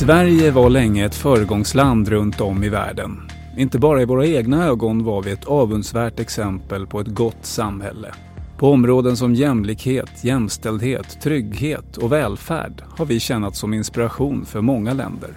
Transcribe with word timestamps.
Sverige 0.00 0.50
var 0.50 0.70
länge 0.70 1.06
ett 1.06 1.14
föregångsland 1.14 2.08
runt 2.08 2.40
om 2.40 2.64
i 2.64 2.68
världen. 2.68 3.30
Inte 3.56 3.78
bara 3.78 4.02
i 4.02 4.04
våra 4.04 4.26
egna 4.26 4.66
ögon 4.66 5.04
var 5.04 5.22
vi 5.22 5.30
ett 5.30 5.44
avundsvärt 5.44 6.20
exempel 6.20 6.86
på 6.86 7.00
ett 7.00 7.06
gott 7.06 7.46
samhälle. 7.46 8.14
På 8.58 8.70
områden 8.70 9.16
som 9.16 9.34
jämlikhet, 9.34 10.24
jämställdhet, 10.24 11.20
trygghet 11.22 11.96
och 11.96 12.12
välfärd 12.12 12.82
har 12.88 13.06
vi 13.06 13.20
tjänat 13.20 13.56
som 13.56 13.74
inspiration 13.74 14.44
för 14.46 14.60
många 14.60 14.92
länder. 14.92 15.30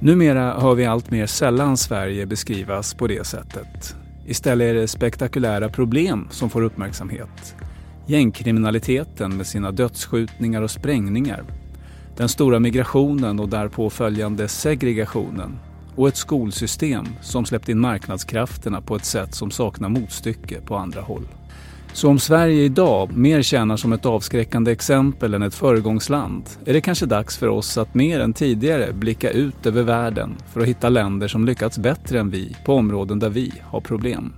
Numera 0.00 0.60
hör 0.60 0.74
vi 0.74 0.86
allt 0.86 1.10
mer 1.10 1.26
sällan 1.26 1.76
Sverige 1.76 2.26
beskrivas 2.26 2.94
på 2.94 3.06
det 3.06 3.26
sättet. 3.26 3.96
Istället 4.26 4.70
är 4.70 4.74
det 4.74 4.88
spektakulära 4.88 5.68
problem 5.68 6.28
som 6.30 6.50
får 6.50 6.62
uppmärksamhet. 6.62 7.54
Gängkriminaliteten 8.06 9.36
med 9.36 9.46
sina 9.46 9.72
dödsskjutningar 9.72 10.62
och 10.62 10.70
sprängningar. 10.70 11.44
Den 12.16 12.28
stora 12.28 12.58
migrationen 12.58 13.40
och 13.40 13.48
därpå 13.48 13.90
följande 13.90 14.48
segregationen. 14.48 15.58
Och 15.96 16.08
ett 16.08 16.16
skolsystem 16.16 17.04
som 17.20 17.44
släppt 17.44 17.68
in 17.68 17.78
marknadskrafterna 17.78 18.80
på 18.80 18.96
ett 18.96 19.04
sätt 19.04 19.34
som 19.34 19.50
saknar 19.50 19.88
motstycke 19.88 20.60
på 20.60 20.76
andra 20.76 21.00
håll. 21.00 21.28
Så 21.92 22.08
om 22.08 22.18
Sverige 22.18 22.62
idag 22.62 23.16
mer 23.16 23.42
tjänar 23.42 23.76
som 23.76 23.92
ett 23.92 24.06
avskräckande 24.06 24.72
exempel 24.72 25.34
än 25.34 25.42
ett 25.42 25.54
föregångsland 25.54 26.44
är 26.64 26.72
det 26.72 26.80
kanske 26.80 27.06
dags 27.06 27.36
för 27.36 27.48
oss 27.48 27.78
att 27.78 27.94
mer 27.94 28.20
än 28.20 28.32
tidigare 28.32 28.92
blicka 28.92 29.30
ut 29.30 29.66
över 29.66 29.82
världen 29.82 30.36
för 30.52 30.60
att 30.60 30.66
hitta 30.66 30.88
länder 30.88 31.28
som 31.28 31.44
lyckats 31.44 31.78
bättre 31.78 32.20
än 32.20 32.30
vi 32.30 32.56
på 32.64 32.74
områden 32.74 33.18
där 33.18 33.30
vi 33.30 33.52
har 33.62 33.80
problem. 33.80 34.32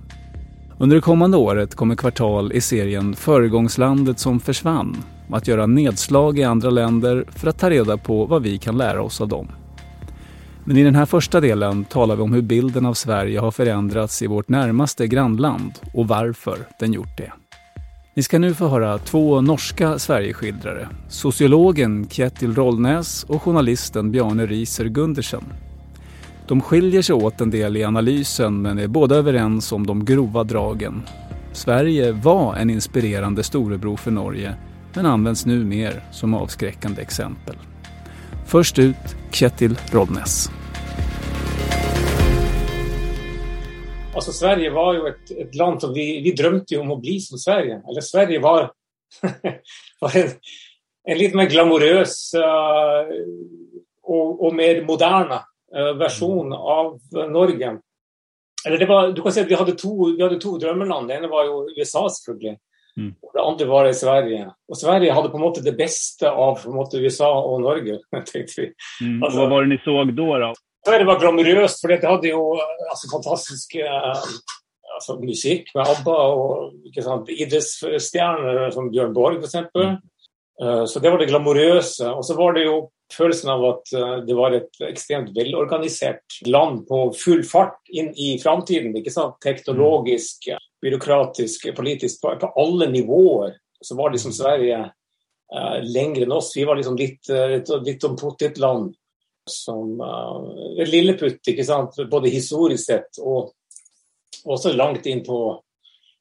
Under 0.77 0.95
det 0.95 1.01
kommande 1.01 1.37
året 1.37 1.75
kommer 1.75 1.95
kvartal 1.95 2.51
i 2.51 2.61
serien 2.61 3.15
Föregångslandet 3.15 4.19
som 4.19 4.39
försvann 4.39 4.97
att 5.33 5.47
göra 5.47 5.65
nedslag 5.65 6.39
i 6.39 6.43
andra 6.43 6.69
länder 6.69 7.25
för 7.29 7.47
att 7.47 7.59
ta 7.59 7.69
reda 7.69 7.97
på 7.97 8.25
vad 8.25 8.43
vi 8.43 8.57
kan 8.57 8.77
lära 8.77 9.01
oss 9.01 9.21
av 9.21 9.27
dem. 9.27 9.47
Men 10.63 10.77
i 10.77 10.83
den 10.83 10.95
här 10.95 11.05
första 11.05 11.41
delen 11.41 11.83
talar 11.83 12.15
vi 12.15 12.21
om 12.21 12.33
hur 12.33 12.41
bilden 12.41 12.85
av 12.85 12.93
Sverige 12.93 13.39
har 13.39 13.51
förändrats 13.51 14.21
i 14.21 14.27
vårt 14.27 14.49
närmaste 14.49 15.07
grannland 15.07 15.71
och 15.93 16.07
varför 16.07 16.57
den 16.79 16.93
gjort 16.93 17.17
det. 17.17 17.31
Ni 18.15 18.23
ska 18.23 18.39
nu 18.39 18.53
få 18.53 18.67
höra 18.67 18.97
två 18.97 19.41
norska 19.41 19.99
Sverigeskildrare. 19.99 20.89
Sociologen 21.07 22.07
Kjetil 22.09 22.55
Rollnäs 22.55 23.23
och 23.23 23.41
journalisten 23.41 24.11
Bjarne 24.11 24.45
Riser 24.45 24.85
Gundersen. 24.85 25.43
De 26.47 26.61
skiljer 26.61 27.01
sig 27.01 27.15
åt 27.15 27.41
en 27.41 27.49
del 27.49 27.77
i 27.77 27.83
analysen 27.83 28.61
men 28.61 28.79
är 28.79 28.87
båda 28.87 29.15
överens 29.15 29.71
om 29.71 29.87
de 29.87 30.05
grova 30.05 30.43
dragen. 30.43 31.03
Sverige 31.53 32.11
var 32.11 32.55
en 32.55 32.69
inspirerande 32.69 33.43
storebror 33.43 33.97
för 33.97 34.11
Norge 34.11 34.55
men 34.95 35.05
används 35.05 35.45
nu 35.45 35.65
mer 35.65 36.03
som 36.11 36.33
avskräckande 36.33 37.01
exempel. 37.01 37.55
Först 38.45 38.79
ut 38.79 39.15
Kjetil 39.31 39.75
Rollnäs. 39.91 40.49
Alltså 44.15 44.31
Sverige 44.31 44.69
var 44.69 44.93
ju 44.93 45.07
ett, 45.07 45.31
ett 45.31 45.55
land 45.55 45.81
som 45.81 45.93
vi, 45.93 46.21
vi 46.21 46.31
drömde 46.31 46.77
om 46.77 46.91
att 46.91 47.01
bli 47.01 47.19
som 47.19 47.37
Sverige. 47.37 47.81
Eller 47.89 48.01
Sverige 48.01 48.39
var, 48.39 48.71
var 49.99 50.17
en, 50.17 50.29
en 51.03 51.17
lite 51.17 51.37
mer 51.37 51.49
glamorös 51.49 52.33
uh, 52.33 53.15
och, 54.03 54.45
och, 54.45 54.55
mer 54.55 54.85
moderna 54.85 55.43
uh, 55.77 55.97
version 55.97 56.45
mm. 56.45 56.59
av 56.59 56.99
Norge. 57.11 57.77
Eller 58.67 58.77
det 58.77 58.85
var, 58.85 59.11
du 59.11 59.21
kan 59.21 59.31
säga 59.31 59.43
att 59.43 59.51
vi 59.51 59.55
hade 59.55 59.71
två, 59.71 60.05
vi 60.05 60.59
drömmeland. 60.59 61.07
Det 61.07 61.13
ena 61.13 61.27
var 61.27 61.43
ju 61.43 61.79
USA 61.79 62.09
selvfølgelig. 62.09 62.57
Mm. 62.97 63.11
Og 63.23 63.35
det 63.35 63.43
andre 63.43 63.67
var 63.69 63.87
i 63.87 63.95
Sverige. 63.95 64.47
Og 64.69 64.77
Sverige 64.77 65.15
hadde 65.15 65.31
på 65.31 65.39
en 65.39 65.45
måte 65.45 65.63
det 65.65 65.75
beste 65.77 66.29
av 66.29 66.65
måte, 66.73 67.01
USA 67.01 67.29
og 67.29 67.61
Norge. 67.63 67.99
tenkte 68.31 68.63
vi. 68.63 68.67
Mm. 69.03 69.19
Altså, 69.23 69.37
Hva 69.39 69.49
var 69.53 69.65
det 69.65 69.73
ni 69.73 69.79
så 69.85 69.97
da? 70.03 70.27
da? 70.45 70.51
Sverige 70.87 71.09
var 71.09 71.19
glamorøst, 71.21 71.81
for 71.81 71.91
det 71.91 72.07
hadde 72.07 72.31
jo 72.31 72.43
altså, 72.89 73.09
fantastisk 73.11 73.75
uh, 73.83 74.29
altså, 74.95 75.17
musikk 75.19 75.73
med 75.75 75.91
ABBA 75.91 76.15
og 76.39 77.01
sant, 77.03 77.33
idrettsstjerner 77.35 78.69
som 78.75 78.87
Bjørn 78.93 79.11
Borg, 79.15 79.43
f.eks. 79.43 79.67
Mm. 79.75 79.99
Uh, 80.59 80.85
så 80.89 81.03
det 81.03 81.11
var 81.11 81.21
det 81.21 81.29
glamorøse. 81.31 82.07
Og 82.13 82.23
så 82.25 82.37
var 82.39 82.55
det 82.55 82.65
jo 82.67 82.79
følelsen 83.13 83.51
av 83.53 83.67
at 83.73 83.93
uh, 83.95 84.15
det 84.27 84.39
var 84.39 84.55
et 84.55 84.81
ekstremt 84.87 85.31
velorganisert 85.35 86.39
land 86.47 86.85
på 86.89 87.03
full 87.19 87.43
fart 87.47 87.79
inn 87.91 88.11
i 88.15 88.33
framtiden. 88.41 88.95
Teknologisk, 89.43 90.51
byråkratisk, 90.81 91.69
politisk, 91.77 92.21
på, 92.21 92.35
på, 92.39 92.51
alle 92.61 92.89
nivåer. 92.89 93.57
Så 93.81 93.95
var 93.95 94.11
liksom 94.11 94.33
Sverige 94.35 94.79
eh, 94.83 95.77
lengre 95.83 96.25
enn 96.27 96.35
oss. 96.35 96.53
Vi 96.55 96.65
var 96.67 96.79
liksom 96.79 96.97
litt, 96.99 97.29
litt, 97.29 97.71
litt 97.85 98.07
om 98.07 98.17
potetland 98.19 98.93
som 99.49 100.01
uh, 100.01 100.85
Lilleputt, 100.85 101.41
ikke 101.47 101.65
sant? 101.65 101.97
både 102.11 102.29
historisk 102.29 102.85
sett 102.85 103.19
og 103.19 103.51
også 104.45 104.73
langt 104.75 105.07
inn 105.09 105.23
på 105.25 105.39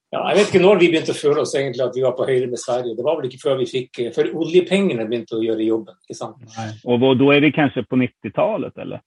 ja, 0.08 0.22
Jeg 0.30 0.38
vet 0.38 0.48
ikke 0.48 0.62
når 0.62 0.78
vi 0.80 0.86
begynte 0.88 1.12
å 1.12 1.18
føle 1.18 1.42
oss 1.44 1.52
egentlig 1.58 1.84
at 1.84 1.96
vi 1.96 2.02
var 2.06 2.14
på 2.16 2.24
høyre 2.24 2.46
med 2.48 2.60
Sverige. 2.60 2.94
Det 2.96 3.04
var 3.04 3.18
vel 3.18 3.26
ikke 3.28 3.42
før 3.42 3.58
vi 3.58 3.66
fikk, 3.68 3.98
før 4.14 4.30
oljepengene 4.40 5.04
begynte 5.04 5.36
å 5.36 5.42
gjøre 5.44 5.66
jobben. 5.66 5.98
ikke 6.06 6.16
sant? 6.16 6.38
Nei. 6.54 6.70
Og 6.88 7.04
da 7.20 7.28
er 7.34 7.44
vi 7.44 7.50
kanskje 7.52 7.84
på 7.84 7.98
90-tallet, 8.00 8.72
eller? 8.86 9.02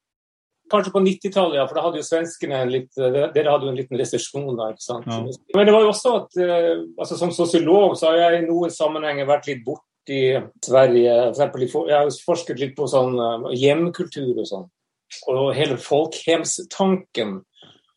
Kanskje 0.71 0.93
på 0.95 1.03
90-tallet, 1.03 1.59
ja. 1.59 1.67
For 1.67 1.77
da 1.77 1.85
hadde 1.85 1.99
jo 2.01 2.07
svenskene 2.07 2.63
en 2.63 2.73
litt, 2.73 2.89
dere 2.95 3.51
hadde 3.51 3.67
jo 3.67 3.73
en 3.73 3.79
liten 3.79 3.99
resesjon 3.99 4.55
der. 4.55 4.75
ikke 4.75 4.85
sant? 4.87 5.09
Ja. 5.11 5.21
Men 5.57 5.67
det 5.67 5.75
var 5.75 5.85
jo 5.85 5.91
også 5.91 6.17
at 6.21 6.41
uh, 6.41 6.83
altså 6.95 7.19
Som 7.19 7.33
sosiolog 7.35 7.97
så 7.99 8.11
har 8.11 8.21
jeg 8.21 8.41
i 8.41 8.49
noen 8.49 8.73
sammenhenger 8.73 9.29
vært 9.29 9.51
litt 9.51 9.65
borti 9.67 9.91
i 10.11 10.39
Sverige. 10.65 11.13
For 11.13 11.35
eksempel, 11.35 11.67
jeg 11.67 11.97
har 11.97 12.11
forsket 12.25 12.61
litt 12.61 12.75
på 12.77 12.89
sånn 12.89 13.15
hjemkultur 13.53 14.33
og 14.33 14.47
sånn. 14.47 14.67
Og 15.31 15.51
hele 15.57 15.77
folkhjemstanken 15.81 17.41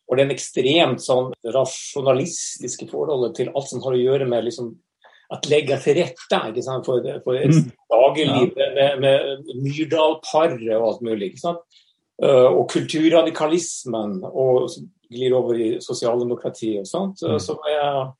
og 0.05 0.19
den 0.19 0.33
ekstremt 0.35 1.01
sånn 1.01 1.31
rasjonalistiske 1.55 2.89
forholdet 2.91 3.39
til 3.39 3.53
alt 3.55 3.71
som 3.71 3.81
har 3.85 3.95
å 3.95 4.01
gjøre 4.01 4.27
med 4.29 4.45
liksom, 4.45 4.73
at 5.33 5.47
legge 5.49 5.77
til 5.81 5.97
rette 5.97 6.41
ikke 6.51 6.65
sant? 6.65 6.85
for, 6.85 7.07
for 7.25 7.39
et 7.39 7.53
mm. 7.53 7.71
dagligliv 7.93 8.59
ja. 8.61 8.69
med, 8.75 9.01
med 9.01 9.49
Myrdal-paret 9.63 10.67
og 10.77 10.89
alt 10.91 11.05
mulig. 11.07 11.31
ikke 11.31 11.45
sant? 11.47 11.81
Uh, 12.15 12.47
og 12.47 12.69
kulturradikalismen 12.71 14.21
og 14.29 14.69
glir 15.11 15.33
over 15.35 15.57
i 15.59 15.65
sosialdemokratiet 15.83 16.85
og 16.85 16.87
sånt. 16.87 17.23
Mm. 17.25 17.39
Som 17.43 17.65
er 17.67 18.13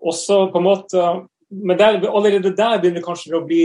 også 0.00 0.48
på 0.50 0.58
en 0.58 0.66
måte 0.66 1.04
Men 1.50 1.78
der, 1.78 1.98
allerede 2.06 2.54
der 2.54 2.78
begynner, 2.78 3.02
å 3.02 3.40
bli, 3.42 3.64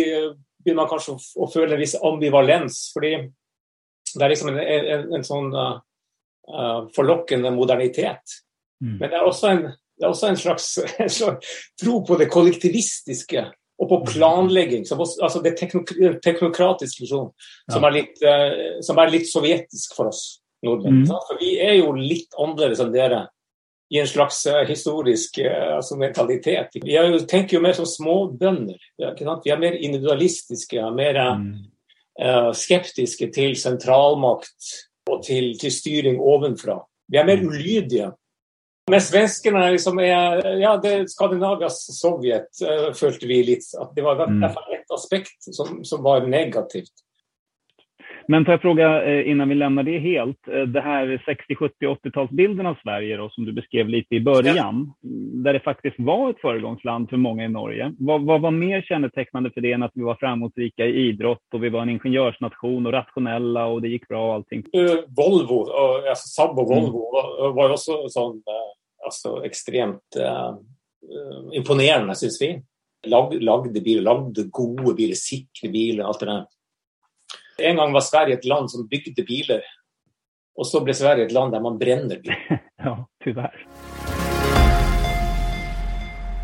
begynner 0.57 0.79
man 0.79 0.89
kanskje 0.89 1.13
å, 1.13 1.19
å, 1.45 1.49
føle 1.53 1.75
en 1.75 1.81
viss 1.81 1.93
ambivalens. 2.01 2.79
fordi 2.93 3.11
det 4.15 4.23
er 4.25 4.31
liksom 4.31 4.49
en, 4.49 4.57
en, 4.57 5.03
en 5.13 5.25
sånn 5.25 5.51
uh, 5.53 6.79
forlokkende 6.95 7.51
modernitet. 7.53 8.39
Mm. 8.81 8.97
Men 8.99 9.11
det 9.11 9.19
er 9.19 9.27
også 9.27 9.51
en, 9.51 9.61
er 10.01 10.07
også 10.09 10.31
en, 10.31 10.39
slags, 10.39 10.71
en, 11.03 11.13
slags, 11.13 11.53
tro 11.77 11.99
på 12.07 12.17
det 12.17 12.29
kollektivistiske 12.33 13.45
og 13.81 13.89
på 13.91 14.01
planlegging. 14.07 14.85
Som, 14.87 15.03
altså 15.03 15.41
det 15.43 15.55
teknokratiske 15.59 17.03
liksom, 17.03 17.31
som, 17.71 17.87
er 17.87 17.95
litt, 17.99 18.19
uh, 18.23 18.81
som 18.85 18.99
er 19.01 19.13
litt 19.13 19.29
sovjetisk 19.29 19.95
for 19.97 20.11
oss 20.13 20.25
nordmenn. 20.65 21.03
Mm. 21.03 21.13
For 21.27 21.39
vi 21.41 21.55
er 21.61 21.79
jo 21.79 21.95
litt 21.97 22.35
annerledes 22.39 22.83
enn 22.83 22.93
dere 22.95 23.25
i 23.93 23.99
en 24.01 24.09
slags 24.09 24.41
uh, 24.49 24.63
historisk 24.67 25.39
uh, 25.43 25.77
altså 25.77 25.99
mentalitet. 25.99 26.79
Vi 26.81 26.95
jo, 26.95 27.21
tenker 27.29 27.57
jo 27.57 27.63
mer 27.65 27.77
som 27.77 27.87
småbønder. 27.89 28.81
Vi 28.97 29.53
er 29.53 29.61
mer 29.61 29.77
individualistiske, 29.77 30.81
mer 30.95 31.21
mm. 31.37 31.47
uh, 32.23 32.51
skeptiske 32.57 33.29
til 33.35 33.57
sentralmakt 33.59 34.75
og 35.11 35.21
til, 35.25 35.53
til, 35.61 35.73
styring 35.73 36.21
ovenfra. 36.21 36.79
Vi 37.11 37.21
er 37.21 37.27
mer 37.27 37.43
mm. 37.43 37.51
ulydige. 37.51 38.11
Mens 38.91 39.07
svenskene 39.09 39.71
liksom 39.73 39.99
er 39.99 40.43
Ja, 40.61 40.75
det 40.77 41.09
Skandinavias 41.09 41.79
Sovjet, 41.97 42.51
følte 42.93 43.25
vi 43.27 43.39
litt. 43.47 43.65
At 43.81 43.95
det 43.95 44.05
var 44.05 44.19
i 44.19 44.21
hvert 44.21 44.53
fall 44.53 44.77
ett 44.77 44.93
aspekt 44.93 45.49
som, 45.49 45.83
som 45.83 46.03
var 46.05 46.27
negativt. 46.29 46.93
Men 48.27 48.45
får 48.45 48.53
jag 48.53 48.61
fråga 48.61 49.03
eh, 49.03 49.29
innan 49.29 49.49
vi 49.49 49.55
lämnar 49.55 49.83
det 49.83 49.99
helt, 49.99 50.47
eh, 50.47 50.61
det 50.61 50.81
här 50.81 51.23
60, 51.25 51.55
70, 51.55 51.75
80-talsbilden 51.85 52.67
av 52.67 52.75
Sverige 52.83 53.17
då, 53.17 53.29
som 53.29 53.45
du 53.45 53.51
beskrev 53.51 53.89
lite 53.89 54.15
i 54.15 54.21
början, 54.21 54.93
ja. 55.01 55.09
där 55.43 55.53
det 55.53 55.59
faktiskt 55.59 55.95
var 55.99 56.29
ett 56.29 56.41
föregångsland 56.41 57.09
för 57.09 57.17
många 57.17 57.45
i 57.45 57.49
Norge. 57.49 57.93
Vad, 57.99 58.21
vad 58.21 58.41
var 58.41 58.51
mer 58.51 58.81
kännetecknande 58.81 59.51
för 59.51 59.61
det 59.61 59.71
än 59.71 59.83
att 59.83 59.91
vi 59.93 60.01
var 60.01 60.15
framgångsrika 60.15 60.85
i 60.85 61.07
idrott 61.07 61.53
och 61.53 61.63
vi 61.63 61.69
var 61.69 61.81
en 61.81 61.89
ingenjörsnation 61.89 62.85
och 62.85 62.93
rationella 62.93 63.65
och 63.65 63.81
det 63.81 63.87
gick 63.87 64.07
bra 64.07 64.27
och 64.27 64.33
allting? 64.33 64.63
Uh, 64.77 64.95
Volvo, 65.17 65.59
uh, 65.65 66.09
alltså 66.09 66.27
Saab 66.27 66.59
och 66.59 66.67
Volvo 66.67 67.19
mm. 67.41 67.55
var 67.55 67.69
också 67.69 68.09
sån, 68.09 68.41
uh, 69.05 69.41
ekstremt 69.45 70.19
uh, 70.19 70.57
imponerende, 71.53 72.15
syns 72.15 72.41
vi. 72.41 72.51
Lag, 73.07 73.33
lagde 73.41 73.81
biler, 73.81 74.01
lagde 74.01 74.47
gode 74.49 74.95
biler, 74.97 75.15
sikre 75.19 75.69
biler, 75.69 76.05
alt 76.05 76.19
det 76.23 76.29
der. 76.31 76.45
En 77.57 77.75
gang 77.75 77.93
var 77.93 78.01
Sverige 78.01 78.39
et 78.39 78.45
land 78.45 78.71
som 78.71 78.87
bygde 78.89 79.23
biler. 79.23 79.61
Og 80.55 80.67
så 80.67 80.81
ble 80.83 80.95
Sverige 80.95 81.27
et 81.27 81.35
land 81.35 81.53
der 81.53 81.63
man 81.63 81.79
brenner 81.79 82.19
biler. 82.23 82.59
ja, 82.85 82.97
tyvärr. 83.23 83.67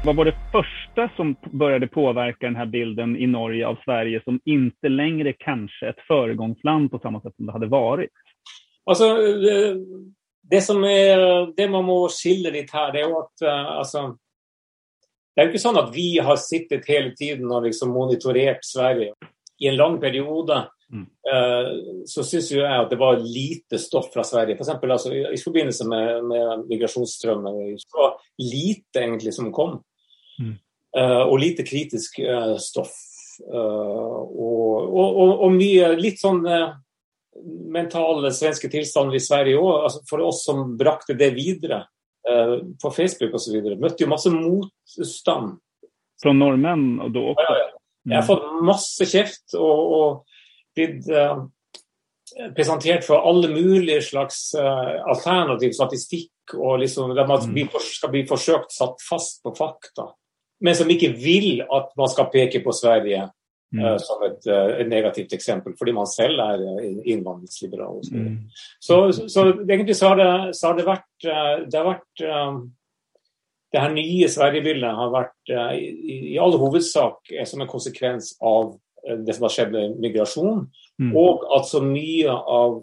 Vad 0.05 0.15
var 0.15 0.25
det 0.25 0.35
första 0.51 1.15
som 1.15 1.35
började 1.51 1.87
påverka 1.87 2.45
den 2.45 2.55
här 2.55 2.65
bilden 2.65 3.17
i 3.17 3.27
Norge 3.27 3.67
av 3.67 3.77
Sverige 3.85 4.21
som 4.23 4.39
inte 4.45 4.89
längre 4.89 5.33
kanske 5.33 5.89
ett 5.89 5.99
föregångsland 6.07 6.91
på 6.91 6.99
samma 6.99 7.21
sätt 7.21 7.35
som 7.35 7.45
det 7.45 7.51
hade 7.51 7.67
varit? 7.67 8.09
Alltså, 8.85 9.05
det, 10.49 10.57
är, 10.57 11.53
det 11.55 11.67
man 11.69 11.85
må 11.85 12.09
skille 12.09 12.51
litt 12.51 12.71
her, 12.73 12.91
det 12.91 13.01
er 13.01 13.09
jo 13.09 13.21
at 13.21 13.45
altså, 13.77 14.17
Det 15.31 15.41
er 15.41 15.47
jo 15.47 15.51
ikke 15.53 15.63
sånn 15.63 15.79
at 15.79 15.93
vi 15.95 16.19
har 16.19 16.35
sittet 16.35 16.89
hele 16.91 17.13
tiden 17.15 17.51
og 17.51 17.63
liksom 17.63 17.93
monitorert 17.95 18.65
Sverige 18.67 19.13
i 19.61 19.69
en 19.69 19.77
lang 19.79 19.99
periode 20.01 20.57
Mm. 20.91 21.05
uh, 21.33 22.03
så 22.05 22.23
syns 22.23 22.49
jeg 22.51 22.67
at 22.67 22.89
det 22.91 22.97
var 22.99 23.21
lite 23.23 23.79
stoff 23.79 24.09
fra 24.13 24.25
Sverige. 24.27 24.57
For 24.57 24.65
eksempel, 24.65 24.91
altså, 24.91 25.13
I 25.13 25.39
forbindelse 25.39 25.87
med, 25.87 26.25
med 26.27 26.65
migrasjonsstrømmen 26.67 27.77
var 27.95 28.17
lite 28.37 28.99
egentlig 28.99 29.33
som 29.33 29.53
kom. 29.55 29.79
Mm. 30.39 30.57
Uh, 30.97 31.23
og 31.31 31.39
lite 31.39 31.63
kritisk 31.63 32.19
uh, 32.19 32.57
stoff. 32.59 32.91
Uh, 33.47 33.55
og, 33.55 34.91
og, 34.91 35.15
og, 35.15 35.31
og, 35.45 35.51
mye 35.55 35.93
litt 35.95 36.19
sånn 36.19 36.43
mentale 37.71 38.31
svenske 38.35 38.69
tilstander 38.71 39.15
i 39.17 39.23
Sverige 39.23 39.59
òg. 39.59 39.85
Altså 39.87 40.03
for 40.09 40.23
oss 40.27 40.43
som 40.47 40.75
brakte 40.79 41.15
det 41.17 41.31
videre 41.37 41.85
på 42.21 42.91
Facebook 42.93 43.33
osv. 43.33 43.55
Møtte 43.81 44.03
jo 44.03 44.09
masse 44.11 44.29
motstand. 44.29 45.55
Fra 46.21 46.33
nordmenn 46.37 46.99
og 47.01 47.15
da 47.15 47.23
også? 47.31 47.45
Ja. 47.47 47.69
Jeg 48.11 48.17
har 48.17 48.27
fått 48.27 48.45
masse 48.65 49.07
kjeft. 49.09 49.55
og, 49.57 49.95
og 49.97 50.37
blitt 50.75 51.09
uh, 51.11 51.43
presentert 52.55 53.05
for 53.07 53.27
alle 53.27 53.51
mulige 53.51 54.01
slags 54.05 54.51
uh, 54.57 55.01
alternativ 55.11 55.75
statistikk, 55.75 56.55
og 56.55 56.79
liksom, 56.83 57.13
der 57.15 57.27
man 57.27 57.43
mm. 57.51 57.75
skal 57.83 58.11
bli 58.13 58.25
forsøkt 58.29 58.73
satt 58.75 59.03
fast 59.03 59.41
på 59.43 59.53
fakta. 59.57 60.11
Men 60.61 60.77
som 60.77 60.89
ikke 60.93 61.13
vil 61.17 61.63
at 61.63 61.93
man 61.97 62.11
skal 62.11 62.29
peke 62.33 62.61
på 62.63 62.73
Sverige 62.75 63.27
uh, 63.79 63.95
som 64.01 64.23
et, 64.27 64.45
et, 64.49 64.87
negativt 64.89 65.33
eksempel, 65.37 65.75
fordi 65.79 65.93
man 65.95 66.09
selv 66.09 66.41
er 66.43 66.63
innvandringsliberal. 67.05 68.01
Mm. 68.11 68.37
Så, 68.79 68.99
så, 69.15 69.27
så, 69.31 69.47
egentlig 69.63 69.95
så 69.99 70.11
har 70.11 70.21
det, 70.21 70.29
så 70.57 70.69
har 70.69 70.77
det 70.77 70.87
vært, 70.87 71.09
det 71.23 71.79
har 71.79 71.87
vært 71.87 72.23
det 73.71 73.79
her 73.79 73.93
nye 73.95 74.27
Sverige-bildet 74.27 74.97
har 74.97 75.11
vært 75.13 75.51
i, 75.79 76.15
i 76.33 76.39
all 76.43 76.57
hovedsak 76.59 77.31
som 77.47 77.63
en 77.63 77.71
konsekvens 77.71 78.33
av 78.43 78.73
det 79.23 79.33
som 79.33 79.47
har 79.47 79.53
skjedd 79.53 79.71
med 79.73 80.01
migrasjon, 80.03 80.65
mm. 80.99 81.13
og 81.17 81.45
at 81.55 81.69
så 81.69 81.79
mye 81.85 82.35
av 82.35 82.81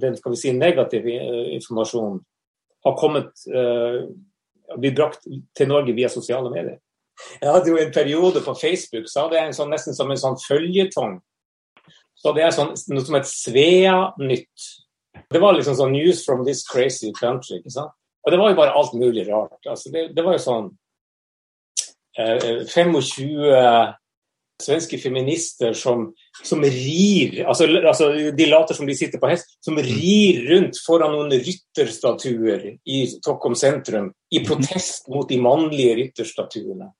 den 0.00 0.16
skal 0.16 0.32
vi 0.32 0.38
si, 0.40 0.54
negative 0.56 1.12
informasjonen 1.58 2.16
har 2.86 2.96
kommet 2.96 3.44
blitt 4.80 4.96
brakt 4.96 5.28
til 5.56 5.68
Norge 5.70 5.94
via 5.96 6.08
sosiale 6.12 6.50
medier. 6.52 6.78
Jeg 7.40 7.50
hadde 7.50 7.72
jo 7.72 7.78
en 7.80 7.92
periode 7.94 8.42
på 8.44 8.54
Facebook 8.58 9.08
så 9.08 9.26
hadde 9.26 9.38
jeg 9.38 9.50
en 9.50 9.56
sånn, 9.56 9.72
nesten 9.72 9.96
som 9.96 10.10
en 10.10 10.20
sånn 10.20 10.38
føljetong. 10.42 11.18
Så 12.20 12.34
det 12.36 12.44
er 12.44 12.54
sånn, 12.54 12.74
noe 12.92 13.04
som 13.06 13.16
het 13.16 13.28
Svea-nytt. 13.28 14.68
Det 15.30 15.40
var 15.40 15.56
liksom 15.56 15.76
sånn 15.78 15.92
'News 15.94 16.24
from 16.24 16.44
this 16.44 16.62
crazy 16.68 17.12
country'. 17.16 17.58
ikke 17.58 17.70
sant? 17.70 17.92
Og 18.24 18.32
det 18.32 18.38
var 18.38 18.50
jo 18.50 18.56
bare 18.56 18.76
alt 18.76 18.92
mulig 18.92 19.28
rart. 19.28 19.60
Altså, 19.66 19.90
det, 19.92 20.14
det 20.16 20.24
var 20.24 20.36
jo 20.36 20.44
sånn 20.44 20.68
25 22.68 23.96
svenske 24.60 24.98
feminister 24.98 25.72
som, 25.72 26.10
som 26.44 26.62
rir 26.62 27.44
altså, 27.48 27.66
altså, 27.80 28.10
De 28.36 28.46
later 28.46 28.76
som 28.76 28.86
de 28.86 28.96
sitter 28.96 29.20
på 29.20 29.30
hest, 29.30 29.56
som 29.64 29.78
rir 29.80 30.42
rundt 30.50 30.78
foran 30.86 31.14
noen 31.14 31.32
rytterstatuer 31.32 32.66
i 32.84 33.02
Stockholm 33.10 33.56
sentrum 33.56 34.10
i 34.30 34.42
protest 34.44 35.08
mot 35.08 35.28
de 35.28 35.40
mannlige 35.40 35.96
rytterstatuene. 36.02 36.90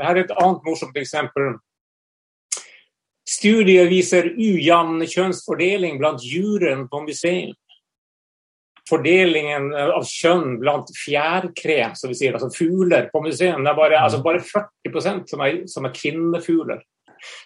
Her 0.00 0.16
er 0.16 0.24
et 0.24 0.34
annet 0.34 0.64
morsomt 0.66 0.96
eksempel. 0.98 1.54
Studier 3.28 3.88
viser 3.88 4.32
ujevn 4.34 5.04
kjønnsfordeling 5.08 6.00
blant 6.00 6.24
juryen 6.26 6.88
på 6.90 7.04
museum 7.06 7.54
fordelingen 8.88 9.70
av 9.74 10.04
kjønn 10.08 10.58
blant 10.60 10.90
fjærkre, 10.96 11.78
som 11.96 12.12
vi 12.12 12.18
sier, 12.18 12.36
altså 12.36 12.52
fugler 12.52 13.08
på 13.12 13.22
museum. 13.24 13.62
Det 13.64 13.72
er 13.72 13.78
bare, 13.78 14.00
altså 14.00 14.20
bare 14.24 14.42
40% 14.44 15.30
som 15.30 15.44
er, 15.44 15.62
som 15.70 15.88
er 15.88 15.94
kvinnefugler. 15.96 16.82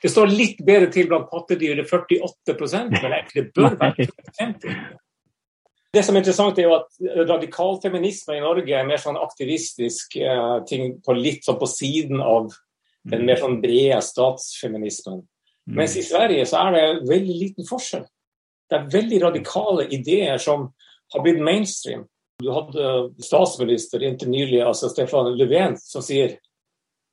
Det 0.02 0.10
står 0.10 0.32
litt 0.32 0.62
bedre 0.66 0.88
til 0.90 1.06
blant 1.10 1.28
pattedyr, 1.30 1.78
det 1.78 1.84
er 1.86 2.06
48% 2.48 2.96
men 2.96 3.14
det 3.34 3.44
bør 3.54 3.76
være 3.78 4.08
50 4.40 4.74
Det 5.98 6.04
som 6.06 6.14
er 6.14 6.22
interessant, 6.22 6.58
er 6.60 6.68
jo 6.68 6.76
at 6.76 7.26
radikalfeminisme 7.26 8.36
i 8.36 8.42
Norge 8.44 8.74
er 8.76 8.86
mer 8.86 9.00
sånn 9.02 9.18
aktivistisk 9.18 10.14
uh, 10.22 10.60
ting 10.68 10.92
på 11.02 11.16
litt 11.16 11.42
sånn 11.42 11.58
på 11.58 11.66
siden 11.66 12.22
av 12.22 12.52
den 13.08 13.24
mer 13.26 13.40
sånn 13.40 13.58
brede 13.62 13.98
statsfeminismen. 14.04 15.24
Mens 15.74 15.96
i 15.98 16.04
Sverige 16.06 16.46
så 16.46 16.60
er 16.62 16.76
det 16.76 16.84
veldig 17.08 17.34
liten 17.40 17.66
forskjell. 17.66 18.06
Det 18.68 18.76
er 18.78 18.92
veldig 18.92 19.18
radikale 19.24 19.88
ideer 19.96 20.38
som 20.40 20.68
har 21.12 21.24
blitt 21.24 21.42
mainstream. 21.42 22.06
Du 22.38 22.52
hadde 22.54 22.92
statsminister 23.24 24.04
inntil 24.06 24.30
nylig, 24.30 24.62
altså 24.62 24.92
Stefan 24.92 25.32
Löfven, 25.34 25.74
som 25.82 26.04
sier 26.04 26.38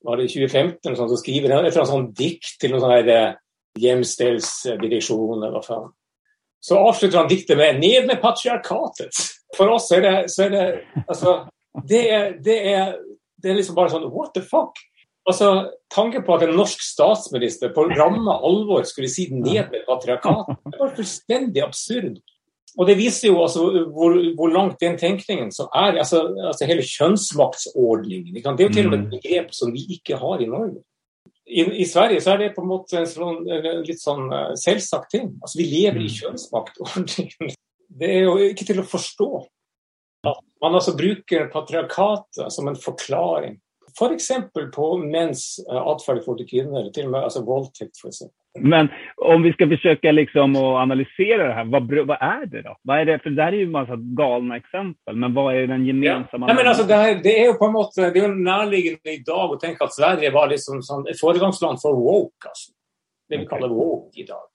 var 0.05 0.19
det 0.19 0.27
i 0.27 0.33
2015 0.36 0.93
sånn, 0.93 1.10
så 1.10 1.17
skriver 1.17 1.55
han 1.55 1.65
et 1.65 1.74
sånt 1.74 2.13
dikt 2.17 2.60
til 2.62 2.75
noen 2.75 2.83
sånn 2.86 3.10
eh, 3.10 3.38
hjemstellsdireksjon 3.81 5.39
eller 5.39 5.55
hva 5.55 5.63
faen. 5.65 5.93
Så 6.65 6.77
avslutter 6.81 7.17
han 7.17 7.29
diktet 7.29 7.57
med 7.57 7.79
'Ned 7.79 8.07
med 8.07 8.22
patriarkatet'. 8.22 9.22
For 9.57 9.69
oss 9.69 9.91
er 9.91 10.01
det, 10.01 10.15
så 10.34 10.48
er 10.48 10.50
det 10.50 10.65
altså, 11.07 11.34
det 11.89 12.03
er, 12.13 12.31
det 12.45 12.57
er, 12.72 12.95
det 13.43 13.51
er 13.51 13.57
liksom 13.60 13.77
bare 13.77 13.93
sånn 13.93 14.07
What 14.10 14.34
the 14.34 14.41
fuck? 14.41 14.79
Altså, 15.29 15.69
Tanken 15.93 16.25
på 16.25 16.36
at 16.36 16.45
en 16.45 16.55
norsk 16.57 16.81
statsminister 16.81 17.69
på 17.74 17.86
ramme 17.91 18.34
alvor 18.50 18.86
skulle 18.89 19.12
si 19.13 19.27
'ned 19.29 19.69
med 19.72 19.86
patriarkatet', 19.86 20.57
det 20.72 20.81
var 20.81 20.95
fullstendig 20.98 21.63
absurd. 21.63 22.17
Og 22.77 22.88
Det 22.88 22.98
viser 22.98 23.29
jo 23.29 23.43
altså 23.45 23.62
hvor, 23.93 24.17
hvor, 24.36 24.50
langt 24.51 24.81
den 24.81 24.98
tenkningen 24.98 25.51
som 25.51 25.69
er 25.74 25.95
altså, 26.01 26.25
altså 26.50 26.65
hele 26.65 26.84
kjønnsmaktsordningen. 26.84 28.36
Det 28.36 28.65
er 28.65 28.67
jo 28.67 28.74
til 28.74 28.89
og 28.89 28.91
med 28.91 29.00
et 29.00 29.05
mm. 29.05 29.13
begrep 29.15 29.53
som 29.55 29.72
vi 29.72 29.86
ikke 29.95 30.17
har 30.19 30.41
i 30.41 30.50
Norge. 30.50 30.81
I, 31.45 31.61
I, 31.81 31.85
Sverige 31.85 32.21
så 32.25 32.33
er 32.33 32.41
det 32.41 32.53
på 32.55 32.63
en 32.63 32.71
måte 32.71 32.97
en 32.99 33.09
sånn, 33.09 33.43
litt 33.85 34.01
sånn 34.01 34.31
eh, 34.33 34.53
selvsagt 34.57 35.11
ting. 35.13 35.27
Altså 35.43 35.59
Vi 35.61 35.67
lever 35.69 36.01
i 36.01 36.07
mm. 36.09 36.15
kjønnsmaktordningen. 36.19 37.53
Det 37.95 38.09
er 38.11 38.25
jo 38.25 38.39
ikke 38.41 38.65
til 38.67 38.81
å 38.81 38.87
forstå 38.89 39.29
at 40.25 40.41
man 40.63 40.73
altså 40.79 40.95
bruker 40.97 41.45
patriarkatet 41.53 42.49
som 42.51 42.67
en 42.67 42.79
forklaring. 42.79 43.59
F.eks. 43.93 44.31
For 44.55 44.71
på 44.73 44.87
menns 45.03 45.45
eh, 45.67 45.81
atferd 45.93 46.25
i 46.41 46.49
kvinner. 46.49 46.89
Til 46.95 47.07
og 47.07 47.13
med 47.13 47.27
altså 47.27 47.45
voldtekt, 47.45 48.01
f.eks. 48.01 48.25
Men 48.59 48.88
om 49.15 49.43
vi 49.43 49.53
ska 49.53 49.67
försöka 49.67 50.12
liksom 50.12 50.55
å 50.55 50.77
analysere 50.77 51.47
det 51.47 51.53
här, 51.53 51.65
vad, 51.65 52.07
vad 52.07 52.17
är 52.21 52.45
det 52.45 52.62
då? 52.62 52.77
Vad 52.81 53.00
är 53.00 53.05
det? 53.05 53.19
För 53.19 53.29
det 53.29 53.43
här 53.43 53.53
är 53.53 53.57
ju 53.57 53.63
en 53.63 53.71
massa 53.71 53.95
galna 53.95 54.57
exempel, 54.57 55.15
men 55.15 55.33
vad 55.33 55.55
är 55.55 55.67
den 55.67 55.85
gemensamma... 55.85 56.47
Ja. 56.47 56.53
Nej, 56.53 56.55
men 56.55 56.67
alltså 56.67 56.83
det, 56.83 56.93
här, 56.93 57.19
det 57.24 57.39
är 57.39 57.47
ju 57.47 57.53
på 57.53 57.65
en 57.65 57.71
måte 57.71 58.09
det 58.09 58.19
är 58.19 58.27
närliggande 58.27 59.12
idag 59.13 59.53
att 59.53 59.59
tänka 59.59 59.83
att 59.83 59.93
Sverige 59.93 60.31
var 60.31 60.47
liksom 60.47 60.81
som 60.81 61.07
ett 61.07 61.19
föregångsland 61.19 61.81
för 61.81 61.91
woke, 61.91 62.47
alltså. 62.47 62.71
Det 63.29 63.38
vi 63.38 63.45
kallar 63.45 63.67
woke 63.67 64.19
idag. 64.19 64.54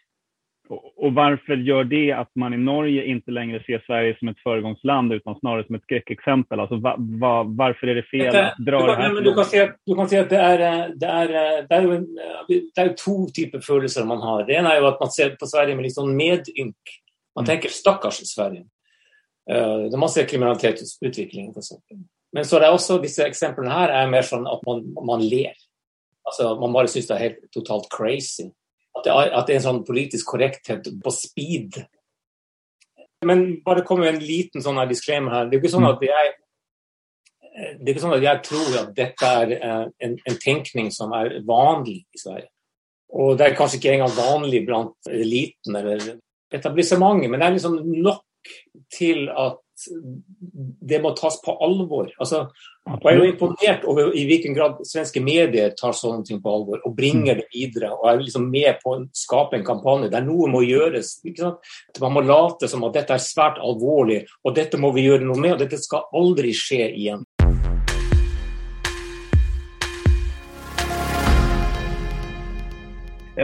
Och 0.97 1.15
varför 1.15 1.57
gör 1.57 1.85
det 1.85 2.12
att 2.12 2.31
man 2.35 2.55
i 2.55 2.57
Norge 2.57 3.05
inte 3.05 3.31
längre 3.31 3.62
ser 3.65 3.83
Sverige 3.87 4.17
som 4.19 4.29
ett 4.29 4.39
föregångsland 4.39 5.12
utan 5.12 5.39
snarare 5.39 5.67
som 5.67 5.75
ett 5.75 5.83
skräckexempel? 5.83 6.61
Alltså, 6.61 6.77
va, 6.77 6.97
va, 6.99 7.43
varför 7.43 7.87
är 7.87 7.95
det 7.95 8.03
fel 8.03 8.37
att 8.37 8.55
dra 8.59 8.81
du, 8.81 8.87
det 8.87 8.93
kan, 8.93 9.03
här? 9.03 9.12
men 9.12 9.25
du, 9.25 9.35
kan 9.35 9.62
at, 9.62 9.77
du 9.87 9.95
kan 9.95 10.09
se 10.09 10.19
att 10.19 10.31
det 10.31 10.37
er, 10.37 10.59
det 10.97 11.07
er, 11.07 11.29
det 11.69 11.75
är, 11.75 11.93
en, 11.93 12.07
det 12.75 12.81
är 12.81 12.95
två 13.05 13.27
typer 13.27 13.61
følelser 13.61 14.05
man 14.05 14.19
har. 14.19 14.45
Det 14.45 14.55
ene 14.55 14.75
er 14.75 14.81
ju 14.81 14.87
at 14.87 15.00
man 15.00 15.11
ser 15.11 15.35
på 15.41 15.47
Sverige 15.47 15.75
med 15.77 15.93
sånn 15.93 16.15
medynk. 16.17 16.95
Man 17.37 17.47
tenker 17.47 17.69
'stakkars 17.69 18.23
Sverige'. 18.37 18.69
Uh, 19.50 19.91
det 19.91 19.95
er 19.95 19.99
masse 19.99 20.23
kriminalitetsutvikling. 20.23 21.55
Men 22.33 22.45
så 22.45 22.59
det 22.59 22.71
også 22.71 23.00
disse 23.03 23.27
eksemplene 23.27 23.75
her 23.75 23.91
er 23.91 24.11
mer 24.11 24.23
sånn 24.23 24.47
at 24.47 24.62
man, 24.67 24.87
man 25.07 25.23
ler. 25.23 25.57
Alltså, 26.23 26.55
man 26.61 26.73
bare 26.73 26.89
syns 26.89 27.09
det 27.09 27.17
er 27.17 27.27
helt 27.27 27.47
totalt 27.55 27.91
crazy. 27.91 28.53
At 28.99 29.06
det, 29.06 29.14
er, 29.14 29.32
at 29.38 29.47
det 29.47 29.54
er 29.54 29.61
en 29.61 29.66
sånn 29.68 29.85
politisk 29.87 30.32
korrekthet 30.32 30.88
på 31.02 31.12
speed. 31.14 31.78
Men 33.26 33.61
bare 33.64 33.85
kom 33.87 34.00
med 34.02 34.14
en 34.14 34.23
liten 34.25 34.64
sånn 34.64 34.80
disclaimer 34.90 35.35
her. 35.35 35.49
Det 35.49 35.56
er 35.56 35.61
jo 35.61 35.64
ikke 35.64 35.76
sånn 35.76 35.90
at 35.90 36.06
jeg 36.06 36.37
det 37.50 37.82
er 37.82 37.92
ikke 37.92 38.02
sånn 38.04 38.14
at 38.14 38.25
jeg 38.25 38.42
tror 38.47 38.76
at 38.78 38.90
dette 38.97 39.28
er 39.42 39.52
eh, 39.56 39.87
en, 40.06 40.12
en 40.30 40.37
tenkning 40.40 40.88
som 40.94 41.12
er 41.18 41.40
vanlig 41.47 41.99
i 42.14 42.20
Sverige. 42.20 42.49
Og 43.18 43.35
det 43.38 43.47
er 43.47 43.56
kanskje 43.59 43.80
ikke 43.80 43.94
engang 43.97 44.14
vanlig 44.14 44.61
blant 44.68 45.11
eliten 45.11 45.78
eller 45.80 46.04
etablissementet, 46.54 47.30
men 47.30 47.42
det 47.42 47.49
er 47.49 47.56
liksom 47.56 47.80
nok 48.06 48.52
til 48.94 49.26
at 49.35 49.59
det 50.81 50.99
må 51.03 51.13
tas 51.17 51.39
på 51.45 51.55
alvor. 51.65 52.11
Altså, 52.21 52.47
jeg 52.91 53.13
er 53.13 53.19
jo 53.19 53.29
imponert 53.29 53.85
over 53.89 54.15
i 54.17 54.25
hvilken 54.29 54.55
grad 54.57 54.81
svenske 54.89 55.23
medier 55.23 55.75
tar 55.79 55.95
sånne 55.97 56.25
ting 56.27 56.41
på 56.43 56.53
alvor 56.53 56.81
og 56.87 56.95
bringer 56.97 57.39
det 57.41 57.47
videre. 57.53 57.93
Og 57.95 58.09
er 58.11 58.23
liksom 58.23 58.49
med 58.51 58.81
på 58.83 58.95
å 58.97 59.03
skape 59.17 59.59
en 59.59 59.67
kampanje 59.67 60.11
der 60.13 60.25
noe 60.27 60.49
må 60.51 60.63
gjøres. 60.67 61.19
Man 62.01 62.17
må 62.17 62.25
late 62.27 62.71
som 62.71 62.85
at 62.89 62.97
dette 62.97 63.17
er 63.17 63.25
svært 63.25 63.61
alvorlig, 63.63 64.23
og 64.45 64.57
dette 64.57 64.81
må 64.81 64.93
vi 64.97 65.07
gjøre 65.07 65.27
noe 65.27 65.39
med. 65.39 65.55
Og 65.55 65.63
dette 65.65 65.81
skal 65.81 66.09
aldri 66.17 66.55
skje 66.57 66.89
igjen. 66.91 67.25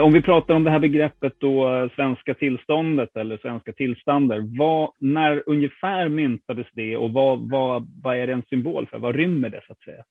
Om 0.03 0.13
vi 0.13 0.23
pratar 0.23 0.55
om 0.55 0.65
det 0.65 0.71
här 0.71 0.79
begreppet 0.79 1.33
då, 1.39 1.89
svenska 1.97 2.35
tillståndet 2.35 3.17
eller 3.17 3.39
svenska 3.39 3.73
tillstander, 3.73 4.59
vad, 4.59 4.91
när 4.99 5.43
ungefär 5.47 6.09
myntades 6.09 6.67
det 6.73 6.97
och 6.97 7.11
vad, 7.13 7.51
vad, 7.51 7.89
vad 8.03 8.17
är 8.17 8.27
det 8.27 8.33
en 8.33 8.43
symbol 8.49 8.87
för? 8.87 8.99
Vad 8.99 9.15
rymmer 9.15 9.49
det 9.49 9.63
så 9.67 9.73
att 9.73 9.83
säga? 9.83 10.05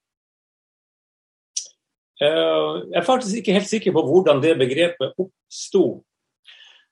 Uh, 2.23 2.85
jeg 2.91 3.01
er 3.01 3.03
faktisk 3.03 3.37
ikke 3.41 3.53
helt 3.57 3.67
sikker 3.67 3.91
på 3.91 4.01
hvordan 4.07 4.39
det 4.39 4.53
begrepet 4.55 5.17
oppsto. 5.19 6.03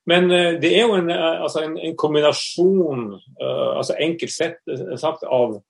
Men 0.06 0.28
det 0.60 0.68
er 0.76 0.82
jo 0.84 0.98
en, 0.98 1.08
altså 1.16 1.62
en, 1.64 1.78
en 1.80 1.96
kombinasjon, 1.96 3.06
altså 3.40 3.96
enkelt 3.96 4.32
sett, 4.32 4.60
sagt, 5.00 5.24
av 5.24 5.62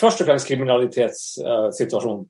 først 0.00 0.22
og 0.24 0.30
fremst 0.30 0.48
kriminalitetssituasjonen 0.48 2.24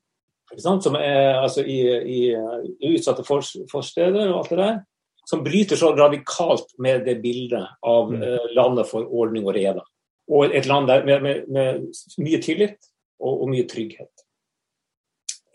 som 0.58 0.96
er 0.98 1.40
altså, 1.40 1.64
i, 1.64 1.78
i, 1.88 2.20
i 2.34 2.92
utsatte 2.94 3.24
for, 3.26 3.44
forsteder 3.70 4.30
og 4.30 4.42
alt 4.42 4.52
det 4.52 4.60
der. 4.60 4.80
Som 5.28 5.44
bryter 5.44 5.78
så 5.80 5.94
radikalt 5.96 6.74
med 6.84 7.06
det 7.06 7.16
bildet 7.22 7.64
av 7.80 8.10
mm. 8.12 8.22
uh, 8.22 8.48
landet 8.56 8.88
for 8.90 9.06
ordning 9.08 9.46
og 9.48 9.56
rede. 9.56 9.84
Og 10.28 10.52
et 10.52 10.66
land 10.68 10.88
der 10.88 11.04
med, 11.04 11.22
med, 11.24 11.46
med 11.48 11.86
mye 12.20 12.40
tillit 12.44 12.76
og, 13.20 13.44
og 13.44 13.48
mye 13.52 13.64
trygghet. 13.68 14.12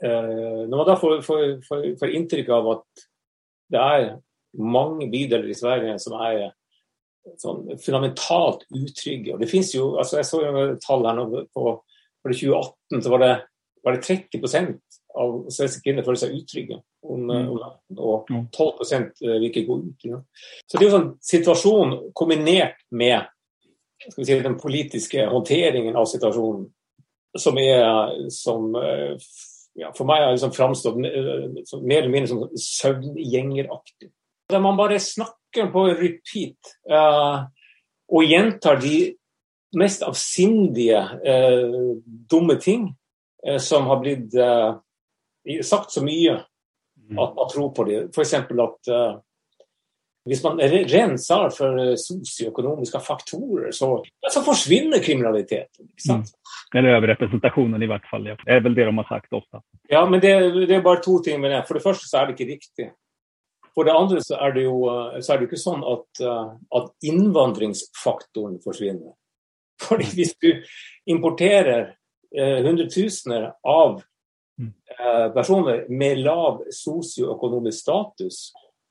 Uh, 0.01 0.65
når 0.65 0.75
man 0.77 0.87
da 0.87 0.95
får, 0.97 1.19
får, 1.25 1.45
får, 1.67 1.85
får, 1.99 2.15
inntrykk 2.17 2.49
av 2.55 2.71
at 2.77 3.05
det 3.69 3.83
er 3.83 4.07
mange 4.57 5.09
bydeler 5.11 5.51
i 5.51 5.57
Sverige 5.57 5.99
som 6.01 6.15
er 6.23 6.47
sånn 7.37 7.75
fundamentalt 7.77 8.63
utrygge 8.73 9.35
og 9.35 9.41
det 9.43 9.49
finnes 9.51 9.69
jo, 9.75 9.91
altså 10.01 10.17
Jeg 10.17 10.25
så 10.25 10.39
jo 10.41 10.63
tall 10.81 11.03
her 11.05 11.17
nå 11.19 11.25
på, 11.53 11.73
på 12.23 12.31
2018, 12.31 13.03
så 13.03 13.11
var 13.13 13.21
det 13.21 13.33
bare 13.85 14.01
30% 14.03 14.99
av 15.19 15.35
svenske 15.51 15.83
kvinner 15.83 16.05
føler 16.05 16.21
seg 16.21 16.35
utrygge 16.37 16.79
om, 17.03 17.25
mm. 17.29 17.51
og 17.97 18.29
12 18.55 19.23
vil 19.23 19.47
ikke 19.49 19.65
gå 19.67 19.77
ut. 19.83 20.07
Ja. 20.07 20.21
Så 20.65 20.77
det 20.77 20.85
er 20.85 20.89
jo 20.89 20.95
sånn 20.97 21.11
situasjon 21.31 21.95
kombinert 22.17 22.81
med 22.91 23.29
si, 24.15 24.29
den 24.29 24.59
politiske 24.61 25.25
håndteringen 25.31 25.97
av 25.99 26.07
situasjonen 26.11 26.67
som 27.37 27.57
er 27.61 28.13
som 28.33 28.71
ja, 29.79 29.91
for 29.95 30.07
meg 30.09 30.23
har 30.23 30.33
liksom 30.33 30.53
framstått 30.55 30.97
mer 30.99 32.01
eller 32.01 32.11
mindre 32.11 32.29
som 32.31 32.43
søvngjengeraktig. 32.57 34.09
Der 34.49 34.63
man 34.63 34.77
bare 34.79 34.99
snakker 35.01 35.69
på 35.73 35.85
repeat 35.93 36.73
uh, 36.89 37.45
og 38.09 38.25
gjentar 38.25 38.79
de 38.81 39.13
mest 39.77 40.03
avsindige, 40.03 40.99
uh, 40.99 41.91
dumme 42.31 42.57
ting 42.61 42.89
som 43.63 43.87
har 43.87 44.01
blitt 44.03 44.33
sagt 45.65 45.93
så 45.95 46.03
mye 46.03 46.33
at 47.09 47.35
man 47.37 47.49
tror 47.49 47.69
på 47.73 47.85
det. 47.87 48.01
F.eks. 48.11 48.33
at 48.35 48.89
hvis 50.29 50.43
man 50.43 50.59
renser 50.61 51.49
for 51.55 51.93
sosioøkonomiske 51.97 52.99
faktorer, 53.01 53.71
så, 53.73 53.87
så 54.29 54.43
forsvinner 54.45 55.01
kriminaliteten. 55.03 55.87
Mm. 56.09 56.23
Eller 56.75 56.97
overrepresentasjonen, 56.99 57.81
i 57.81 57.89
hvert 57.89 58.05
fall. 58.11 58.27
Det 58.27 58.55
er 58.55 58.61
vel 58.65 58.75
det 58.77 58.85
de 58.89 58.95
har 58.99 59.07
sagt 59.09 59.33
ofte. 59.33 59.63
Ja, 59.89 60.03
men 60.09 60.21
det, 60.21 60.33
det, 60.67 60.75
er 60.75 60.85
bare 60.85 61.01
to 61.05 61.17
ting 61.25 61.41
med 61.41 61.55
det. 61.55 61.63
For 61.67 61.79
det 61.79 61.85
første 61.85 62.09
så 62.09 62.19
er 62.19 62.27
det 62.27 62.35
ikke 62.35 62.51
riktig. 62.51 62.89
For 63.73 63.87
det 63.87 63.95
andre 63.95 64.21
så 64.25 64.37
er 64.43 64.53
det 64.53 64.67
jo, 64.67 64.75
så 65.21 65.33
er 65.33 65.39
det 65.39 65.47
ikke 65.47 65.61
sånn 65.61 65.85
at, 65.87 66.21
at 66.77 67.09
innvandringsfaktoren 67.09 68.59
forsvinner. 68.65 69.15
Fordi 69.79 70.09
hvis 70.17 70.35
du 70.43 70.51
importerer 71.09 71.93
hundretusener 72.37 73.51
av 73.63 74.01
personer 75.33 75.85
med 75.89 76.19
lav 76.25 76.63
sosioøkonomisk 76.75 77.79
status, 77.79 78.49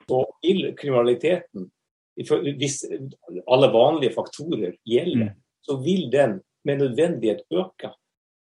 så 0.09 0.23
vil 0.42 0.73
kriminaliteten, 0.78 1.68
hvis 2.16 2.80
alle 3.47 3.68
vanlige 3.75 4.14
faktorer 4.16 4.73
gjelder, 4.88 5.35
så 5.62 5.76
vil 5.85 6.09
den 6.11 6.38
med 6.64 6.80
nødvendighet 6.83 7.45
øke. 7.52 7.92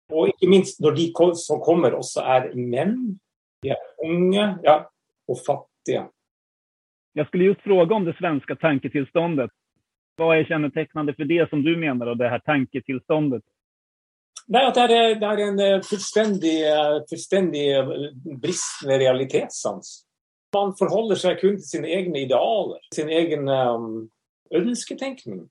Og 0.08 0.30
ikke 0.30 0.48
minst 0.48 0.80
når 0.80 0.94
de 0.96 1.08
som 1.36 1.60
kommer 1.60 1.98
også 1.98 2.22
er 2.22 2.52
menn, 2.54 3.18
de 3.62 3.74
er 3.74 3.82
unge 4.04 4.44
ja, 4.64 4.84
og 5.28 5.36
fattige. 5.44 6.06
Jeg 7.18 7.26
skulle 7.26 7.50
just 7.50 7.66
fråga 7.66 7.94
om 7.94 8.04
det 8.06 8.16
svenske 8.16 8.54
tanketillståndet. 8.56 9.50
Hva 10.18 10.32
er 10.34 10.46
kjennetegnende 10.46 11.14
for 11.14 11.28
det 11.28 11.44
som 11.50 11.62
du 11.62 11.74
mener, 11.76 12.08
og 12.12 12.18
det 12.18 12.30
her 12.30 12.42
tanketillståndet? 12.46 13.42
Nei, 14.48 14.62
at 14.64 14.78
det 14.78 14.84
er, 14.96 15.14
det 15.20 15.28
er 15.28 15.40
en 15.44 15.58
fullstendig, 15.84 16.56
fullstendig 17.10 17.66
bristende 18.40 18.96
realitetssans. 19.02 19.90
Man 20.56 20.72
forholder 20.78 21.20
seg 21.20 21.42
kun 21.42 21.58
til 21.58 21.68
sine 21.68 21.90
egne 21.92 22.22
idealer, 22.24 22.80
sin 22.94 23.10
egen 23.12 23.50
ønsketenkning. 24.56 25.42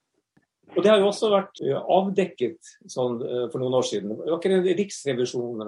Og 0.75 0.83
Det 0.83 0.89
har 0.91 0.99
jo 0.99 1.11
også 1.11 1.29
vært 1.31 1.61
avdekket 1.63 2.71
sånn, 2.91 3.19
for 3.51 3.61
noen 3.61 3.77
år 3.79 3.85
siden. 3.87 4.15
Det 4.17 4.31
var 4.33 4.41
ikke 4.41 4.49
en 4.51 4.65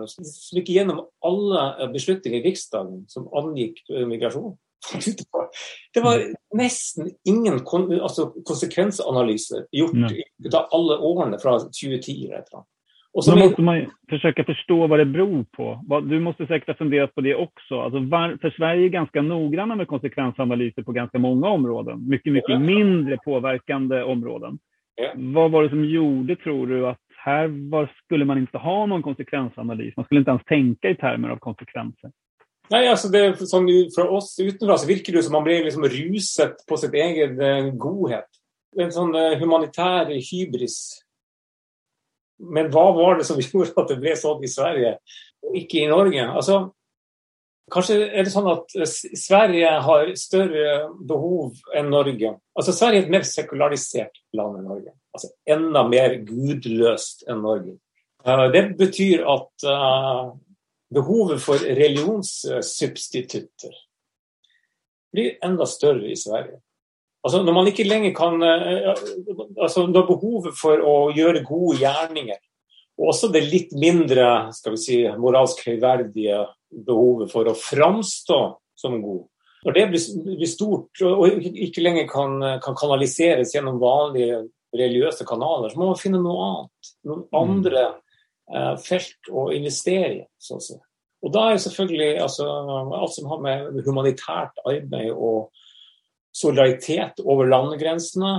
som 0.09 0.57
gikk 0.57 0.73
gjennom 0.73 1.05
alle 1.25 1.91
beslutninger 1.93 2.41
i 2.41 2.49
Riksdagen 2.49 3.05
som 3.11 3.29
angikk 3.37 3.79
migrasjon. 4.09 4.57
Det 5.95 6.01
var 6.03 6.21
nesten 6.55 7.09
ingen 7.27 7.63
kon 7.67 7.87
altså 7.97 8.29
konsekvensanalyser 8.47 9.65
gjort 9.75 10.13
ut 10.45 10.55
av 10.55 10.75
alle 10.75 10.99
årene 11.09 11.39
fra 11.41 11.55
2010. 11.65 12.29
Eller 12.29 12.45
och 13.13 13.25
så 13.25 13.35
måste 13.35 13.61
man 13.61 13.85
försöka 14.09 14.43
förstå 14.43 14.87
vad 14.87 14.99
det 14.99 15.05
beror 15.05 15.43
på. 15.43 15.81
Du 16.09 16.19
måste 16.19 16.47
säkert 16.47 16.67
ha 16.67 16.75
funderat 16.75 17.15
på 17.15 17.21
det 17.21 17.35
också. 17.35 17.81
Alltså 17.81 17.99
var, 17.99 18.37
för 18.41 18.49
Sverige 18.49 18.85
är 18.85 18.89
ganska 18.89 19.21
noggranna 19.21 19.75
med 19.75 19.87
konsekvensanalyser 19.87 20.83
på 20.83 20.91
ganska 20.91 21.19
många 21.19 21.49
områden. 21.49 22.09
Mycket, 22.09 22.33
mycket 22.33 22.61
mindre 22.61 23.17
påverkande 23.17 24.03
områden. 24.03 24.59
Ja. 24.95 25.11
Vad 25.15 25.51
var 25.51 25.63
det 25.63 25.69
som 25.69 25.85
gjorde, 25.85 26.35
tror 26.35 26.67
du, 26.67 26.87
att 26.87 26.99
här 27.17 27.69
var, 27.71 27.91
skulle 28.03 28.25
man 28.25 28.37
inte 28.37 28.57
ha 28.57 28.85
någon 28.85 29.03
konsekvensanalys? 29.03 29.97
Man 29.97 30.05
skulle 30.05 30.19
inte 30.19 30.31
ens 30.31 30.45
tänka 30.45 30.89
i 30.89 30.95
termer 30.95 31.29
av 31.29 31.37
konsekvenser. 31.37 32.11
Nei, 32.69 32.87
altså 32.87 33.07
det, 33.07 33.47
som 33.49 33.67
Fra 33.95 34.09
oss 34.09 34.39
utenfra 34.39 34.77
så 34.77 34.87
virker 34.87 35.13
det 35.13 35.23
som 35.23 35.31
man 35.31 35.43
blir 35.43 35.63
liksom 35.63 35.83
ruset 35.83 36.55
på 36.69 36.77
sitt 36.77 36.93
egen 36.93 37.41
eh, 37.41 37.73
godhet. 37.73 38.29
En 38.77 38.91
sånn 38.93 39.15
eh, 39.15 39.39
humanitær 39.41 40.11
hybris 40.13 40.75
men 42.39 42.69
hva 42.73 42.89
var 42.95 43.19
det 43.19 43.27
som 43.27 43.39
gjorde 43.43 43.75
at 43.77 43.89
det 43.91 44.01
ble 44.01 44.15
sånn 44.19 44.43
i 44.43 44.51
Sverige, 44.51 44.97
og 45.45 45.57
ikke 45.59 45.83
i 45.83 45.91
Norge? 45.91 46.27
Altså, 46.27 46.55
kanskje 47.73 47.99
er 48.07 48.23
det 48.25 48.33
sånn 48.33 48.49
at 48.51 48.65
Sverige 48.89 49.71
har 49.85 50.13
større 50.19 50.69
behov 51.09 51.59
enn 51.75 51.91
Norge. 51.93 52.29
Altså, 52.57 52.71
Sverige 52.75 53.03
er 53.03 53.07
et 53.07 53.15
mer 53.17 53.25
sekularisert 53.27 54.15
land 54.37 54.53
enn 54.61 54.69
Norge. 54.71 54.91
Altså, 55.15 55.27
enda 55.49 55.81
mer 55.89 56.11
gudløst 56.25 57.17
enn 57.29 57.43
Norge. 57.45 57.73
Eh, 58.25 58.51
det 58.53 58.63
betyr 58.77 59.19
at 59.27 59.67
uh, 59.67 60.33
behovet 60.93 61.41
for 61.41 61.57
religionssubstitutter 61.57 63.73
blir 65.13 65.37
enda 65.45 65.65
større 65.65 66.11
i 66.11 66.15
Sverige. 66.19 66.59
Altså, 67.19 67.41
når 67.43 67.55
man 67.55 67.67
ikke 67.67 67.83
lenger 67.83 68.13
kan 68.15 68.39
altså, 68.43 69.83
Når 69.91 70.05
behovet 70.07 70.53
for 70.55 70.79
å 70.79 70.93
gjøre 71.11 71.41
gode 71.43 71.75
gjerninger, 71.81 72.37
og 72.99 73.11
også 73.11 73.29
det 73.31 73.41
litt 73.47 73.73
mindre 73.79 74.53
skal 74.55 74.75
vi 74.75 74.79
si, 74.79 74.99
moralsk 75.19 75.65
høyverdige 75.67 76.45
behovet 76.87 77.31
for 77.31 77.47
å 77.47 77.57
framstå 77.57 78.39
som 78.79 78.97
god, 79.03 79.25
når 79.65 79.75
det 79.75 79.85
blir, 79.91 80.47
stort 80.47 81.01
og 81.03 81.47
ikke 81.49 81.83
lenger 81.83 82.07
kan, 82.07 82.37
kan, 82.63 82.75
kanaliseres 82.79 83.51
gjennom 83.55 83.79
vanlige 83.81 84.45
religiøse 84.75 85.25
kanaler, 85.27 85.71
så 85.71 85.79
må 85.79 85.89
man 85.89 85.99
finne 85.99 86.21
noe 86.23 86.45
annet. 86.45 86.91
Noen 87.09 87.25
mm. 87.25 87.39
andre 87.39 87.85
eh, 88.53 88.75
felt 88.83 89.31
å 89.31 89.49
investere 89.55 90.13
i. 90.13 90.21
Så 90.39 90.59
å 90.59 90.63
si. 90.63 90.77
Og 91.25 91.33
da 91.35 91.49
er 91.49 91.59
selvfølgelig 91.59 92.11
altså, 92.23 92.47
alt 92.95 93.15
som 93.15 93.27
har 93.33 93.41
med 93.43 93.81
humanitært 93.83 94.61
arbeid 94.63 95.11
og 95.11 95.49
solidaritet 96.35 97.21
over 97.25 97.49
landegrensene, 97.49 98.33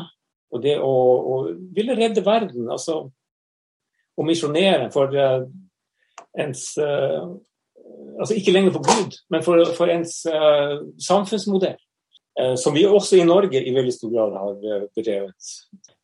og 0.51 0.63
det 0.65 0.77
å, 0.83 0.91
å 0.91 1.35
ville 1.75 1.97
redde 1.99 2.25
verden, 2.27 2.69
altså 2.71 3.05
å 4.21 4.27
misjonere 4.27 4.91
for 4.95 5.15
uh, 5.15 5.47
ens 6.39 6.73
uh, 6.81 7.31
Altså 8.21 8.37
ikke 8.37 8.53
lenger 8.53 8.75
for 8.75 8.85
Gud, 8.85 9.15
men 9.33 9.43
for, 9.43 9.61
for 9.75 9.91
ens 9.91 10.21
uh, 10.29 10.83
samfunnsmodell. 11.01 11.79
som 12.57 12.73
vi 12.73 12.85
også 12.87 13.17
i 13.19 13.25
Norge 13.27 13.59
i 13.59 13.73
veldig 13.75 13.93
stor 13.93 14.13
grad 14.13 14.37
har 14.39 14.85
bedrevet. 14.97 15.49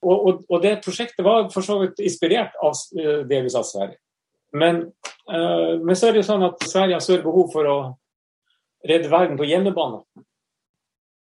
Og, 0.03 0.17
og, 0.17 0.41
og, 0.49 0.57
det 0.63 0.73
prosjektet 0.85 1.25
var 1.25 1.47
for 1.53 1.65
så 1.65 1.77
vidt 1.81 2.01
inspirert 2.03 2.57
av 2.61 2.75
delvis 3.31 3.57
av 3.57 3.65
Sverige. 3.69 3.97
Men, 4.53 4.83
men 5.29 5.97
så 5.97 6.09
er 6.09 6.17
det 6.17 6.25
jo 6.25 6.29
sånn 6.29 6.45
at 6.49 6.67
Sverige 6.67 6.99
har 6.99 7.05
større 7.05 7.25
behov 7.25 7.53
for 7.55 7.71
å 7.71 7.79
redde 8.91 9.13
verden 9.13 9.39
på 9.39 9.49
hjemmebane 9.49 10.03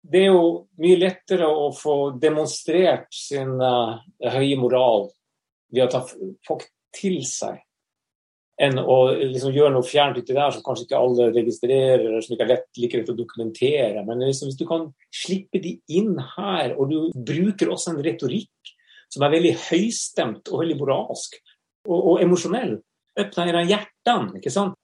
det 0.01 0.23
er 0.25 0.31
jo 0.31 0.45
mye 0.81 0.99
lettere 1.01 1.49
å 1.49 1.71
få 1.77 1.97
demonstrert 2.21 3.11
sin 3.15 3.59
uh, 3.61 4.01
høye 4.33 4.57
moral 4.61 5.11
ved 5.71 5.85
å 5.85 5.91
ta 5.93 6.01
folk 6.47 6.65
til 6.97 7.21
seg, 7.29 7.61
enn 8.61 8.81
å 8.81 8.97
liksom, 9.13 9.53
gjøre 9.55 9.75
noe 9.77 9.87
fjernt 9.87 10.19
uti 10.19 10.35
der 10.37 10.51
som 10.53 10.65
kanskje 10.65 10.87
ikke 10.89 11.01
alle 11.01 11.29
registrerer, 11.37 12.03
eller 12.07 12.25
som 12.25 12.35
ikke 12.35 12.47
er 12.49 12.53
lett 12.55 12.81
like 12.81 13.01
lett 13.01 13.13
å 13.13 13.19
dokumentere. 13.19 14.03
Men 14.09 14.25
liksom, 14.25 14.51
hvis 14.51 14.59
du 14.61 14.67
kan 14.69 14.89
slippe 15.15 15.63
de 15.63 15.77
inn 15.93 16.17
her, 16.35 16.75
og 16.77 16.91
du 16.91 16.99
bruker 17.15 17.73
også 17.73 17.95
en 17.95 18.03
retorikk 18.05 18.75
som 19.11 19.25
er 19.27 19.35
veldig 19.37 19.55
høystemt 19.69 20.51
og 20.51 20.63
veldig 20.63 20.77
moralsk 20.81 21.39
og, 21.89 21.97
og 21.99 22.25
emosjonell, 22.25 22.77
åpner 23.21 23.65
hjertene, 23.69 24.39
ikke 24.41 24.53
sant? 24.55 24.77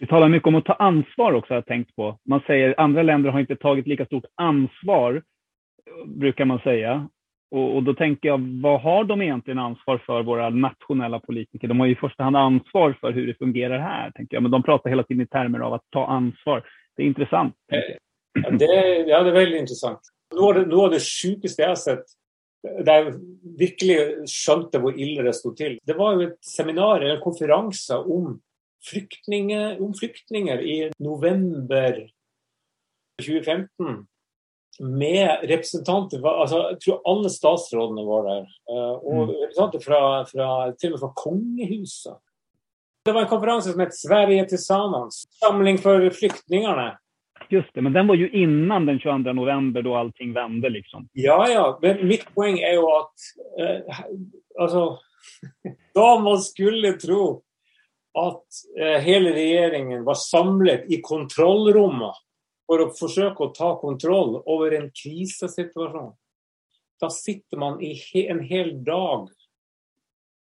Vi 0.00 0.06
talar 0.06 0.28
mycket 0.28 0.48
om 0.48 0.54
att 0.54 0.64
ta 0.64 0.72
ansvar 0.72 1.32
också, 1.32 1.52
har 1.52 1.56
jag 1.56 1.66
tänkt 1.66 1.96
på. 1.96 2.18
Man 2.28 2.40
säger 2.46 2.80
andra 2.80 3.02
länder 3.02 3.30
har 3.30 3.40
inte 3.40 3.56
tagit 3.56 3.86
lika 3.86 4.06
stort 4.06 4.24
ansvar, 4.34 5.22
brukar 6.06 6.44
man 6.44 6.58
säga. 6.58 7.08
Och, 7.50 7.76
och, 7.76 7.82
då 7.82 7.94
tänker 7.94 8.28
jag, 8.28 8.60
vad 8.62 8.80
har 8.80 9.04
de 9.04 9.22
egentligen 9.22 9.58
ansvar 9.58 10.02
för, 10.06 10.22
våra 10.22 10.50
nationella 10.50 11.20
politiker? 11.20 11.68
De 11.68 11.80
har 11.80 11.86
ju 11.86 11.92
i 11.92 11.96
första 11.96 12.22
hand 12.22 12.36
ansvar 12.36 12.96
för 13.00 13.12
hur 13.12 13.26
det 13.26 13.38
fungerar 13.38 13.78
här, 13.78 14.10
tänker 14.10 14.36
jag. 14.36 14.42
Men 14.42 14.52
de 14.52 14.62
pratar 14.62 14.90
hela 14.90 15.02
tiden 15.02 15.22
i 15.22 15.26
termer 15.26 15.58
av 15.60 15.72
att 15.72 15.84
ta 15.90 16.06
ansvar. 16.06 16.64
Det 16.96 17.02
är 17.02 17.06
intressant. 17.06 17.54
Ja, 18.42 18.50
det, 18.50 18.64
ja, 19.06 19.22
det 19.22 19.30
är 19.30 19.34
väldigt 19.34 19.60
intressant. 19.60 20.00
Noe 20.34 20.48
av 20.48 20.54
det, 20.54 20.66
noe 20.66 20.84
av 20.84 20.94
det 20.94 21.00
sjukeste 21.04 21.62
jeg 21.62 21.68
har 21.68 21.80
sett, 21.80 22.14
der 22.62 22.98
jeg 22.98 23.12
virkelig 23.58 23.96
skjønte 24.30 24.80
hvor 24.80 24.96
ille 24.96 25.24
det 25.26 25.34
sto 25.36 25.52
til, 25.58 25.76
det 25.84 25.96
var 25.98 26.16
jo 26.16 26.28
et 26.30 26.38
seminar, 26.46 27.04
en 27.04 27.20
konferanse 27.20 27.98
om 27.98 28.38
flyktninger, 28.90 29.80
om 29.82 29.94
flyktninger 29.94 30.60
i 30.60 30.76
november 30.98 32.00
2015 33.20 34.06
med 34.80 35.28
representanter 35.42 36.26
altså, 36.26 36.58
Jeg 36.70 36.78
tror 36.84 37.02
alle 37.12 37.30
statsrådene 37.30 38.04
var 38.06 38.22
der. 38.28 38.46
Eh, 38.70 38.94
og 39.04 39.18
mm. 39.28 39.34
representanter 39.42 39.84
fra, 39.84 40.00
fra, 40.24 40.48
til 40.80 40.92
og 40.92 40.96
med 40.96 41.02
fra 41.04 41.12
kongehuset. 41.16 42.16
Det 43.06 43.14
var 43.14 43.24
en 43.24 43.30
konferanse 43.30 43.72
som 43.72 43.80
het 43.80 43.94
'Sverige 43.94 44.46
til 44.46 44.58
sammen'. 44.58 45.10
Samling 45.42 45.78
for 45.78 46.10
flyktningene. 46.10 46.96
Just 47.50 47.74
det, 47.74 47.82
men 47.82 47.92
den 47.92 48.08
var 48.08 48.14
jo 48.14 48.28
innan 48.32 48.86
den 48.86 48.98
22 48.98 49.32
november, 49.34 49.82
da 49.82 49.98
allting 49.98 50.34
vende, 50.34 50.68
liksom. 50.68 51.08
Ja, 51.12 51.50
ja. 51.50 51.78
Men 51.82 52.06
mitt 52.08 52.24
poeng 52.34 52.58
er 52.58 52.74
jo 52.74 52.86
at 52.86 53.14
eh, 53.60 53.98
altså 54.58 54.98
Da 55.94 56.18
man 56.18 56.40
skulle 56.40 56.98
tro 56.98 57.42
at 58.18 58.62
eh, 58.78 58.98
hele 59.04 59.32
regjeringen 59.32 60.04
var 60.04 60.18
samlet 60.20 60.90
i 60.92 61.00
kontrollrommet 61.04 62.18
for 62.68 62.84
å 62.84 62.90
forsøke 62.96 63.46
å 63.46 63.52
ta 63.56 63.74
kontroll 63.80 64.38
over 64.42 64.74
en 64.76 64.90
krisesituasjon. 64.96 66.12
Da 67.02 67.10
sitter 67.10 67.58
man 67.58 67.80
i 67.82 67.96
en 68.22 68.42
hel 68.46 68.76
dag 68.86 69.30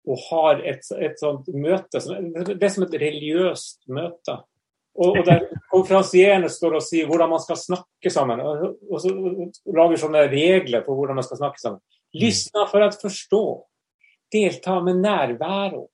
og 0.08 0.22
har 0.30 0.62
et, 0.66 0.86
et 0.96 1.20
sånt 1.20 1.48
møte. 1.54 2.00
Det 2.00 2.56
er 2.56 2.72
som 2.72 2.86
et 2.86 2.96
religiøst 2.98 3.84
møte. 3.92 4.40
Og, 4.98 5.20
og 5.20 5.22
der 5.28 5.44
konferansierende 5.74 6.50
står 6.52 6.80
og 6.80 6.84
sier 6.84 7.08
hvordan 7.08 7.30
man 7.30 7.42
skal 7.44 7.60
snakke 7.60 8.12
sammen. 8.12 8.42
Og, 8.42 8.80
og 8.90 9.04
så 9.04 9.12
lager 9.76 10.02
sånne 10.02 10.26
regler 10.32 10.84
for 10.86 10.98
hvordan 10.98 11.20
man 11.20 11.26
skal 11.26 11.42
snakke 11.42 11.62
sammen. 11.62 11.82
Lysna 12.16 12.66
for 12.70 12.82
å 12.82 12.90
forstå. 12.96 13.44
Delta 14.34 14.80
med 14.82 15.02
nærværo. 15.04 15.86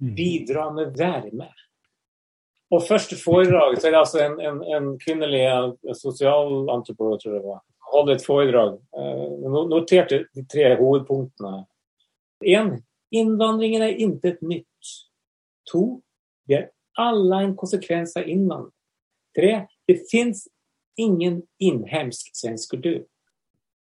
Mm. 0.00 0.14
Bidra 0.14 0.70
med 0.72 0.96
varme. 0.98 1.50
Og 2.70 2.84
første 2.86 3.16
foredrag 3.18 3.74
så 3.78 3.88
er 3.88 3.94
det 3.94 3.98
altså 4.00 4.20
en, 4.22 4.36
en, 4.40 4.60
en 4.62 4.92
kvinnelig 5.00 5.42
sosialantropolog, 5.98 7.18
tror 7.20 7.32
jeg 7.32 7.40
det 7.40 7.48
var, 7.48 7.62
holdt 7.92 8.12
et 8.14 8.26
foredrag. 8.26 8.76
Eh, 8.94 9.48
noterte 9.72 10.22
de 10.36 10.44
tre 10.46 10.76
hovedpunktene. 10.78 11.64
Én 12.46 12.76
innvandringen 13.10 13.82
er 13.82 13.98
intet 13.98 14.38
nytt. 14.42 14.92
To 15.72 16.00
vi 16.46 16.56
er 16.60 16.70
alle 16.98 17.42
en 17.44 17.56
konsekvens 17.58 18.16
av 18.16 18.28
innvandring. 18.30 18.74
Tre 19.36 19.52
det 19.88 19.98
fins 20.10 20.46
ingen 20.98 21.42
innhemsk 21.58 22.30
svensk 22.36 22.76
kultur. 22.76 23.02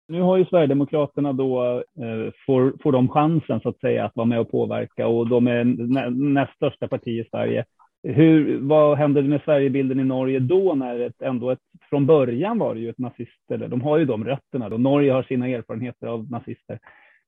Nu 0.08 0.22
har 0.22 0.38
ju 0.38 0.46
Sverigedemokraterna 0.46 1.34
då, 1.34 1.64
eh, 1.80 2.34
får, 2.46 2.74
får 2.84 2.92
de 2.92 3.10
chansen 3.10 3.60
så 3.60 3.70
att 3.70 3.80
säga 3.80 4.06
att 4.06 4.16
vara 4.16 4.26
med 4.26 4.40
och 4.40 4.52
påverka 4.52 5.08
och 5.08 5.30
de 5.30 5.48
är 5.48 5.64
näst 6.10 6.56
största 6.56 6.88
parti 6.88 7.08
i 7.08 7.28
Sverige. 7.32 7.66
Hur, 8.04 8.60
vad 8.62 8.98
händer 8.98 9.22
med 9.22 9.42
Sverigebilden 9.46 10.00
i 10.00 10.04
Norge 10.04 10.40
då 10.40 10.76
när 10.76 11.00
ett, 11.00 11.22
ändå 11.22 11.50
ett, 11.50 11.60
från 11.90 12.06
början 12.06 12.60
var 12.60 12.76
det 12.76 12.82
ju 12.82 12.90
ett 12.90 12.98
nazist, 12.98 13.52
eller 13.52 13.68
de 13.68 13.82
har 13.82 13.98
ju 13.98 14.06
de 14.06 14.26
rötterna 14.26 14.70
då. 14.70 14.78
Norge 14.78 15.12
har 15.12 15.24
sina 15.24 15.48
erfarenheter 15.48 16.08
av 16.08 16.32
nazister. 16.32 16.80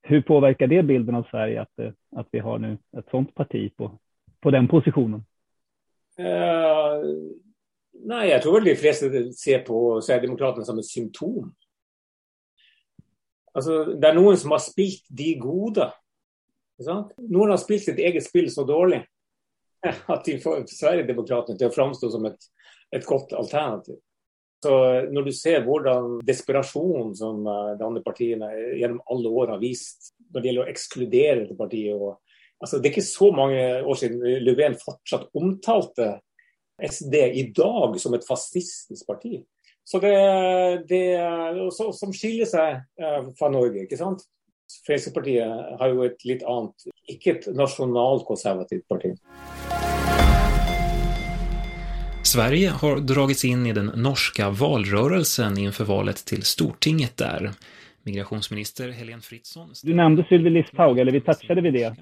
Hur 0.02 0.22
påverkar 0.22 0.68
det 0.68 0.84
bilden 0.84 1.16
av 1.16 1.24
Sverige 1.32 1.62
att, 1.62 1.80
eh, 1.80 1.92
att 2.16 2.28
vi 2.32 2.40
har 2.40 2.60
nu 2.60 2.78
ett 2.98 3.10
sådant 3.12 3.36
parti 3.36 3.72
på, 3.78 3.92
på 4.42 4.52
den 4.52 4.68
positionen? 4.68 5.24
Uh, 6.20 6.26
nej, 8.06 8.30
jag 8.30 8.42
tror 8.42 8.54
väl 8.54 8.64
de 8.64 8.76
flesta 8.76 9.06
ser 9.46 9.60
på 9.60 10.02
Sverigedemokraterna 10.02 10.66
som 10.66 10.80
ett 10.80 10.86
symptom 10.86 11.54
Altså, 13.56 13.80
det 13.96 14.10
er 14.10 14.18
noen 14.18 14.38
som 14.40 14.54
har 14.54 14.62
spilt 14.64 15.06
de 15.10 15.34
gode. 15.42 15.88
Noen 16.80 17.54
har 17.54 17.60
spilt 17.62 17.88
sitt 17.88 18.00
eget 18.00 18.24
spill 18.24 18.50
så 18.52 18.66
dårlig 18.68 19.02
at 20.14 20.26
de 20.26 20.38
får 20.44 20.64
Sverigedemokraterna 20.72 21.60
til 21.60 21.70
å 21.70 21.76
framstå 21.76 22.12
som 22.14 22.28
et, 22.30 22.48
et, 22.96 23.06
godt 23.08 23.36
alternativ. 23.38 24.00
Så 24.64 24.74
Når 25.12 25.28
du 25.28 25.32
ser 25.36 25.64
hvordan 25.64 26.18
desperasjon 26.28 27.14
som 27.16 27.46
eh, 27.48 27.76
de 27.80 27.86
andre 27.88 28.04
partiene 28.04 28.50
gjennom 28.76 29.00
alle 29.12 29.32
år 29.32 29.54
har 29.56 29.62
vist 29.62 30.12
når 30.30 30.42
det 30.42 30.50
gjelder 30.50 30.66
å 30.66 30.74
ekskludere 30.74 31.38
dette 31.44 31.56
partiet 31.60 31.96
og, 31.96 32.18
altså, 32.60 32.80
Det 32.80 32.90
er 32.90 32.98
ikke 32.98 33.08
så 33.08 33.30
mange 33.36 33.62
år 33.80 34.02
siden 34.02 34.44
Löfven 34.44 34.76
fortsatt 34.82 35.30
omtalte 35.40 36.18
SD 36.80 37.16
i 37.40 37.46
dag 37.56 37.96
som 38.00 38.14
et 38.16 38.28
fascistisk 38.28 39.08
parti. 39.08 39.40
Det, 39.92 40.84
det 40.90 41.06
også, 41.66 41.90
som 41.98 42.12
skiller 42.14 42.46
seg 42.46 42.76
eh, 43.02 43.32
fra 43.40 43.50
Norge, 43.50 43.88
ikke 43.88 43.98
sant. 43.98 44.22
Fremskrittspartiet 44.86 45.80
har 45.80 45.90
jo 45.90 46.04
et 46.06 46.26
litt 46.30 46.44
annet, 46.46 46.90
ikke 47.10 47.32
et 47.34 47.48
nasjonalkonservativt 47.58 48.86
parti. 48.92 49.16
Sverige 52.30 52.70
har 52.70 53.00
dragits 53.10 53.46
in 53.46 53.66
i 53.66 53.74
den 53.74 53.90
norska 53.96 54.50
valrörelsen 54.50 55.58
inför 55.58 55.86
valet 55.86 56.26
till 56.26 56.44
Stortinget 56.44 57.18
där. 57.18 57.52
Migrationsminister 58.10 58.90
Helene 58.90 59.22
Fritzon... 59.22 59.70
Du 59.84 59.94
nämnde 59.94 60.26
Sylvie 60.30 60.50
Listhaug, 60.50 61.00
eller 61.00 61.12
vi 61.12 61.22
touchade 61.22 61.62
vid 61.62 61.74
det. 61.74 61.96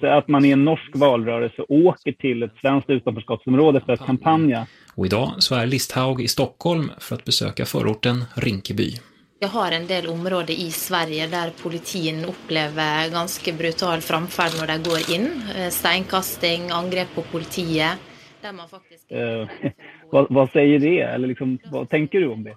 Så 0.00 0.06
att 0.06 0.28
man 0.28 0.44
i 0.44 0.50
en 0.50 0.64
norsk 0.64 0.90
valrörelse 0.94 1.62
åker 1.68 2.12
till 2.12 2.42
ett 2.42 2.56
svenskt 2.60 2.90
utanförskapsområde 2.90 3.80
för 3.80 3.92
att 3.92 4.06
kampanja. 4.06 4.66
Och 4.94 5.06
idag 5.06 5.30
så 5.38 5.54
är 5.54 5.66
Listhaug 5.66 6.20
i 6.20 6.28
Stockholm 6.28 6.90
för 6.98 7.14
att 7.14 7.24
besöka 7.24 7.64
förorten 7.64 8.24
Rinkeby. 8.34 8.90
Jag 9.38 9.48
har 9.48 9.72
en 9.72 9.86
del 9.86 10.06
områder 10.06 10.54
i 10.54 10.70
Sverige 10.70 11.26
där 11.26 11.50
politiet 11.62 12.28
upplever 12.28 13.10
ganska 13.10 13.52
brutal 13.52 14.00
framfärd 14.00 14.50
när 14.60 14.66
de 14.66 14.90
går 14.90 15.14
in. 15.14 15.42
Eh, 15.56 15.68
steinkasting, 15.68 16.70
angrepp 16.70 17.14
på 17.14 17.22
politiet. 17.22 17.98
Där 18.42 18.52
man 18.52 18.68
faktiskt... 18.68 19.12
Eh, 19.12 19.70
vad, 20.10 20.26
vad, 20.30 20.50
säger 20.50 20.78
det? 20.78 21.00
Eller 21.00 21.28
liksom, 21.28 21.58
vad 21.64 21.90
tänker 21.90 22.20
du 22.20 22.28
om 22.28 22.44
det? 22.44 22.56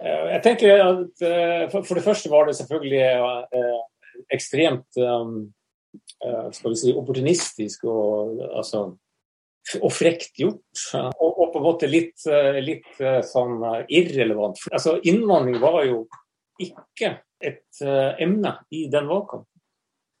Jeg 0.00 0.40
tenker 0.44 0.82
at 0.82 1.22
For 1.72 1.96
det 1.96 2.04
første 2.04 2.30
var 2.32 2.48
det 2.48 2.56
selvfølgelig 2.58 3.04
ekstremt 4.34 4.98
skal 4.98 6.72
vi 6.72 6.76
si, 6.76 6.92
opportunistisk 6.92 7.86
og, 7.88 8.40
altså, 8.58 8.82
og 9.80 9.92
frekt 9.94 10.36
gjort. 10.36 10.82
Og, 10.94 11.30
og, 11.30 11.46
på 11.52 11.60
en 11.60 11.66
måte 11.66 11.88
litt, 11.90 12.26
litt 12.60 13.00
sånn 13.30 13.62
irrelevant. 13.88 14.60
Altså, 14.72 14.98
innvandring 15.08 15.56
var 15.62 15.80
jo 15.88 16.02
ikke 16.62 17.14
et 17.44 17.84
emne 18.22 18.56
i 18.74 18.86
den 18.92 19.08
valgkampen. 19.08 19.50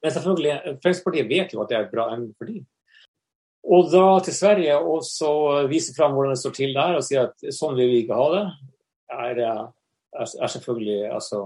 Men 0.04 0.14
selvfølgelig, 0.14 0.56
Fremskrittspartiet 0.84 1.28
vet 1.30 1.52
jo 1.54 1.62
at 1.62 1.70
det 1.70 1.78
er 1.78 1.86
et 1.86 1.92
bra 1.92 2.08
emne 2.14 2.32
for 2.36 2.50
dem. 2.50 2.64
Og 3.66 3.88
da 3.90 4.04
til 4.22 4.36
Sverige 4.36 4.76
og 4.78 5.00
så 5.02 5.30
vise 5.70 5.94
fram 5.96 6.14
hvordan 6.14 6.36
det 6.36 6.38
står 6.38 6.54
til 6.54 6.76
der, 6.76 6.98
og 6.98 7.06
si 7.06 7.16
at 7.18 7.46
sånn 7.54 7.74
vil 7.78 7.90
vi 7.90 8.02
ikke 8.04 8.18
ha 8.18 8.26
det, 8.36 8.44
er, 9.10 9.40
er, 9.40 9.64
er 10.42 10.46
selvfølgelig 10.46 11.12
altså, 11.14 11.42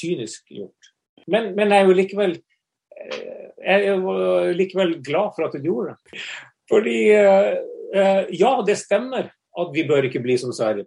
kynisk 0.00 0.48
gjort. 0.50 0.92
Men, 1.26 1.54
men, 1.56 1.72
jeg 1.72 1.82
er 1.82 1.98
likevel 1.98 2.36
eh, 2.36 3.46
jeg 3.66 3.86
er 3.86 3.96
jo 3.96 4.52
likevel 4.54 5.00
glad 5.04 5.32
for 5.36 5.46
at 5.48 5.56
du 5.56 5.64
gjorde 5.64 5.94
det. 5.94 6.20
Fordi 6.70 6.98
eh, 7.14 8.36
ja, 8.38 8.52
det 8.66 8.78
stemmer 8.78 9.30
at 9.30 9.72
vi 9.74 9.86
bør 9.88 10.06
ikke 10.06 10.22
bli 10.22 10.36
som 10.38 10.52
Sverige. 10.52 10.86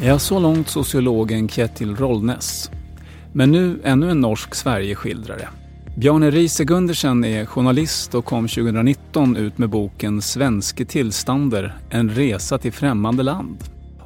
Ja, 0.00 0.18
så 0.18 0.38
langt 0.40 0.70
sociologen 0.72 1.48
Kjetil 1.48 1.96
Rollnes. 1.96 2.70
Men 3.32 3.52
nu 3.52 3.80
ännu 3.84 4.10
en 4.10 4.20
norsk 4.20 4.54
Sverigeskildrare. 4.54 5.48
Bjarne 6.00 6.30
Riise 6.30 6.64
Gundersen 6.64 7.24
er 7.28 7.42
journalist 7.44 8.14
og 8.16 8.22
kom 8.24 8.46
2019 8.48 9.34
ut 9.36 9.58
med 9.60 9.68
boken 9.68 10.22
Svenske 10.24 10.86
tilstander 10.88 11.66
en 11.92 12.08
resa 12.16 12.56
til 12.58 12.72
fremmede 12.72 13.26
land. 13.28 13.58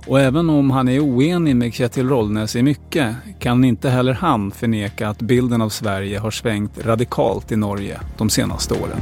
Og 0.07 0.19
även 0.21 0.51
om 0.51 0.73
han 0.75 0.91
er 0.91 1.05
oenig 1.05 1.55
med 1.57 1.71
Kjetil 1.75 2.11
Rollnes 2.11 2.57
i 2.59 2.65
mye, 2.67 3.07
kan 3.39 3.63
ikke 3.69 3.95
heller 3.95 4.19
han 4.25 4.49
forneke 4.51 5.07
at 5.07 5.23
bilden 5.23 5.63
av 5.63 5.71
Sverige 5.71 6.19
har 6.19 6.35
svengt 6.35 6.83
radikalt 6.83 7.55
i 7.55 7.61
Norge 7.63 8.03
de 8.19 8.31
seneste 8.41 8.75
årene. 8.75 8.99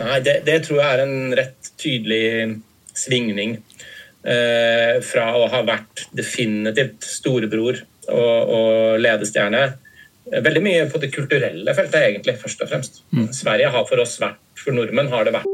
Nei, 0.00 0.18
det, 0.24 0.40
det 0.48 0.62
tror 0.64 0.80
jeg 0.80 0.88
er 0.96 1.04
en 1.04 1.38
rett 1.42 1.72
tydelig 1.76 2.24
svingning 2.96 3.58
eh, 3.60 4.96
fra 5.04 5.30
å 5.36 5.48
ha 5.52 5.66
vært 5.68 6.08
definitivt 6.16 7.04
storebror 7.20 7.84
og, 8.08 8.52
og 8.56 9.00
ledestjerne. 9.02 9.64
Veldig 10.32 10.62
mye 10.64 10.84
på 10.90 11.00
det 11.02 11.10
kulturelle 11.14 11.74
feltet, 11.76 11.98
egentlig, 12.02 12.38
først 12.40 12.62
og 12.62 12.70
fremst. 12.70 13.02
Mm. 13.10 13.32
Sverige 13.34 13.72
har 13.74 13.88
for 13.88 14.02
oss 14.02 14.20
vært, 14.22 14.40
for 14.58 14.74
nordmenn 14.76 15.10
har 15.12 15.26
det 15.26 15.36
vært 15.36 15.50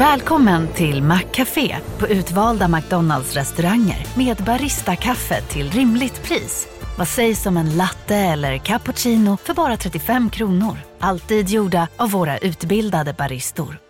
Välkommen 0.00 0.68
till 0.68 1.02
Maccafé 1.02 1.76
på 1.98 2.08
utvalda 2.08 2.68
McDonalds 2.68 3.36
restauranger 3.36 4.06
med 4.16 4.36
Baristakaffe 4.36 5.40
till 5.40 5.70
rimligt 5.70 6.22
pris. 6.22 6.68
Vad 6.98 7.08
sägs 7.08 7.46
om 7.46 7.56
en 7.56 7.76
latte 7.76 8.16
eller 8.16 8.58
cappuccino 8.58 9.36
för 9.36 9.54
bara 9.54 9.76
35 9.76 10.30
kronor? 10.30 10.76
Alltid 10.98 11.48
gjorda 11.48 11.88
av 11.96 12.10
våra 12.10 12.38
utbildade 12.38 13.12
baristor. 13.12 13.89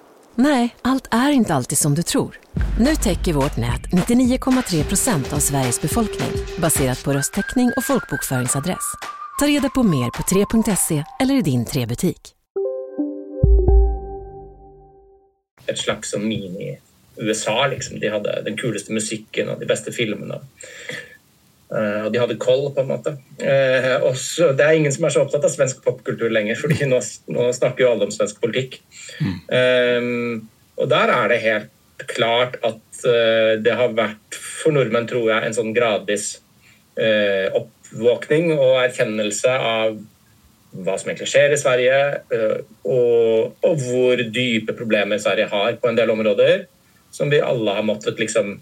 Nej, 0.35 0.75
allt 0.81 1.07
är 1.11 1.31
inte 1.31 1.53
alltid 1.53 1.77
som 1.77 1.95
du 1.95 2.03
tror. 2.03 2.39
Nu 2.79 2.95
täcker 2.95 3.33
vårt 3.33 3.57
nät 3.57 3.81
99,3 3.81 4.83
procent 4.83 5.33
av 5.33 5.37
Sveriges 5.37 5.81
befolkning 5.81 6.31
baserat 6.57 7.03
på 7.03 7.13
röstteckning 7.13 7.71
och 7.77 7.83
folkbokföringsadress. 7.83 8.93
Ta 9.39 9.47
reda 9.47 9.69
på 9.69 9.83
mer 9.83 10.09
på 10.09 10.23
3.se 10.23 11.03
eller 11.19 11.35
i 11.35 11.41
din 11.41 11.65
3-butik. 11.65 12.21
Ett 15.65 15.77
slags 15.77 16.15
mini-USA, 16.15 17.67
liksom. 17.67 17.99
De 17.99 18.09
hade 18.09 18.41
den 18.41 18.57
kuleste 18.57 18.93
musiken 18.93 19.49
och 19.49 19.59
de 19.59 19.65
bästa 19.65 19.91
filmerna. 19.91 20.39
Uh, 21.71 22.05
og 22.05 22.11
de 22.11 22.19
hadde 22.19 22.39
koll, 22.41 22.65
på 22.75 22.83
en 22.83 22.89
måte. 22.89 23.13
Uh, 23.39 24.03
og 24.09 24.17
så, 24.19 24.49
det 24.57 24.65
er 24.65 24.75
ingen 24.75 24.91
som 24.91 25.05
er 25.07 25.13
så 25.15 25.21
opptatt 25.23 25.45
av 25.47 25.53
svensk 25.53 25.79
popkultur 25.85 26.31
lenger, 26.33 26.59
fordi 26.59 26.87
nå, 26.89 26.99
nå 27.31 27.47
snakker 27.55 27.85
jo 27.85 27.91
alle 27.93 28.09
om 28.09 28.11
svensk 28.11 28.41
politikk. 28.43 28.81
Mm. 29.23 29.37
Um, 29.47 30.49
og 30.81 30.89
der 30.91 31.13
er 31.15 31.31
det 31.31 31.39
helt 31.45 32.05
klart 32.11 32.57
at 32.67 32.83
uh, 33.05 33.55
det 33.63 33.77
har 33.79 33.95
vært 33.95 34.35
for 34.35 34.75
nordmenn, 34.75 35.07
tror 35.07 35.29
jeg, 35.31 35.47
en 35.47 35.57
sånn 35.57 35.75
gradvis 35.75 36.33
oppvåkning 37.01 38.49
og 38.51 38.81
erkjennelse 38.81 39.51
av 39.55 39.93
hva 40.83 40.97
som 40.99 41.07
egentlig 41.09 41.29
skjer 41.31 41.55
i 41.55 41.57
Sverige, 41.57 42.01
og, 42.83 43.55
og, 43.63 43.79
hvor 43.79 44.21
dype 44.35 44.75
problemer 44.77 45.21
Sverige 45.23 45.47
har 45.49 45.79
på 45.79 45.89
en 45.89 45.97
del 45.97 46.11
områder, 46.11 46.65
som 47.15 47.31
vi 47.31 47.39
alle 47.41 47.77
har 47.79 47.87
måttet 47.87 48.19
liksom 48.21 48.57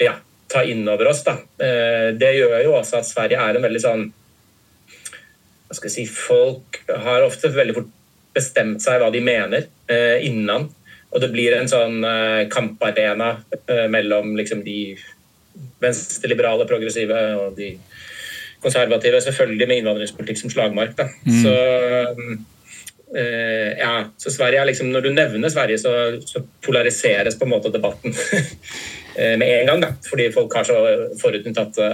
ja, 0.00 0.16
ta 0.52 0.64
inn 0.68 0.84
over 0.88 1.10
oss. 1.10 1.22
Da. 1.26 1.38
Eh, 1.62 2.10
det 2.18 2.34
gjør 2.36 2.58
jo 2.66 2.76
også 2.78 3.00
at 3.00 3.08
Sverige 3.08 3.40
er 3.40 3.58
en 3.58 3.66
veldig 3.66 3.82
sånn 3.82 4.04
hva 5.72 5.78
skal 5.78 5.88
jeg 5.88 5.94
si, 5.94 6.06
Folk 6.12 6.82
har 6.90 7.24
ofte 7.24 7.48
veldig 7.52 7.76
fort 7.78 7.90
bestemt 8.36 8.80
seg 8.84 9.00
hva 9.00 9.08
de 9.12 9.22
mener 9.24 9.66
eh, 9.92 10.20
innan. 10.28 10.68
Og 11.12 11.20
det 11.20 11.30
blir 11.32 11.56
en 11.56 11.68
sånn 11.68 12.00
eh, 12.08 12.44
kamparena 12.52 13.34
mellom 13.92 14.32
liksom, 14.38 14.62
de 14.64 14.94
venstreliberale, 15.82 16.64
progressive 16.68 17.18
og 17.40 17.58
de 17.58 17.74
konservative. 18.62 19.20
Selvfølgelig 19.24 19.68
med 19.68 19.82
innvandringspolitikk 19.82 20.40
som 20.40 20.52
slagmark. 20.52 20.96
Da. 21.00 21.08
Mm. 21.28 21.38
Så 21.44 21.54
Uh, 23.12 23.76
ja, 23.76 24.06
så 24.16 24.30
Sverige 24.32 24.62
er 24.62 24.64
liksom, 24.70 24.86
Når 24.88 25.02
du 25.04 25.08
nevner 25.12 25.50
Sverige, 25.52 25.76
så, 25.78 25.90
så 26.24 26.40
polariseres 26.64 27.36
på 27.36 27.44
en 27.44 27.50
måte 27.52 27.68
debatten. 27.68 28.14
Eh, 29.14 29.38
med 29.38 29.48
en 29.60 29.66
gang, 29.66 29.80
da, 29.80 29.92
fordi 30.08 30.30
folk 30.32 30.54
har 30.56 30.64
så 30.64 30.78
forutinntatte 31.20 31.88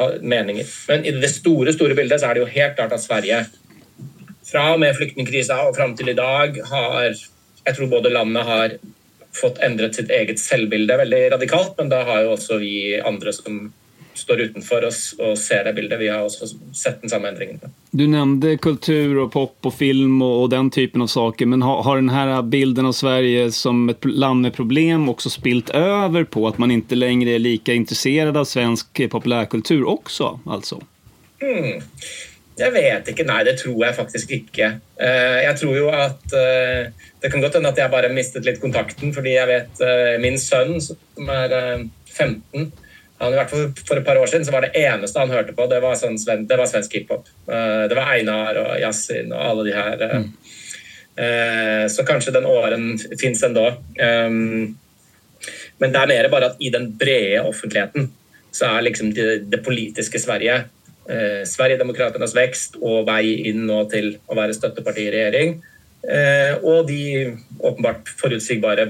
uh, 0.00 0.14
meninger. 0.20 0.68
Men 0.88 1.04
i 1.04 1.12
det 1.12 1.30
store 1.32 1.74
store 1.76 1.96
bildet 1.98 2.22
så 2.22 2.30
er 2.30 2.38
det 2.38 2.44
jo 2.44 2.52
helt 2.54 2.76
klart 2.78 2.94
at 2.96 3.04
Sverige 3.04 3.42
fra 4.48 4.70
og 4.74 4.80
med 4.80 4.96
flyktningkrisa 4.96 5.58
og 5.66 5.76
fram 5.76 5.92
til 5.96 6.08
i 6.08 6.16
dag 6.16 6.56
har 6.70 7.10
Jeg 7.66 7.76
tror 7.76 7.90
både 7.92 8.08
landet 8.08 8.46
har 8.48 8.78
fått 9.36 9.58
endret 9.60 9.98
sitt 9.98 10.08
eget 10.10 10.40
selvbilde 10.40 10.96
veldig 10.96 11.20
radikalt, 11.34 11.74
men 11.76 11.90
da 11.92 11.98
har 12.08 12.22
jo 12.24 12.30
også 12.32 12.56
vi 12.62 12.96
andre 12.96 13.34
som 13.36 13.66
står 14.18 14.40
utenfor 14.48 14.86
oss 14.88 15.02
og 15.18 15.36
ser 15.38 15.64
det 15.66 15.74
bildet. 15.76 16.00
Vi 16.00 16.10
har 16.10 16.24
også 16.26 16.48
sett 16.76 17.00
den 17.02 17.12
samme 17.12 17.30
endringen. 17.30 17.60
Du 17.90 18.04
nevnte 18.10 18.56
kultur 18.62 19.22
og 19.24 19.32
pop 19.34 19.68
og 19.68 19.74
film 19.78 20.20
og, 20.20 20.44
og 20.44 20.50
den 20.52 20.70
typen 20.74 21.04
av 21.04 21.10
saker, 21.12 21.48
men 21.50 21.64
har, 21.64 21.82
har 21.86 22.02
denne 22.02 22.42
bilden 22.50 22.90
av 22.90 22.96
Sverige 22.98 23.48
som 23.56 23.86
et 23.92 24.04
land 24.08 24.44
med 24.46 24.56
problem 24.56 25.08
også 25.10 25.32
spilt 25.32 25.72
over 25.76 26.28
på 26.28 26.46
at 26.50 26.60
man 26.62 26.74
ikke 26.74 26.98
lenger 26.98 27.34
er 27.34 27.42
like 27.42 27.74
interessert 27.74 28.36
av 28.36 28.48
svensk 28.48 29.04
populærkultur 29.12 29.86
også, 29.88 30.34
altså? 30.46 30.82
Hmm. 31.38 31.78
Jeg 32.58 32.74
vet 32.74 33.10
ikke. 33.12 33.26
Nei, 33.28 33.42
det 33.46 33.54
tror 33.60 33.78
jeg 33.84 33.94
faktisk 33.94 34.32
ikke. 34.34 34.72
Eh, 34.98 35.38
jeg 35.44 35.54
tror 35.60 35.76
jo 35.76 35.90
at 35.94 36.34
eh, 36.34 36.90
Det 37.22 37.30
kan 37.30 37.42
godt 37.42 37.54
hende 37.58 37.70
at 37.70 37.78
jeg 37.78 37.90
bare 37.90 38.10
mistet 38.14 38.46
litt 38.46 38.60
kontakten, 38.62 39.12
fordi 39.14 39.36
jeg 39.36 39.50
vet 39.50 39.80
eh, 39.82 40.16
min 40.22 40.38
sønn, 40.38 40.76
som 40.82 41.30
er 41.34 41.86
15 42.14 42.70
han, 43.18 43.32
i 43.32 43.38
hvert 43.38 43.50
fall 43.50 43.66
For 43.86 43.98
et 43.98 44.06
par 44.06 44.20
år 44.20 44.30
siden 44.30 44.46
så 44.46 44.54
var 44.54 44.66
det 44.66 44.78
eneste 44.78 45.20
han 45.20 45.32
hørte 45.32 45.54
på, 45.56 45.66
det 45.70 45.80
var, 45.82 45.96
sånn, 45.98 46.18
det 46.18 46.58
var 46.58 46.70
svensk 46.70 46.94
hiphop. 46.94 47.26
Uh, 47.50 47.86
det 47.90 47.98
var 47.98 48.12
Einar 48.14 48.60
og 48.62 48.72
Yasin 48.78 49.32
og 49.34 49.42
alle 49.42 49.66
de 49.68 49.74
her. 49.76 50.04
Uh, 50.04 50.16
mm. 50.22 50.28
uh, 51.18 51.84
så 51.90 52.06
kanskje 52.08 52.34
den 52.36 52.48
åren 52.48 52.92
fins 53.20 53.42
ennå. 53.46 53.66
Um, 53.98 54.76
men 55.78 55.94
det 55.94 56.00
er 56.00 56.10
mer 56.10 56.30
bare 56.32 56.52
at 56.52 56.62
i 56.62 56.70
den 56.74 56.92
brede 56.98 57.44
offentligheten 57.46 58.12
så 58.54 58.72
er 58.72 58.86
liksom 58.86 59.12
det, 59.14 59.28
det 59.52 59.62
politiske 59.62 60.18
Sverige 60.18 60.64
Sverigedemokraternas 61.48 62.34
vekst 62.36 62.74
og 62.84 63.06
vei 63.08 63.22
inn 63.48 63.62
nå 63.64 63.78
til 63.88 64.10
å 64.28 64.34
være 64.36 64.52
støtteparti 64.56 65.06
i 65.06 65.12
regjering 65.14 65.54
Eh, 65.54 65.77
og 66.08 66.86
de 66.88 67.34
åpenbart 67.60 68.08
forutsigbare 68.16 68.86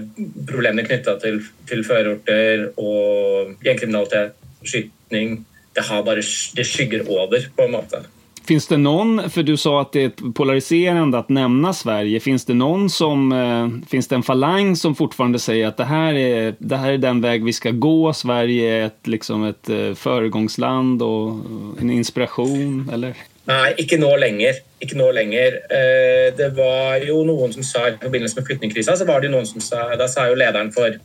problemene 0.47 0.85
knytta 0.87 1.17
til, 1.19 1.41
til 1.67 1.81
førerorter 1.83 2.69
og 2.79 3.57
gjengkriminalitet, 3.67 4.37
skyting 4.63 5.41
det, 5.75 6.05
bare, 6.05 6.23
det 6.57 6.67
skygger 6.67 7.11
over, 7.11 7.51
på 7.57 7.67
en 7.67 7.75
måte. 7.75 8.05
Finns 8.49 8.65
det 8.71 8.79
noen, 8.81 9.19
for 9.29 9.45
du 9.45 9.59
sa 9.61 9.75
at 9.83 9.91
det 9.93 10.03
er 10.07 10.31
polariserende 10.33 11.21
å 11.21 11.35
nevne 11.37 11.73
Sverige, 11.77 12.21
finns 12.25 12.49
det 12.49 12.57
noen 12.57 12.87
som, 12.89 13.27
eh, 13.33 13.69
finns 13.91 14.09
det 14.09 14.17
en 14.17 14.25
falang 14.25 14.73
som 14.77 14.97
fortfarande 14.97 15.41
sier 15.43 15.69
at 15.69 15.77
det 15.77 15.89
her, 15.91 16.17
er, 16.17 16.57
det 16.57 16.79
her 16.81 16.95
er 16.97 17.03
den 17.03 17.21
väg 17.21 17.45
vi 17.45 17.53
skal 17.53 17.77
gå, 17.77 18.09
Sverige 18.17 18.71
er 18.71 18.87
et, 18.87 19.03
liksom 19.05 19.45
et 19.45 19.69
eh, 19.69 19.93
föregångsland 19.95 21.03
och 21.03 21.37
en 21.81 21.91
inspiration, 21.91 22.89
eller? 22.93 23.15
Nej, 23.49 23.75
ikke 23.81 23.97
nå 23.97 24.11
lenger. 24.21 24.61
Ikke 24.85 24.99
nå 24.99 25.09
lenger. 25.17 25.61
Eh, 25.73 26.29
det 26.37 26.51
var 26.57 27.01
jo 27.07 27.23
noen 27.25 27.55
som 27.55 27.65
sa 27.65 27.87
i 27.89 27.97
forbindelse 27.97 28.37
med 28.37 28.47
flyktningkrisa, 28.49 28.97
sa, 28.99 29.83
da 29.97 30.09
sa 30.11 30.29
jo 30.29 30.37
lederen 30.37 30.73
for 30.75 30.99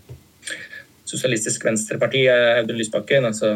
Sosialistisk 1.08 1.63
Venstreparti, 1.63 2.25
Audun 2.32 2.79
Lysbakken, 2.79 3.27
altså 3.29 3.53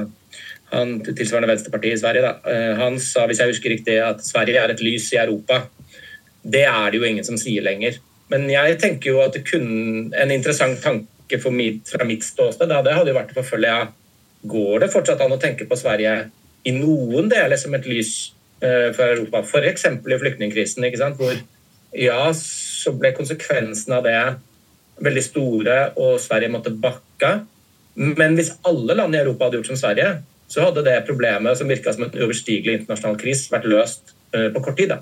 han, 0.72 0.98
tilsvarende 1.02 1.50
Venstrepartiet 1.50 1.98
i 1.98 2.00
Sverige, 2.00 2.22
da, 2.22 2.52
eh, 2.52 2.74
han 2.80 3.00
sa 3.02 3.26
hvis 3.28 3.42
jeg 3.42 3.52
husker 3.52 3.74
riktig, 3.74 3.98
at 4.04 4.24
Sverige 4.24 4.62
er 4.62 4.72
et 4.72 4.84
lys 4.84 5.10
i 5.16 5.20
Europa. 5.20 5.66
Det 6.44 6.64
er 6.70 6.92
det 6.92 7.02
jo 7.02 7.08
ingen 7.08 7.28
som 7.28 7.40
sier 7.40 7.66
lenger. 7.66 8.00
Men 8.32 8.48
jeg 8.52 8.80
tenker 8.80 9.12
jo 9.12 9.22
at 9.24 9.36
det 9.36 9.46
kunne 9.48 10.12
en 10.16 10.32
interessant 10.32 10.80
tanke 10.84 11.40
mitt, 11.52 11.88
fra 11.92 12.08
mitt 12.08 12.24
ståsted 12.24 12.70
det 12.70 12.96
hadde 12.96 13.12
jo 13.12 13.16
vært 13.18 13.34
å 13.34 13.42
forfølge 13.42 13.68
ja, 13.68 13.88
Går 14.48 14.84
det 14.84 14.92
fortsatt 14.94 15.20
an 15.26 15.34
å 15.34 15.40
tenke 15.42 15.66
på 15.68 15.76
Sverige 15.76 16.12
i 16.64 16.72
noen 16.72 17.28
deler 17.28 17.58
som 17.60 17.74
et 17.76 17.88
lys 17.90 18.12
for 18.60 19.04
Europa? 19.06 19.44
F.eks. 19.46 19.86
i 19.86 20.20
flyktningkrisen, 20.24 20.86
hvor 21.20 21.36
ja, 21.98 22.34
så 22.34 22.94
ble 22.98 23.14
konsekvensen 23.16 23.96
av 23.98 24.06
det 24.06 24.18
veldig 25.04 25.24
store, 25.24 25.78
og 26.02 26.18
Sverige 26.22 26.52
måtte 26.54 26.74
bakke. 26.74 27.32
Men 27.98 28.38
hvis 28.38 28.54
alle 28.68 28.98
land 28.98 29.16
i 29.16 29.22
Europa 29.22 29.48
hadde 29.48 29.62
gjort 29.62 29.72
som 29.72 29.80
Sverige, 29.80 30.12
så 30.48 30.68
hadde 30.68 30.86
det 30.86 31.02
problemet 31.08 31.60
som 31.60 31.70
virka 31.70 31.94
som 31.94 32.08
en 32.08 32.14
uoverstigelig 32.16 32.82
internasjonal 32.82 33.18
kris, 33.20 33.48
vært 33.52 33.68
løst 33.70 34.14
uh, 34.36 34.48
på 34.54 34.64
kort 34.64 34.80
tid. 34.80 34.96
da. 34.96 35.02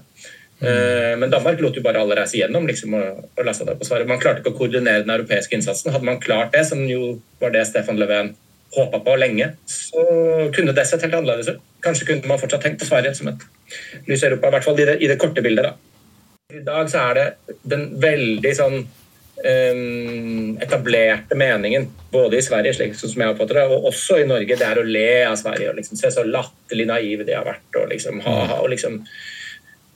Mm. 0.56 1.20
men 1.20 1.30
Danmark 1.30 1.60
lot 1.60 1.76
jo 1.76 1.82
bare 1.84 2.00
alle 2.00 2.16
reise 2.16 2.38
gjennom 2.40 2.64
liksom, 2.64 2.94
og, 2.96 3.26
og 3.36 3.44
det 3.46 3.74
på 3.76 3.86
svaret. 3.86 4.08
Man 4.08 4.22
klarte 4.24 4.40
ikke 4.40 4.54
å 4.54 4.58
koordinere 4.58 5.04
den 5.04 5.12
europeiske 5.12 5.58
innsatsen. 5.58 5.92
Hadde 5.92 6.08
man 6.08 6.22
klart 6.24 6.54
det, 6.56 6.64
som 6.70 6.80
jo 6.88 7.18
var 7.42 7.52
det 7.52 7.66
Stefan 7.68 8.00
Löfven 8.00 8.32
håpa 8.76 9.00
på 9.06 9.16
lenge, 9.20 9.52
så 9.70 10.04
kunne 10.56 10.76
det 10.76 10.86
sett 10.90 11.06
helt 11.06 11.18
annerledes 11.18 11.56
ut. 11.56 11.64
Kanskje 11.86 12.08
kunne 12.10 12.30
man 12.30 12.42
fortsatt 12.42 12.66
tenkt 12.66 12.82
på 12.82 12.90
Sverige 12.90 13.16
som 13.18 13.32
et 13.32 13.46
lys 14.08 14.24
i 14.24 14.30
Europa, 14.30 14.50
i 14.50 14.56
hvert 14.56 14.68
fall 14.68 14.80
i 14.80 14.88
det, 14.90 14.98
i 15.02 15.10
det 15.12 15.20
korte 15.22 15.44
bildet. 15.46 15.70
da. 15.70 15.76
I 16.54 16.64
dag 16.66 16.90
så 16.92 17.08
er 17.10 17.18
det 17.20 17.56
den 17.66 17.88
veldig 18.02 18.52
sånn 18.58 18.76
um, 18.82 20.58
etablerte 20.62 21.38
meningen, 21.40 21.88
både 22.12 22.40
i 22.40 22.46
Sverige, 22.46 22.76
slik 22.78 22.94
som 23.00 23.22
jeg 23.22 23.34
oppfatter 23.34 23.62
det, 23.62 23.66
og 23.72 23.88
også 23.92 24.20
i 24.22 24.28
Norge, 24.30 24.58
det 24.60 24.68
er 24.68 24.82
å 24.82 24.86
le 24.86 25.10
av 25.28 25.40
Sverige 25.42 25.72
og 25.72 25.80
liksom 25.80 26.00
se 26.00 26.12
så 26.14 26.26
latterlig 26.28 26.88
naive 26.90 27.28
de 27.28 27.38
har 27.38 27.48
vært. 27.48 27.68
og 27.82 27.90
liksom 27.94 28.22
ha-ha. 28.26 28.62
og 28.62 28.70
liksom 28.74 29.02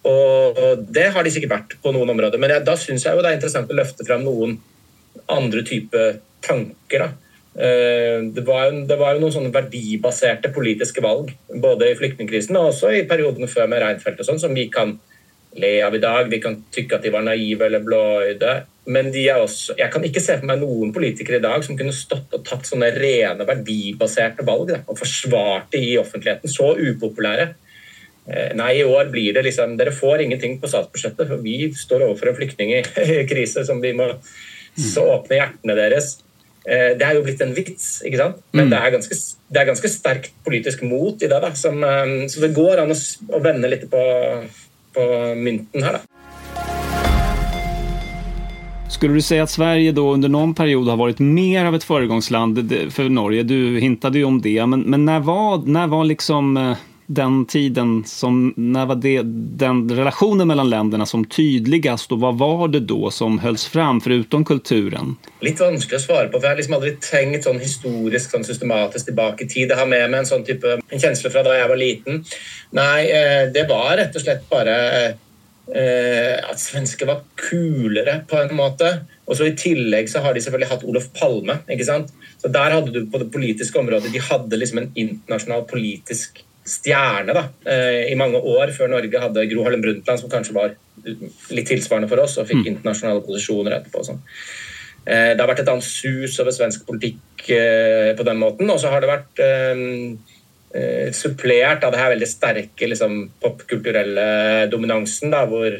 og 0.10 0.86
Det 0.96 1.10
har 1.12 1.24
de 1.24 1.32
sikkert 1.32 1.52
vært 1.52 1.74
på 1.84 1.92
noen 1.92 2.10
områder, 2.14 2.40
men 2.40 2.54
jeg, 2.54 2.64
da 2.66 2.76
syns 2.80 3.04
jeg 3.06 3.18
jo 3.18 3.24
det 3.24 3.34
er 3.34 3.38
interessant 3.38 3.72
å 3.72 3.76
løfte 3.76 4.06
fram 4.08 4.24
noen 4.24 4.56
andre 5.30 5.64
type 5.68 6.06
tanker. 6.46 7.04
da. 7.04 7.10
Det 7.54 8.44
var, 8.46 8.72
det 8.88 8.96
var, 8.96 9.16
jo 9.16 9.24
noen 9.24 9.34
sånne 9.34 9.52
verdibaserte 9.52 10.52
politiske 10.54 11.02
valg, 11.04 11.32
både 11.60 11.90
i 11.90 11.96
flyktningkrisen 11.98 12.56
og 12.56 12.70
også 12.70 12.92
i 12.94 13.02
periodene 13.10 13.50
før 13.52 13.68
med 13.68 13.82
Reinfeldt, 13.84 14.22
og 14.22 14.28
sånn, 14.28 14.40
som 14.40 14.54
vi 14.56 14.68
kan 14.72 14.94
le 15.58 15.72
av 15.84 15.96
i 15.96 16.02
dag. 16.02 16.30
Vi 16.30 16.40
kan 16.42 16.60
tykke 16.74 16.98
at 16.98 17.06
de 17.06 17.14
var 17.14 17.26
naive 17.26 17.66
eller 17.66 17.84
blåøyde. 17.84 18.54
Men 18.90 19.12
de 19.14 19.26
også, 19.34 19.76
jeg 19.78 19.92
kan 19.94 20.06
ikke 20.06 20.22
se 20.24 20.38
for 20.40 20.50
meg 20.50 20.62
noen 20.62 20.94
politikere 20.94 21.38
i 21.38 21.44
dag 21.44 21.64
som 21.66 21.78
kunne 21.78 21.94
stått 21.96 22.34
og 22.34 22.46
tatt 22.48 22.66
sånne 22.70 22.90
rene 22.96 23.46
verdibaserte 23.46 24.46
valg 24.48 24.72
da, 24.72 24.80
og 24.90 24.98
forsvart 24.98 25.70
det 25.76 25.84
i 25.86 25.98
offentligheten. 26.02 26.50
Så 26.50 26.72
upopulære. 26.78 27.52
Eh, 28.30 28.54
nei, 28.58 28.72
i 28.80 28.86
år 28.86 29.12
blir 29.14 29.34
det 29.34 29.46
liksom 29.48 29.76
Dere 29.78 29.94
får 29.96 30.26
ingenting 30.26 30.58
på 30.62 30.70
statsbudsjettet, 30.70 31.30
for 31.30 31.42
vi 31.46 31.70
står 31.74 32.08
overfor 32.08 32.32
en 32.32 32.40
flyktningkrise 32.40 33.66
som 33.68 33.82
vi 33.82 33.94
må 33.98 34.12
så 34.80 35.06
åpne 35.18 35.40
hjertene 35.42 35.78
deres. 35.78 36.18
Eh, 36.70 36.92
det 37.00 37.06
er 37.06 37.18
jo 37.18 37.26
blitt 37.26 37.42
en 37.42 37.56
vits, 37.58 37.88
ikke 38.06 38.20
sant? 38.20 38.42
men 38.54 38.68
mm. 38.68 38.72
det, 38.74 38.80
er 38.80 38.94
ganske, 38.94 39.16
det, 39.50 39.58
er 39.58 39.70
ganske, 39.72 39.90
sterkt 39.90 40.34
politisk 40.46 40.84
mot 40.86 41.18
i 41.18 41.30
det. 41.32 41.40
da, 41.42 41.50
som, 41.58 41.82
eh, 41.84 42.28
Så 42.30 42.44
det 42.46 42.54
går 42.54 42.84
an 42.84 42.94
å, 42.94 42.98
å 43.34 43.42
vende 43.42 43.72
litt 43.72 43.88
på, 43.90 44.04
på 44.94 45.10
mynten 45.40 45.88
her. 45.88 45.98
da. 45.98 46.06
Skulle 48.90 49.14
du 49.14 49.22
säga 49.22 49.44
att 49.44 49.50
Sverige 49.50 49.92
då 49.92 50.14
under 50.14 50.30
någon 50.30 50.54
period 50.56 50.88
har 50.88 50.98
varit 50.98 51.20
mer 51.20 51.66
av 51.66 51.76
ett 51.76 51.84
föregångsland 51.84 52.72
för 52.92 53.10
Norge? 53.10 53.44
Du 53.44 53.80
hintade 53.80 54.18
ju 54.18 54.24
om 54.24 54.42
det, 54.42 54.66
men, 54.66 54.82
men 54.82 55.06
när 55.06 55.20
var, 55.20 55.58
när 55.66 55.88
var 55.88 56.04
liksom 56.04 56.58
eh, 56.58 56.78
den 57.12 57.46
tiden 57.46 58.04
som, 58.06 58.54
när 58.58 58.86
var 58.86 58.96
det, 58.96 59.22
den 59.58 59.90
relationen 59.96 60.48
mellan 60.48 60.70
länderna 60.70 61.06
som 61.06 61.26
tydligast 61.26 62.12
och 62.12 62.20
vad 62.20 62.38
var 62.38 62.68
det 62.68 62.80
då 62.80 63.12
som 63.12 63.40
hölls 63.40 63.66
fram 63.66 64.02
förutom 64.02 64.46
kulturen? 64.46 65.16
Litt 65.42 65.60
vanskelig 65.60 65.98
å 65.98 66.04
svare 66.04 66.28
på, 66.30 66.38
for 66.38 66.46
jeg 66.46 66.54
har 66.54 66.60
liksom 66.60 66.76
aldri 66.78 66.92
tenkt 67.02 67.48
sånn 67.48 67.58
historisk 67.64 68.36
sånn 68.36 68.46
systematisk 68.46 69.10
tilbake 69.10 69.48
i 69.48 69.50
tid. 69.50 69.72
Jeg 69.74 69.80
har 69.80 69.90
med 69.90 70.06
meg 70.06 70.22
en 70.22 70.30
sånn 70.30 70.46
type 70.46 70.76
en 70.78 71.02
kjensle 71.02 71.32
fra 71.34 71.42
da 71.48 71.56
jeg 71.58 71.72
var 71.72 71.80
liten. 71.82 72.20
Nei, 72.78 73.00
eh, 73.10 73.46
det 73.56 73.64
var 73.72 73.96
rett 73.98 74.14
og 74.14 74.26
slett 74.26 74.44
bare 74.52 74.76
eh, 75.74 76.36
at 76.46 76.62
svensker 76.62 77.10
var 77.10 77.24
kulere, 77.42 78.20
på 78.30 78.38
en 78.38 78.54
måte. 78.60 78.92
Og 79.26 79.40
så 79.40 79.48
I 79.50 79.56
tillegg 79.58 80.12
så 80.14 80.22
har 80.22 80.38
de 80.38 80.46
selvfølgelig 80.46 80.70
hatt 80.76 80.86
Olof 80.86 81.10
Palme. 81.18 81.58
ikke 81.66 81.90
sant? 81.90 82.14
Så 82.38 82.54
Der 82.54 82.78
hadde 82.78 82.94
du 82.94 83.10
på 83.10 83.18
det 83.18 83.32
politiske 83.34 83.82
området 83.82 84.14
De 84.14 84.22
hadde 84.22 84.62
liksom 84.62 84.78
en 84.84 84.94
internasjonal 84.94 85.66
politisk 85.68 86.44
stjerne 86.70 87.36
da, 87.36 87.46
eh, 87.66 88.06
i 88.12 88.18
mange 88.20 88.40
år 88.40 88.74
før 88.76 88.92
Norge 88.94 89.24
hadde 89.26 89.48
Gro 89.52 89.66
Harlem 89.66 89.84
Brundtland, 89.84 90.22
som 90.22 90.32
kanskje 90.32 90.56
var 90.56 90.76
litt 91.04 91.70
tilsvarende 91.70 92.10
for 92.12 92.22
oss, 92.24 92.38
og 92.38 92.50
fikk 92.50 92.64
mm. 92.64 92.72
internasjonale 92.74 93.24
posisjoner 93.26 93.78
etterpå. 93.80 94.04
Sånn. 94.08 94.22
Det 95.10 95.40
har 95.40 95.48
vært 95.48 95.64
et 95.64 95.70
annet 95.72 95.86
sus 95.88 96.36
over 96.44 96.54
svensk 96.54 96.84
politikk 96.86 97.48
på 97.48 98.26
den 98.28 98.38
måten. 98.38 98.70
Og 98.70 98.78
så 98.82 98.92
har 98.92 99.02
det 99.02 99.10
vært 99.10 99.40
eh, 99.42 101.12
supplert 101.16 101.84
av 101.84 101.94
det 101.94 102.02
her 102.02 102.12
veldig 102.14 102.30
sterke 102.30 102.90
liksom, 102.92 103.24
popkulturelle 103.42 104.68
dominansen, 104.70 105.32
da, 105.34 105.46
hvor 105.50 105.80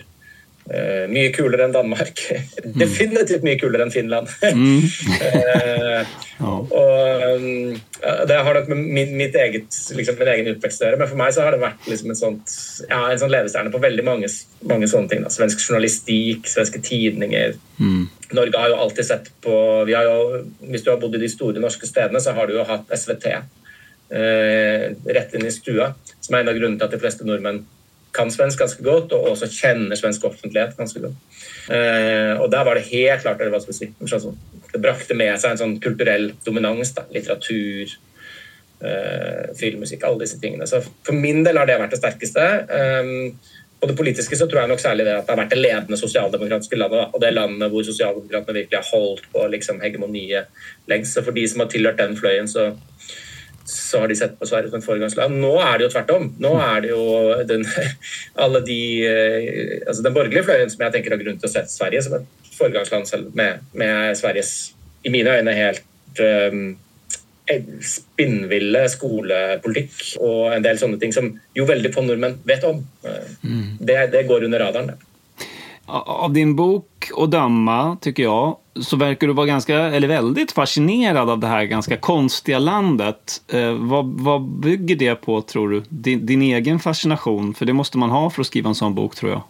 eh, 0.74 1.06
Mye 1.12 1.32
kulere 1.36 1.66
enn 1.68 1.76
Danmark. 1.76 2.22
Mm. 2.64 2.74
Definitivt 2.80 3.46
mye 3.46 3.60
kulere 3.62 3.88
enn 3.88 3.94
Finland. 3.94 4.32
Mm. 4.50 4.82
eh, 5.24 6.18
og 6.40 6.72
um, 6.72 7.76
Det 8.28 8.36
har 8.36 8.56
nok 8.56 8.70
med 8.72 8.80
min, 8.96 9.12
mitt 9.20 9.36
eget, 9.36 9.76
liksom, 9.96 10.16
min 10.20 10.32
egen 10.34 10.48
utvekst 10.54 10.82
å 10.82 10.88
gjøre, 10.88 11.00
men 11.02 11.10
for 11.12 11.20
meg 11.20 11.34
så 11.36 11.44
har 11.44 11.56
det 11.56 11.62
vært 11.62 11.90
liksom, 11.90 12.14
sånt, 12.16 12.54
ja, 12.88 13.02
en 13.10 13.20
sånn 13.20 13.34
ledestjerne 13.34 13.74
på 13.74 13.82
veldig 13.84 14.06
mange, 14.08 14.30
mange 14.72 14.90
sånne 14.92 15.12
ting. 15.12 15.26
Da. 15.26 15.32
Svensk 15.34 15.62
journalistikk, 15.66 16.48
svenske 16.50 16.82
tidninger. 16.86 17.58
Mm. 17.80 18.08
Norge 18.40 18.64
har 18.64 18.72
jo 18.72 18.82
alltid 18.86 19.08
sett 19.08 19.32
på 19.44 19.54
jo, 19.90 20.18
Hvis 20.70 20.84
du 20.86 20.92
har 20.92 21.00
bodd 21.02 21.16
i 21.18 21.24
de 21.24 21.32
store 21.32 21.62
norske 21.64 21.88
stedene, 21.90 22.22
så 22.24 22.36
har 22.38 22.48
du 22.48 22.56
jo 22.56 22.68
hatt 22.68 22.92
SVT 22.96 23.34
Eh, 24.10 24.96
rett 25.06 25.34
inn 25.38 25.46
i 25.46 25.52
stua, 25.54 25.92
som 26.20 26.36
er 26.36 26.42
en 26.42 26.50
av 26.50 26.56
grunnene 26.58 26.80
til 26.82 26.88
at 26.88 26.94
de 26.96 26.98
fleste 27.02 27.26
nordmenn 27.28 27.60
kan 28.16 28.32
svensk 28.32 28.60
ganske 28.60 28.84
godt, 28.84 29.14
og 29.14 29.32
også 29.34 29.50
kjenner 29.54 29.98
svensk 29.98 30.26
offentlighet 30.26 30.78
ganske 30.78 31.02
godt. 31.04 31.38
Eh, 31.70 32.34
og 32.42 32.50
der 32.52 32.66
var 32.66 32.78
det 32.78 32.88
helt 32.90 33.22
klart 33.22 33.42
hva 33.42 33.62
skal 33.62 33.78
si, 33.78 33.92
Det 34.70 34.82
brakte 34.82 35.18
med 35.18 35.38
seg 35.40 35.54
en 35.54 35.62
sånn 35.62 35.78
kulturell 35.82 36.32
dominans. 36.46 36.94
Da. 36.94 37.06
Litteratur, 37.14 37.94
eh, 38.82 39.46
filmmusikk, 39.60 40.04
alle 40.04 40.26
disse 40.26 40.40
tingene. 40.42 40.68
Så 40.68 40.82
for 40.82 41.14
min 41.14 41.44
del 41.44 41.58
har 41.58 41.66
det 41.66 41.80
vært 41.80 41.96
det 41.96 42.02
sterkeste. 42.04 42.46
på 43.80 43.88
det 43.88 43.96
politiske 43.96 44.36
så 44.36 44.46
tror 44.46 44.60
jeg 44.60 44.68
nok 44.68 44.80
særlig 44.80 45.06
det 45.06 45.14
at 45.16 45.26
det 45.26 45.32
har 45.32 45.40
vært 45.40 45.54
det 45.56 45.62
ledende 45.64 45.98
sosialdemokratiske 45.98 46.76
landet. 46.76 47.14
Og 47.14 47.22
det 47.22 47.34
landet 47.34 47.72
hvor 47.72 47.84
sosialdemokratene 47.84 48.54
virkelig 48.54 48.80
har 48.80 48.90
holdt 48.92 49.24
på 49.32 49.48
liksom, 49.48 49.80
hegemoniet 49.80 50.48
lengst. 50.88 51.14
Så 51.14 51.24
for 51.24 51.32
de 51.32 51.48
som 51.48 51.62
har 51.62 51.70
tilhørt 51.72 51.98
den 51.98 52.18
fløyen, 52.18 52.48
så 52.48 52.74
så 53.70 54.02
har 54.02 54.12
de 54.12 54.18
sett 54.18 54.36
på 54.40 54.48
Sverige 54.50 54.72
som 54.72 54.82
et 54.82 54.86
foregangsland. 54.86 55.40
Nå 55.42 55.54
er 55.62 55.78
det 55.78 55.88
jo 55.88 55.92
tvert 55.94 56.12
om. 56.16 56.28
Nå 56.42 56.52
er 56.64 56.84
det 56.84 56.92
jo 56.92 57.06
den, 57.50 57.66
alle 58.44 58.64
de, 58.66 58.82
eh, 59.06 59.80
altså 59.86 60.04
den 60.06 60.16
borgerlige 60.16 60.46
fløyen 60.48 60.74
som 60.74 60.84
jeg 60.86 60.96
tenker 60.96 61.16
har 61.16 61.24
grunn 61.24 61.40
til 61.40 61.50
å 61.50 61.54
sette 61.54 61.74
Sverige 61.74 62.04
som 62.06 62.20
et 62.20 62.52
foregangsland 62.58 63.08
selv, 63.08 63.32
med, 63.38 63.64
med 63.78 64.18
Sveriges 64.20 64.54
i 65.08 65.12
mine 65.14 65.32
øyne 65.32 65.56
helt 65.56 66.20
um, 66.20 66.64
spinnville 67.82 68.82
skolepolitikk 68.92 70.18
og 70.22 70.52
en 70.54 70.66
del 70.66 70.80
sånne 70.82 71.00
ting 71.02 71.14
som 71.16 71.32
jo 71.58 71.66
veldig 71.70 71.92
få 71.94 72.04
nordmenn 72.06 72.36
vet 72.46 72.66
om. 72.68 72.84
Mm. 73.42 73.80
Det, 73.80 74.00
det, 74.14 74.26
går 74.30 74.46
under 74.50 74.66
radaren. 74.66 74.92
Det. 74.92 75.48
Av 75.90 76.34
din 76.34 76.56
bok 76.56 77.10
att 77.18 77.32
döma, 77.32 77.98
tycker 78.02 78.24
jag, 78.24 78.58
så 78.84 78.96
verkar 78.96 79.28
du 79.28 79.34
vara 79.34 79.46
ganska, 79.46 79.76
eller 79.76 80.08
väldigt 80.08 80.52
fascinerad 80.52 81.30
av 81.30 81.40
det 81.40 81.48
här 81.48 81.64
ganska 81.64 81.98
konstiga 81.98 82.60
landet. 82.60 83.42
Eh, 83.48 83.74
vad, 83.74 84.06
vad 84.06 84.42
bygger 84.42 84.96
det 84.96 85.16
på, 85.16 85.42
tror 85.42 85.70
du? 85.70 85.84
Din, 85.90 86.26
din, 86.26 86.42
egen 86.42 86.80
fascination? 86.80 87.54
För 87.54 87.66
det 87.66 87.74
måste 87.74 87.98
man 87.98 88.10
ha 88.10 88.30
för 88.30 88.42
att 88.42 88.48
skriva 88.48 88.70
en 88.70 88.76
sån 88.76 88.96
bok, 88.96 89.16
tror 89.16 89.32
jag. 89.32 89.42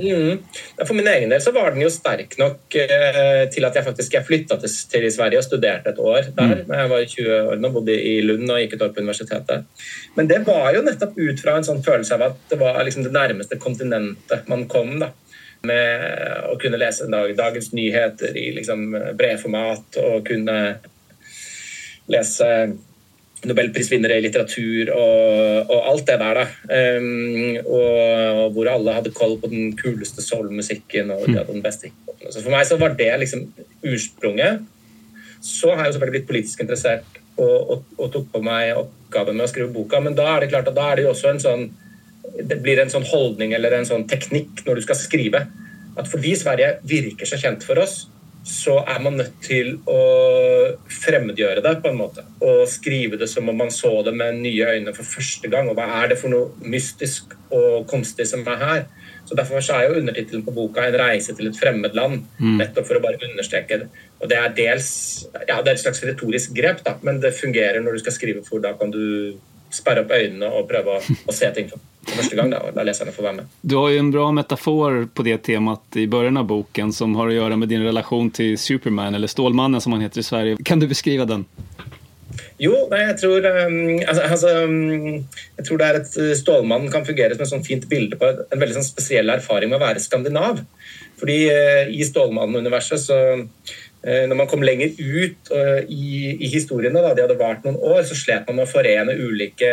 Mm. 0.00 0.38
For 0.86 0.94
min 0.94 1.08
egen 1.08 1.28
del 1.28 1.40
så 1.40 1.52
var 1.52 1.70
den 1.70 1.80
jo 1.80 1.88
sterk 1.90 2.34
nok 2.38 2.74
eh, 2.76 3.44
til 3.50 3.64
at 3.64 3.78
jeg 3.78 3.86
faktisk 3.86 4.14
jeg 4.14 4.26
flytta 4.26 4.58
til, 4.60 4.74
til, 4.92 5.06
Sverige 5.12 5.40
og 5.40 5.46
studerte 5.46 5.94
et 5.94 5.98
år 5.98 6.28
der. 6.36 6.60
Mm. 6.60 6.74
Jeg 6.76 6.90
var 6.90 7.06
20 7.14 7.38
år 7.38 7.54
og 7.56 7.78
bodde 7.78 7.96
i 7.96 8.18
Lund 8.22 8.52
og 8.52 8.60
gikk 8.60 8.76
et 8.76 8.84
år 8.84 8.92
på 8.92 9.00
universitetet. 9.00 9.64
Men 10.14 10.28
det 10.28 10.42
var 10.46 10.70
jo 10.76 10.84
nettopp 10.84 11.16
ut 11.16 11.40
fra 11.40 11.56
en 11.56 11.66
sånn 11.66 11.80
følelse 11.86 12.18
av 12.18 12.26
at 12.28 12.44
det 12.52 12.60
var 12.60 12.82
liksom 12.84 13.08
det 13.08 13.14
nærmeste 13.16 13.58
kontinentet 13.62 14.52
man 14.52 14.68
kom. 14.68 14.98
da 15.00 15.14
med 15.66 16.44
å 16.52 16.56
kunne 16.60 16.78
lese 16.80 17.08
dag, 17.10 17.32
Dagens 17.36 17.72
Nyheter 17.74 18.36
i 18.38 18.50
liksom 18.56 18.92
brevformat 19.18 19.98
og 20.02 20.20
kunne 20.28 20.58
lese 22.08 22.50
nobelprisvinnere 23.46 24.16
i 24.18 24.22
litteratur 24.24 24.90
og, 24.90 25.68
og, 25.70 25.78
alt 25.92 26.08
det 26.08 26.16
der. 26.22 26.40
da. 26.40 26.46
Um, 26.98 27.58
og, 27.62 28.48
hvor 28.56 28.70
alle 28.72 28.96
hadde 28.96 29.14
koll 29.14 29.36
på 29.42 29.50
den 29.52 29.72
kuleste 29.78 30.24
soul-musikken 30.24 31.12
og 31.14 31.26
de 31.26 31.38
hadde 31.38 31.54
den 31.54 31.64
beste 31.64 31.90
hiphopen. 31.90 32.32
Så 32.32 32.42
for 32.42 32.54
meg 32.54 32.66
så 32.66 32.80
var 32.80 32.96
det 32.98 33.12
liksom 33.22 33.46
ursprunget. 33.86 34.64
Så 35.44 35.70
har 35.70 35.84
jeg 35.84 35.92
jo 35.92 35.98
selvfølgelig 35.98 36.16
blitt 36.16 36.30
politisk 36.32 36.64
interessert 36.64 37.20
og, 37.38 37.58
og, 37.58 37.84
og, 37.98 38.08
tok 38.14 38.32
på 38.32 38.42
meg 38.42 38.72
oppgaven 38.74 39.36
med 39.38 39.46
å 39.46 39.50
skrive 39.50 39.70
boka, 39.70 40.00
men 40.02 40.16
da 40.18 40.26
er 40.32 40.42
det 40.42 40.50
klart 40.50 40.70
at 40.70 40.74
da 40.74 40.88
er 40.90 40.98
det 40.98 41.06
jo 41.06 41.12
også 41.12 41.30
en 41.30 41.44
sånn 41.44 41.68
det 42.36 42.60
blir 42.62 42.80
en 42.80 42.92
sånn 42.92 43.06
holdning 43.08 43.54
eller 43.56 43.76
en 43.76 43.88
sånn 43.88 44.06
teknikk 44.10 44.64
når 44.66 44.78
du 44.78 44.86
skal 44.86 45.00
skrive. 45.00 45.46
At 45.98 46.10
fordi 46.10 46.34
Sverige 46.38 46.78
virker 46.86 47.28
så 47.28 47.38
kjent 47.40 47.66
for 47.66 47.80
oss, 47.82 48.06
så 48.48 48.78
er 48.88 49.00
man 49.04 49.18
nødt 49.18 49.34
til 49.44 49.74
å 49.90 49.98
fremmedgjøre 51.02 51.62
det 51.64 51.74
på 51.82 51.90
en 51.90 51.98
måte. 51.98 52.24
Og 52.40 52.62
skrive 52.70 53.18
det 53.20 53.28
som 53.28 53.48
om 53.50 53.58
man 53.60 53.72
så 53.74 53.90
det 54.06 54.14
med 54.16 54.40
nye 54.40 54.70
øyne 54.76 54.94
for 54.96 55.04
første 55.04 55.50
gang. 55.52 55.68
Og 55.68 55.76
hva 55.76 55.88
er 56.00 56.12
det 56.12 56.20
for 56.20 56.32
noe 56.32 56.70
mystisk 56.72 57.34
og 57.52 57.84
konstig 57.90 58.28
som 58.30 58.46
er 58.48 58.62
her? 58.62 58.86
Så 59.28 59.36
Derfor 59.36 59.60
så 59.60 59.76
er 59.76 59.88
jo 59.88 59.98
undertittelen 60.00 60.44
på 60.46 60.54
boka 60.56 60.86
'En 60.86 60.96
reise 60.96 61.34
til 61.36 61.48
et 61.48 61.58
fremmed 61.60 61.92
land'. 61.92 62.24
Mm. 62.38 62.56
Nettopp 62.56 62.86
for 62.86 62.96
å 62.96 63.02
bare 63.02 63.20
understreke 63.28 63.78
det. 63.80 63.88
Og 64.22 64.28
Det 64.28 64.38
er 64.38 64.54
dels 64.56 65.26
ja, 65.48 65.60
det 65.60 65.68
er 65.68 65.74
et 65.74 65.84
slags 65.84 66.02
retorisk 66.02 66.54
grep, 66.54 66.84
da, 66.84 66.96
men 67.02 67.20
det 67.20 67.34
fungerer 67.34 67.80
når 67.80 67.92
du 67.92 67.98
skal 67.98 68.12
skrive, 68.12 68.44
for 68.44 68.58
da 68.58 68.72
kan 68.72 68.90
du 68.90 69.34
sperre 69.70 70.00
opp 70.00 70.10
øynene 70.10 70.46
og 70.46 70.68
prøve 70.68 70.96
å, 70.96 71.16
å 71.28 71.32
se 71.32 71.50
ting 71.54 71.68
for 71.68 71.78
första 72.16 72.36
gang 72.36 72.50
da, 72.50 72.62
og 72.64 72.76
la 72.76 72.84
leserne 72.88 73.12
får 73.14 73.26
være 73.28 73.38
med. 73.40 73.56
Du 73.60 73.76
har 73.76 73.90
jo 73.92 74.02
en 74.02 74.10
bra 74.14 74.28
metafor 74.32 74.98
på 75.14 75.26
det 75.26 75.38
temat 75.48 75.96
i 75.96 76.06
begynnelsen 76.06 76.42
av 76.42 76.48
boken 76.50 76.92
som 76.94 77.16
har 77.18 77.30
å 77.30 77.36
gjøre 77.36 77.58
med 77.60 77.72
din 77.72 77.84
relasjon 77.86 78.30
til 78.34 78.56
Superman, 78.60 79.18
eller 79.18 79.30
Stålmannen 79.30 79.82
som 79.84 79.96
han 79.96 80.04
heter 80.04 80.22
i 80.22 80.26
Sverige. 80.26 80.60
Kan 80.64 80.82
du 80.82 80.88
beskrive 80.90 81.28
den? 81.28 81.46
Jo, 82.58 82.74
nei, 82.90 83.00
jeg 83.06 83.18
tror 83.20 83.44
um, 83.46 83.76
altså, 84.10 84.50
um, 84.66 85.24
Jeg 85.58 85.66
tror 85.66 85.78
det 85.80 85.86
er 85.86 85.96
et 86.00 86.16
uh, 86.18 86.32
Stålmannen 86.38 86.90
kan 86.92 87.06
fungere 87.06 87.34
som 87.34 87.44
et 87.44 87.50
sånn 87.50 87.66
fint 87.66 87.86
bilde 87.90 88.18
på 88.18 88.28
en 88.28 88.60
veldig 88.60 88.76
sånn 88.76 88.86
spesiell 88.86 89.30
erfaring 89.32 89.70
med 89.70 89.78
å 89.78 89.84
være 89.86 90.02
skandinav. 90.02 90.60
Fordi 91.18 91.38
uh, 91.50 91.90
i 91.90 92.06
Stålmannen-universet 92.06 93.04
så 93.06 93.18
Eh, 93.18 93.44
når 94.30 94.38
man 94.38 94.46
kom 94.46 94.62
lenger 94.62 94.92
ut 94.94 95.50
eh, 95.50 95.80
i, 95.90 96.30
i 96.38 96.50
historiene, 96.52 97.00
da, 97.02 97.10
de 97.16 97.24
hadde 97.24 97.38
vart 97.40 97.64
noen 97.66 97.80
år, 97.82 98.04
så 98.06 98.14
slet 98.14 98.46
man 98.46 98.60
med 98.60 98.68
å 98.68 98.70
forene 98.70 99.16
ulike 99.18 99.70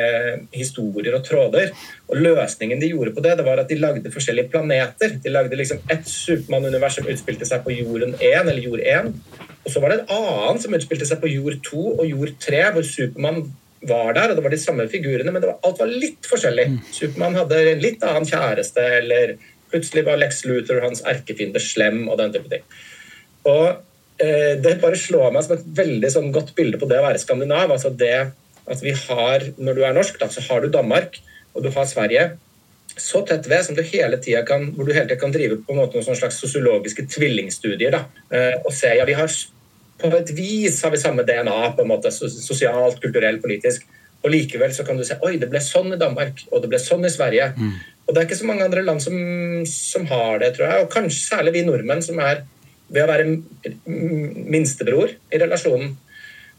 historier 0.55 1.13
og 1.13 1.27
tråder. 1.27 1.69
Og 2.09 2.23
Løsningen 2.25 2.81
de 2.81 2.89
gjorde 2.89 3.13
på 3.13 3.21
det, 3.25 3.35
det 3.37 3.45
var 3.45 3.61
at 3.61 3.69
de 3.69 3.77
lagde 3.77 4.13
forskjellige 4.13 4.49
planeter. 4.55 5.13
De 5.21 5.33
lagde 5.33 5.59
liksom 5.59 5.83
ett 5.93 6.09
Supermann-univers 6.09 6.97
som 6.97 7.11
utspilte 7.11 7.45
seg 7.45 7.61
på 7.67 7.77
jorden 7.77 8.17
1, 8.17 8.49
eller 8.49 8.65
jord 8.65 8.81
1. 8.81 9.13
Og 9.61 9.71
så 9.73 9.81
var 9.81 9.93
det 9.93 10.01
et 10.01 10.17
annet 10.17 10.65
som 10.65 10.79
utspilte 10.79 11.09
seg 11.11 11.21
på 11.21 11.33
jord 11.35 11.61
2 11.69 11.85
og 11.93 12.05
jord 12.09 12.35
3, 12.49 12.65
hvor 12.73 12.89
Supermann 12.89 13.41
var 13.85 14.15
der, 14.17 14.31
og 14.31 14.39
det 14.39 14.41
var 14.41 14.53
de 14.55 14.57
samme 14.57 14.89
figurene, 14.89 15.29
men 15.29 15.43
var, 15.43 15.59
alt 15.61 15.81
var 15.83 15.91
litt 15.91 16.25
forskjellig. 16.25 16.71
Mm. 16.73 16.77
Supermann 16.89 17.37
hadde 17.37 17.65
en 17.75 17.83
litt 17.83 18.05
annen 18.05 18.25
kjæreste, 18.25 18.81
eller 19.03 19.35
plutselig 19.69 20.07
var 20.07 20.17
Lex 20.17 20.47
Luther 20.49 20.81
hans 20.81 21.05
erkefiende 21.05 21.61
slem, 21.61 22.07
og 22.09 22.17
den 22.17 22.33
type 22.33 22.49
ting. 22.49 22.65
Og 23.45 23.67
Eh, 23.69 23.91
det 24.15 24.77
bare 24.79 24.95
slår 24.95 25.33
meg 25.35 25.43
som 25.43 25.57
et 25.57 25.65
veldig 25.75 26.09
sånn 26.13 26.29
godt 26.31 26.53
bilde 26.55 26.79
på 26.79 26.87
det 26.87 27.01
å 27.01 27.03
være 27.03 27.19
skandinav. 27.19 27.73
altså 27.73 27.89
det 27.91 28.31
at 28.65 28.81
vi 28.81 28.93
har, 28.95 29.43
Når 29.57 29.73
du 29.75 29.81
er 29.83 29.93
norsk, 29.93 30.19
da, 30.19 30.29
så 30.31 30.41
har 30.47 30.61
du 30.63 30.71
Danmark 30.71 31.19
og 31.53 31.63
du 31.63 31.69
har 31.71 31.87
Sverige 31.87 32.29
så 32.95 33.21
tett 33.27 33.47
ved 33.51 33.65
som 33.65 33.75
du 33.75 33.81
hele 33.83 34.17
tida 34.23 34.43
kan, 34.47 34.69
hvor 34.75 34.87
du 34.87 34.93
hele 34.95 35.07
tida 35.09 35.19
kan 35.19 35.33
drive 35.33 35.57
på 35.65 35.73
en 35.73 35.81
måte 35.81 35.99
noen 35.99 36.15
slags 36.15 36.37
sosiologiske 36.39 37.07
tvillingstudier. 37.11 37.91
da, 37.91 38.05
eh, 38.31 38.55
og 38.63 38.71
se, 38.73 38.95
ja, 38.95 39.05
vi 39.05 39.13
har 39.13 39.29
På 39.97 40.09
et 40.11 40.29
vis 40.35 40.81
har 40.83 40.91
vi 40.91 40.97
samme 40.97 41.23
DNA, 41.23 41.71
på 41.71 41.81
en 41.81 41.87
måte, 41.87 42.11
sosialt, 42.11 42.99
kulturelt, 42.99 43.41
politisk. 43.41 43.85
Og 44.25 44.29
likevel 44.29 44.73
så 44.73 44.83
kan 44.85 44.97
du 44.97 45.05
se 45.05 45.15
oi, 45.23 45.37
det 45.37 45.49
ble 45.49 45.59
sånn 45.59 45.93
i 45.93 45.97
Danmark, 45.97 46.41
og 46.51 46.61
det 46.61 46.67
ble 46.67 46.77
sånn 46.77 47.05
i 47.05 47.09
Sverige. 47.09 47.53
Mm. 47.55 47.71
Og 48.05 48.13
det 48.13 48.21
er 48.21 48.27
ikke 48.27 48.41
så 48.41 48.45
mange 48.45 48.65
andre 48.65 48.83
land 48.83 48.99
som, 49.01 49.15
som 49.65 50.05
har 50.05 50.39
det, 50.39 50.53
tror 50.57 50.67
jeg. 50.67 50.83
Og 50.83 50.91
kanskje 50.91 51.37
særlig 51.37 51.53
vi 51.53 51.63
nordmenn, 51.63 52.03
som 52.03 52.19
er 52.19 52.43
ved 52.87 53.03
å 53.03 53.09
være 53.09 53.25
minstebror 53.85 55.13
i 55.33 55.39
relasjonen, 55.41 55.95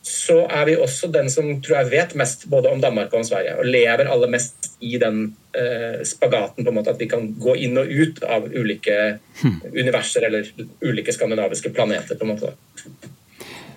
så 0.06 0.44
er 0.46 0.68
vi 0.68 0.76
også 0.78 1.08
den 1.10 1.26
som 1.30 1.48
tror 1.62 1.80
jeg 1.80 1.90
vet 1.90 2.12
mest 2.18 2.44
både 2.50 2.70
om 2.70 2.80
Danmark 2.82 3.10
og 3.10 3.24
om 3.24 3.26
Sverige. 3.26 3.56
Og 3.58 3.66
lever 3.66 4.06
aller 4.06 4.30
mest 4.30 4.68
i 4.78 4.94
den 5.02 5.32
eh, 5.50 6.04
spagaten 6.06 6.62
på 6.62 6.70
en 6.70 6.78
måte 6.78 6.94
at 6.94 7.02
vi 7.02 7.08
kan 7.10 7.32
gå 7.42 7.56
inn 7.66 7.74
og 7.80 7.90
ut 7.90 8.22
av 8.22 8.46
ulike 8.54 9.18
hmm. 9.42 9.58
universer 9.74 10.28
eller 10.28 10.46
ulike 10.80 11.14
skandinaviske 11.14 11.74
planeter. 11.74 12.14
på 12.14 12.24
en 12.24 12.34
måte. 12.36 12.52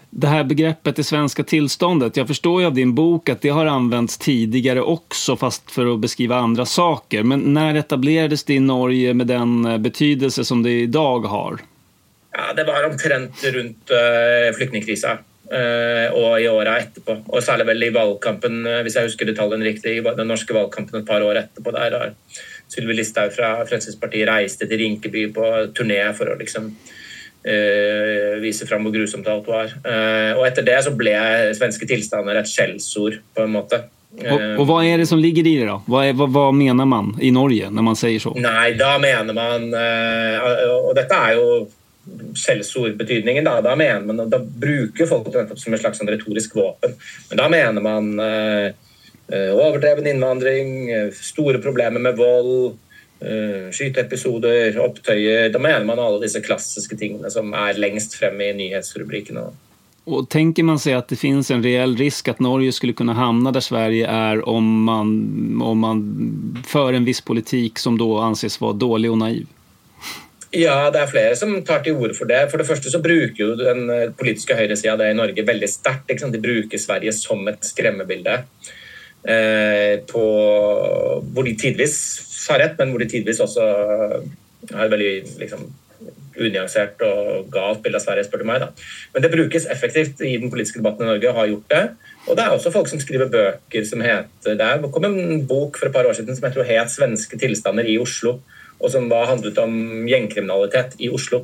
Det 0.09 0.27
här 0.27 0.43
begreppet 0.43 0.95
det 0.95 1.03
svenska 1.03 1.43
tillståndet, 1.43 2.17
jag 2.17 2.27
förstår 2.27 2.62
ju 2.62 2.67
av 2.67 2.73
din 2.73 2.95
bok 2.95 3.29
at 3.29 3.41
det 3.41 3.49
har 3.49 3.65
använts 3.65 4.17
tidligere 4.17 4.81
også, 4.81 5.35
fast 5.35 5.71
for 5.71 5.85
å 5.85 5.97
beskrive 5.97 6.35
andre 6.35 6.65
saker. 6.65 7.23
Men 7.23 7.53
när 7.53 7.75
etablerades 7.75 8.43
det 8.43 8.53
i 8.53 8.59
Norge 8.59 9.13
med 9.13 9.27
den 9.27 9.65
eh, 9.65 9.77
betydelse 9.77 10.45
som 10.45 10.63
det 10.63 10.71
i 10.71 10.85
dag 10.85 11.25
har? 11.25 11.59
Ja, 12.35 12.53
Det 12.53 12.63
var 12.63 12.85
omtrent 12.85 13.43
rundt 13.53 13.91
uh, 13.91 14.49
flyktningkrisa 14.57 15.15
uh, 15.17 16.07
og 16.13 16.37
i 16.41 16.47
åra 16.49 16.77
etterpå. 16.83 17.17
Og 17.33 17.43
særlig 17.43 17.67
vel 17.71 17.87
i 17.87 17.91
valgkampen, 17.95 18.61
uh, 18.67 18.81
hvis 18.85 18.99
jeg 18.99 19.09
husker 19.09 19.29
detaljene 19.29 19.65
riktig, 19.65 19.97
i 19.97 20.05
den 20.05 20.29
norske 20.29 20.55
valgkampen 20.55 21.01
et 21.01 21.09
par 21.09 21.25
år 21.25 21.41
etterpå. 21.43 21.73
Der 21.75 21.97
har 21.97 22.15
Sylvi 22.69 22.99
Listhaug 22.99 23.33
fra 23.33 23.55
Fremskrittspartiet 23.65 24.29
reiste 24.29 24.69
til 24.69 24.83
Rinkeby 24.83 25.29
på 25.33 25.45
turné 25.77 26.03
for 26.17 26.29
å 26.29 26.39
liksom 26.39 26.73
vise 27.39 28.65
fram 28.67 28.83
hvor 28.83 28.91
grusomt 28.91 29.27
alt 29.31 29.45
var. 29.47 29.71
og 30.35 30.41
etter 30.43 30.65
det 30.67 30.75
så 30.83 30.91
ble 30.91 31.13
svenske 31.55 31.87
tilstander 31.87 32.35
et 32.35 32.49
skjellsord, 32.51 33.15
på 33.33 33.45
en 33.45 33.53
måte. 33.53 33.79
Og, 34.19 34.43
og, 34.59 34.63
hva 34.67 34.81
er 34.83 34.99
det 34.99 35.07
som 35.07 35.21
ligger 35.23 35.47
i 35.47 35.55
det, 35.61 35.69
da? 35.69 35.77
Hva, 35.87 36.03
er, 36.03 36.17
hva, 36.19 36.27
hva, 36.27 36.43
mener 36.51 36.85
man 36.85 37.13
i 37.23 37.31
Norge 37.31 37.71
når 37.71 37.87
man 37.87 37.97
sier 37.97 38.19
så? 38.21 38.35
Nei, 38.35 38.75
da 38.77 38.91
mener 39.01 39.33
man 39.37 39.69
Og 39.71 40.91
dette 40.99 41.15
er 41.15 41.39
jo 41.39 41.47
skjellsordbetydningen. 42.33 43.43
Da. 43.43 43.61
da 43.61 43.75
man, 43.75 44.29
da 44.29 44.39
bruker 44.39 45.09
folk 45.09 45.31
det 45.33 45.47
som 45.55 45.73
et 45.73 45.81
slags 45.81 46.01
sånn 46.01 46.11
retorisk 46.11 46.55
våpen. 46.59 46.95
Men 47.29 47.41
da 47.41 47.47
mener 47.51 47.85
man 47.85 48.11
eh, 48.23 48.67
eh, 49.31 49.55
overdreven 49.55 50.07
innvandring, 50.11 50.75
eh, 50.91 51.09
store 51.15 51.61
problemer 51.63 52.01
med 52.03 52.19
vold, 52.19 52.77
eh, 53.21 53.71
skyteepisoder, 53.75 54.77
opptøyer. 54.83 55.49
Da 55.53 55.59
mener 55.59 55.85
man 55.85 55.99
alle 55.99 56.21
disse 56.23 56.41
klassiske 56.41 56.97
tingene 56.99 57.31
som 57.31 57.53
er 57.53 57.79
lengst 57.79 58.15
frem 58.19 58.39
i 58.41 58.53
nyhetsrubrikkene. 58.63 59.49
Og 60.09 60.25
tenker 60.31 60.65
man 60.65 60.79
seg 60.81 60.95
at 60.97 61.11
det 61.11 61.19
finnes 61.21 61.51
en 61.53 61.61
reell 61.61 61.93
risk 61.99 62.31
at 62.31 62.39
Norge 62.41 62.71
skulle 62.73 62.95
kunne 62.97 63.13
havne 63.17 63.51
der 63.53 63.61
Sverige 63.61 64.09
er 64.09 64.41
om 64.49 64.65
man, 64.87 65.11
om 65.61 65.83
man 65.85 66.03
fører 66.65 66.97
en 66.97 67.05
viss 67.05 67.21
politikk 67.21 67.77
som 67.81 67.99
da 67.99 68.07
anses 68.25 68.57
være 68.61 68.79
dårlig 68.81 69.11
og 69.13 69.19
naiv? 69.21 69.47
Ja, 70.55 70.89
det 70.89 71.01
er 71.03 71.09
flere 71.12 71.35
som 71.38 71.51
tar 71.65 71.83
til 71.85 71.97
orde 71.99 72.15
for 72.17 72.29
det. 72.29 72.47
For 72.49 72.57
det 72.57 72.65
første 72.65 72.89
så 72.89 73.01
bruker 73.03 73.38
jo 73.38 73.51
den 73.59 73.83
eh, 73.93 74.07
politiske 74.17 74.57
høyresida 74.57 74.95
det 74.97 75.12
i 75.12 75.17
Norge 75.17 75.45
veldig 75.45 75.69
sterkt. 75.69 76.09
De 76.09 76.41
bruker 76.41 76.81
Sverige 76.81 77.13
som 77.13 77.45
et 77.51 77.67
skremmebilde. 77.69 78.39
Eh, 79.29 79.99
på, 80.09 80.23
hvor 81.33 81.45
de 81.45 81.53
tidvis 81.59 81.99
har 82.49 82.63
rett, 82.63 82.79
men 82.79 82.89
hvor 82.89 83.03
de 83.03 83.12
tidvis 83.12 83.43
også 83.45 83.67
har 84.73 84.85
et 84.88 84.93
veldig 84.95 85.13
liksom, 85.43 85.67
unyansert 86.39 87.01
og 87.05 87.49
galt 87.53 87.83
bilde 87.83 87.99
av 87.99 88.07
Sverige, 88.07 88.25
spør 88.25 88.41
du 88.41 88.49
meg. 88.49 88.63
Da. 88.63 88.71
Men 89.13 89.25
det 89.25 89.33
brukes 89.35 89.67
effektivt 89.69 90.23
i 90.25 90.38
den 90.41 90.49
politiske 90.49 90.81
debatten 90.81 91.05
i 91.05 91.12
Norge, 91.12 91.29
og 91.29 91.43
har 91.43 91.51
gjort 91.51 91.73
det. 91.75 91.83
Og 92.25 92.39
det 92.39 92.45
er 92.45 92.55
også 92.55 92.73
folk 92.73 92.89
som 92.89 93.01
skriver 93.01 93.29
bøker 93.29 93.85
som 93.85 94.01
heter 94.01 94.57
Det 94.57 94.93
kom 94.93 95.05
en 95.05 95.45
bok 95.49 95.77
for 95.77 95.89
et 95.89 95.93
par 95.93 96.09
år 96.09 96.17
siden 96.17 96.35
som 96.35 96.47
jeg 96.47 96.57
tror 96.57 96.67
het 96.67 96.89
'Svenske 96.89 97.38
tilstander 97.38 97.85
i 97.85 97.99
Oslo' 98.01 98.39
og 98.79 98.91
som 98.91 99.07
var, 99.11 99.27
handlet 99.29 99.57
om 99.61 100.07
gjengkriminalitet 100.07 100.99
i 101.03 101.11
Oslo. 101.13 101.43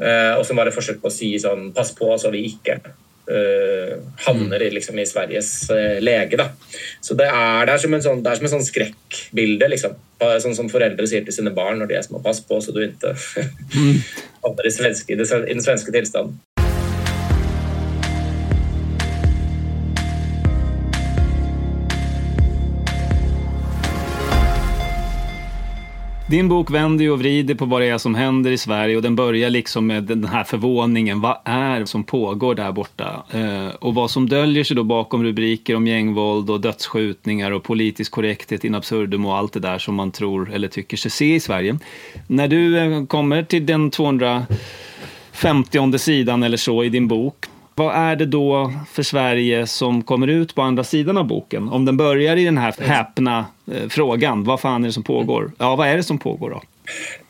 Uh, 0.00 0.34
og 0.38 0.44
som 0.46 0.58
var 0.58 0.68
et 0.68 0.74
forsøk 0.74 0.98
på 1.02 1.06
å 1.06 1.14
si 1.14 1.28
sånn 1.38 1.68
Pass 1.70 1.92
på 1.94 2.08
så 2.18 2.32
vi 2.32 2.40
ikke 2.48 2.80
uh, 2.82 3.92
havner 4.24 4.64
i, 4.66 4.72
liksom, 4.74 4.98
i 4.98 5.06
Sveriges 5.06 5.52
uh, 5.70 6.00
lege. 6.02 6.38
da. 6.40 6.48
Så 7.04 7.16
det 7.18 7.28
er, 7.30 7.68
det 7.68 7.76
er 7.76 7.84
som 7.84 7.94
en 7.94 8.06
sånn, 8.08 8.24
det 8.24 8.50
sånn 8.50 8.66
skrekkbilde. 8.66 9.70
liksom. 9.76 9.94
Sånn 10.40 10.56
som 10.56 10.70
foreldre 10.72 11.06
sier 11.10 11.24
til 11.26 11.36
sine 11.36 11.52
barn 11.54 11.82
når 11.82 11.92
de 11.92 11.98
er 12.00 12.06
små. 12.06 12.22
Pass 12.24 12.42
på 12.46 12.58
så 12.64 12.74
du 12.74 12.82
ikke 12.86 13.14
mm. 13.14 13.94
havner 14.46 14.70
i, 14.70 14.74
svenske, 14.74 15.14
i, 15.14 15.20
den 15.20 15.64
svenske 15.64 15.94
tilstanden. 15.94 16.40
Din 26.34 26.48
bok 26.48 26.70
vänder 26.70 27.10
och 27.10 27.18
vrider 27.18 27.54
på 27.54 27.64
vad 27.64 27.80
det 27.80 27.86
är 27.86 27.98
som 27.98 28.14
händer 28.14 28.50
i 28.50 28.58
Sverige 28.58 28.96
och 28.96 29.02
den 29.02 29.16
börjar 29.16 29.50
liksom 29.50 29.86
med 29.86 30.04
den 30.04 30.24
här 30.24 30.44
förvåningen. 30.44 31.20
Vad 31.20 31.38
är 31.44 31.84
som 31.84 32.04
pågår 32.04 32.54
där 32.54 32.72
borta? 32.72 33.24
Eh, 33.30 33.68
och 33.68 33.94
vad 33.94 34.10
som 34.10 34.28
döljer 34.28 34.64
sig 34.64 34.76
då 34.76 34.84
bakom 34.84 35.24
rubriker 35.24 35.76
om 35.76 35.86
gängvåld 35.86 36.50
och 36.50 36.60
dödsskjutningar 36.60 37.50
och 37.50 37.62
politisk 37.62 38.12
korrekthet 38.12 38.64
in 38.64 38.74
absurdum 38.74 39.26
och 39.26 39.36
allt 39.36 39.52
det 39.52 39.60
där 39.60 39.78
som 39.78 39.94
man 39.94 40.10
tror 40.10 40.52
eller 40.52 40.68
tycker 40.68 40.96
sig 40.96 41.10
se 41.10 41.34
i 41.34 41.40
Sverige. 41.40 41.78
När 42.26 42.48
du 42.48 42.78
eh, 42.78 43.06
kommer 43.06 43.42
till 43.42 43.66
den 43.66 43.90
250 43.90 45.98
sidan 45.98 46.42
eller 46.42 46.56
så 46.56 46.84
i 46.84 46.88
din 46.88 47.08
bok, 47.08 47.46
vad 47.74 47.94
är 47.96 48.16
det 48.16 48.26
då 48.26 48.72
för 48.92 49.02
Sverige 49.02 49.66
som 49.66 50.02
kommer 50.02 50.26
ut 50.26 50.54
på 50.54 50.62
andra 50.62 50.84
sidan 50.84 51.16
av 51.16 51.26
boken? 51.26 51.68
Om 51.68 51.84
den 51.84 51.96
börjar 51.96 52.36
i 52.36 52.44
den 52.44 52.58
här 52.58 52.74
häpna 52.80 53.46
eh, 53.72 53.88
frågan, 53.88 54.44
vad 54.44 54.60
fan 54.60 54.82
är 54.82 54.88
det 54.88 54.92
som 54.92 55.02
pågår? 55.02 55.52
Ja, 55.58 55.76
vad 55.76 55.88
är 55.88 55.96
det 55.96 56.02
som 56.02 56.18
pågår 56.18 56.50
då? 56.50 56.62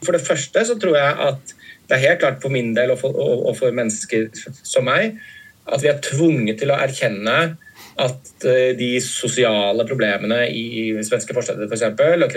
För 0.07 0.13
det 0.13 0.19
första 0.19 0.65
så 0.65 0.79
tror 0.79 0.97
jag 0.97 1.19
att 1.19 1.41
det 1.87 1.95
är 1.95 1.99
helt 1.99 2.19
klart 2.21 2.41
på 2.41 2.49
min 2.49 2.75
del 2.75 2.91
och 2.91 3.01
för, 3.01 3.47
och 3.47 3.57
för 3.57 3.73
människor 3.73 4.31
som 4.63 4.85
mig 4.85 5.19
att 5.65 5.85
vi 5.85 5.89
är 5.89 5.99
tvungna 5.99 6.53
till 6.53 6.71
att 6.71 6.91
erkänna 6.91 7.57
att 7.95 8.45
eh, 8.45 8.77
de 8.79 9.01
sociala 9.01 9.85
problemen 9.85 10.33
i 10.33 11.05
svenska 11.05 11.35
forstäder 11.35 11.67
för 11.67 11.75
exempel, 11.75 12.23
och 12.23 12.31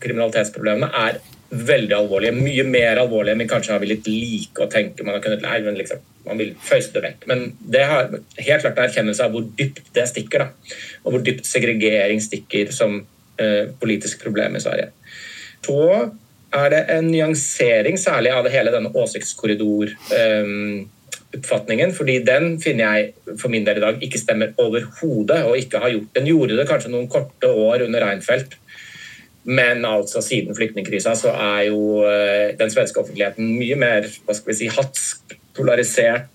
kriminalitetsproblemen 0.00 0.88
är 0.92 1.18
väldigt 1.50 1.98
allvarliga, 1.98 2.32
mycket 2.32 2.66
mer 2.66 2.96
allvarliga 2.96 3.34
men 3.34 3.48
kanske 3.48 3.72
har 3.72 3.78
vi 3.78 3.86
like 3.86 4.10
lika 4.10 4.66
tenke. 4.66 5.04
Man 5.04 5.14
har 5.14 5.20
kunnat 5.20 5.42
lära, 5.42 5.60
men 5.60 5.74
liksom, 5.74 5.98
man 6.26 6.38
vil 6.38 6.54
fösa 6.62 6.94
det 6.94 7.04
vekk. 7.06 7.26
Men 7.30 7.44
det 7.58 7.84
har 7.88 8.10
helt 8.38 8.64
klart 8.64 8.78
en 8.78 8.88
erkännelse 8.88 9.26
av 9.26 9.34
hvor 9.34 9.46
dypt 9.58 9.92
det 9.96 10.06
stikker. 10.10 10.46
Da. 10.46 10.74
Og 11.04 11.16
hvor 11.16 11.24
dypt 11.26 11.48
segregering 11.48 12.22
stikker 12.22 12.72
som 12.74 13.00
eh, 13.40 13.70
politisk 13.80 14.22
problem 14.22 14.56
i 14.56 14.64
Sverige. 14.64 14.90
Så 15.66 15.82
er 16.52 16.72
det 16.72 16.82
en 16.92 17.06
nyansering 17.08 17.98
særlig 17.98 18.32
av 18.34 18.48
hele 18.52 18.72
denne 18.74 18.92
åsiktskorridor 18.98 19.94
eh, 20.16 20.56
fordi 21.32 22.18
den 22.26 22.58
finner 22.60 22.96
jeg 22.96 23.36
for 23.40 23.48
min 23.48 23.64
del 23.64 23.78
i 23.78 23.80
dag 23.80 24.02
ikke 24.04 24.18
stemmer 24.20 24.52
overhodet, 24.60 25.44
og 25.44 25.56
ikke 25.56 25.78
har 25.78 25.88
gjort 25.88 26.14
Den 26.14 26.26
gjorde 26.26 26.56
det 26.56 26.68
kanskje 26.68 26.90
noen 26.90 27.08
korte 27.08 27.48
år 27.48 27.86
under 27.86 28.04
Reinfeldt, 28.04 28.58
men 29.44 29.84
altså 29.84 30.20
siden 30.20 30.54
flyktningkrisa 30.54 31.14
så 31.14 31.32
er 31.32 31.62
ju 31.70 32.04
eh, 32.06 32.56
den 32.58 32.70
svenske 32.70 33.00
offentligheten 33.00 33.56
mye 33.58 33.76
mer 33.76 34.06
hva 34.26 34.36
skal 34.36 34.52
vi 34.52 34.58
si, 34.60 34.68
hatsk, 34.68 35.34
polarisert 35.56 36.28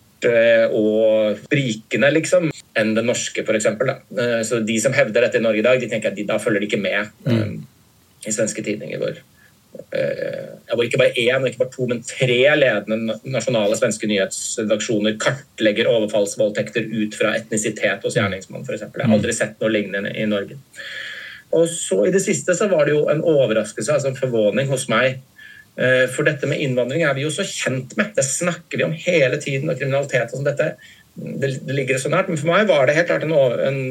og 0.72 0.74
och 0.74 1.38
sprikende 1.38 2.12
liksom, 2.12 2.52
enn 2.74 2.96
den 2.96 3.06
norske, 3.06 3.42
f.eks. 3.42 3.56
exempel. 3.56 3.90
Eh, 3.90 4.42
så 4.44 4.60
de 4.60 4.80
som 4.82 4.94
hevder 4.94 5.22
dette 5.22 5.38
i 5.38 5.42
Norge 5.42 5.60
i 5.60 5.66
dag, 5.66 5.80
de 5.80 5.90
tenker 5.90 6.10
at 6.10 6.18
de, 6.18 6.26
da 6.26 6.40
følger 6.40 6.60
de 6.60 6.66
ikke 6.66 6.82
med 6.82 7.12
mm. 7.26 7.66
i 8.26 8.34
svenske 8.34 8.64
tidninger. 8.64 8.98
Hvor, 8.98 9.20
hvor 10.74 10.84
ikke 10.84 10.98
bare 10.98 11.14
én, 11.22 11.46
ikke 11.48 11.62
bare 11.62 11.74
to, 11.76 11.86
men 11.88 12.02
tre 12.02 12.40
ledende 12.58 13.20
nasjonale 13.30 13.78
svenske 13.78 14.10
nyhetsredaksjoner 14.10 15.20
kartlegger 15.22 15.92
overfallsvoldtekter 15.92 16.90
ut 16.98 17.18
fra 17.18 17.36
etnisitet 17.38 18.04
hos 18.04 18.18
gjerningsmann, 18.18 18.66
f.eks. 18.66 18.88
Jeg 18.88 19.06
har 19.06 19.18
aldri 19.20 19.38
sett 19.38 19.62
noe 19.62 19.74
lignende 19.74 20.16
i 20.18 20.26
Norge. 20.30 20.58
Og 21.56 21.70
så 21.72 22.08
I 22.08 22.12
det 22.12 22.26
siste 22.26 22.58
så 22.58 22.68
var 22.72 22.88
det 22.88 22.98
jo 22.98 23.06
en 23.12 23.24
overraskelse, 23.24 23.94
altså 23.94 24.12
en 24.12 24.20
forvåning 24.20 24.68
hos 24.72 24.90
meg. 24.92 25.22
Eh, 25.78 26.08
for 26.10 26.26
dette 26.26 26.50
med 26.50 26.62
innvandring 26.64 27.04
er 27.06 27.14
vi 27.14 27.26
jo 27.26 27.34
så 27.34 27.46
kjent 27.46 27.94
med. 28.00 28.16
Det 28.18 28.26
snakker 28.26 28.80
vi 28.80 28.86
om 28.88 28.96
hele 28.98 29.38
tiden. 29.42 29.70
Og 29.70 29.78
kriminalitet 29.78 30.32
og 30.32 30.40
sånn. 30.40 30.48
dette, 30.48 30.72
det, 31.16 31.52
det, 31.62 31.76
ligger 31.76 32.02
så 32.02 32.12
nært. 32.14 32.32
Men 32.32 32.42
for 32.42 32.52
meg 32.54 32.70
var 32.70 32.88
det 32.88 32.98
helt 32.98 33.12
klart 33.12 33.28
en, 33.28 33.36
en 33.36 33.84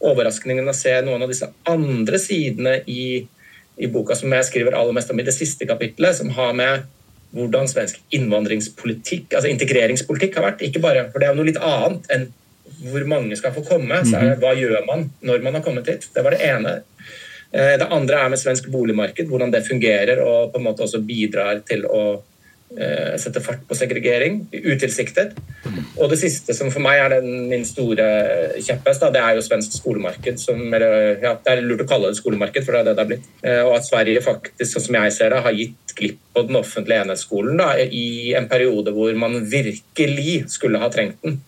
overraskning 0.00 0.62
å 0.64 0.76
se 0.76 0.94
noen 1.04 1.26
av 1.26 1.32
disse 1.32 1.50
andre 1.68 2.20
sidene 2.20 2.78
i, 2.88 3.26
i, 3.76 3.90
boka 3.92 4.16
som 4.16 4.32
jeg 4.32 4.48
skriver 4.48 4.78
aller 4.78 4.96
mest 4.96 5.12
om 5.12 5.20
i 5.20 5.26
det 5.26 5.36
siste 5.36 5.68
kapitlet, 5.68 6.16
som 6.16 6.32
har 6.38 6.56
med 6.56 6.88
hvordan 7.36 7.68
svensk 7.70 8.00
innvandringspolitikk, 8.16 9.36
altså 9.36 9.52
integreringspolitikk, 9.52 10.38
har 10.38 10.48
vært. 10.48 10.64
Ikke 10.66 10.82
bare, 10.82 11.04
for 11.12 11.22
det 11.22 11.28
er 11.28 11.34
jo 11.34 11.42
noe 11.42 11.50
litt 11.52 11.60
annet 11.62 12.08
enn 12.10 12.30
hvor 12.80 13.04
mange 13.10 13.36
skal 13.36 13.52
få 13.54 13.62
komme. 13.66 14.00
Så 14.08 14.16
er 14.16 14.24
det, 14.24 14.36
mhm. 14.38 14.40
hva 14.40 14.54
gjør 14.56 14.86
man 14.88 15.10
når 15.26 15.44
man 15.44 15.58
har 15.58 15.64
kommet 15.66 15.90
hit? 15.90 16.08
Det 16.14 16.24
var 16.24 16.34
det 16.34 16.40
ene. 16.48 16.78
Eh, 17.50 17.76
det 17.80 17.90
andre 17.90 18.24
er 18.24 18.32
med 18.32 18.40
svensk 18.40 18.70
boligmarked, 18.72 19.28
hvordan 19.30 19.52
det 19.54 19.66
fungerer 19.66 20.22
og 20.24 20.52
på 20.52 20.60
en 20.60 20.66
måte 20.68 20.86
også 20.86 21.02
bidrar 21.02 21.64
til 21.66 21.82
å 21.86 22.02
uh, 22.20 23.14
sette 23.18 23.42
fart 23.42 23.64
på 23.66 23.74
segregering, 23.74 24.44
utilsiktet. 24.54 25.34
Og 25.98 26.12
det 26.12 26.20
siste 26.20 26.54
som 26.54 26.70
for 26.70 26.84
meg 26.84 27.00
er 27.02 27.16
den, 27.16 27.48
min 27.50 27.66
store 27.66 28.06
kjepphest, 28.62 29.08
det 29.10 29.22
er 29.22 29.34
jo 29.34 29.42
svensk 29.42 29.74
skolemarked. 29.80 30.38
Som, 30.38 30.62
eller, 30.68 31.18
ja, 31.24 31.34
det 31.34 31.56
er 31.56 31.64
lurt 31.66 31.82
å 31.82 31.88
kalle 31.90 32.12
det 32.12 32.20
skolemarked, 32.20 32.62
for 32.66 32.76
det 32.76 32.84
er 32.84 32.88
det 32.90 32.94
det 32.94 33.04
har 33.04 33.10
blitt. 33.10 33.28
Uh, 33.42 33.62
og 33.64 33.74
at 33.80 33.88
Sverige 33.88 34.22
faktisk, 34.24 34.70
sånn 34.76 34.86
som 34.86 35.00
jeg 35.00 35.16
ser 35.18 35.34
det, 35.34 35.42
har 35.48 35.58
gitt 35.58 35.96
glipp 36.00 36.22
på 36.34 36.46
den 36.46 36.58
offentlige 36.60 37.02
enhetsskolen 37.04 37.58
da, 37.60 37.72
i 37.82 38.32
en 38.38 38.48
periode 38.50 38.94
hvor 38.94 39.12
man 39.18 39.40
virkelig 39.50 40.44
skulle 40.54 40.80
ha 40.82 40.90
trengt 40.92 41.18
den. 41.26 41.40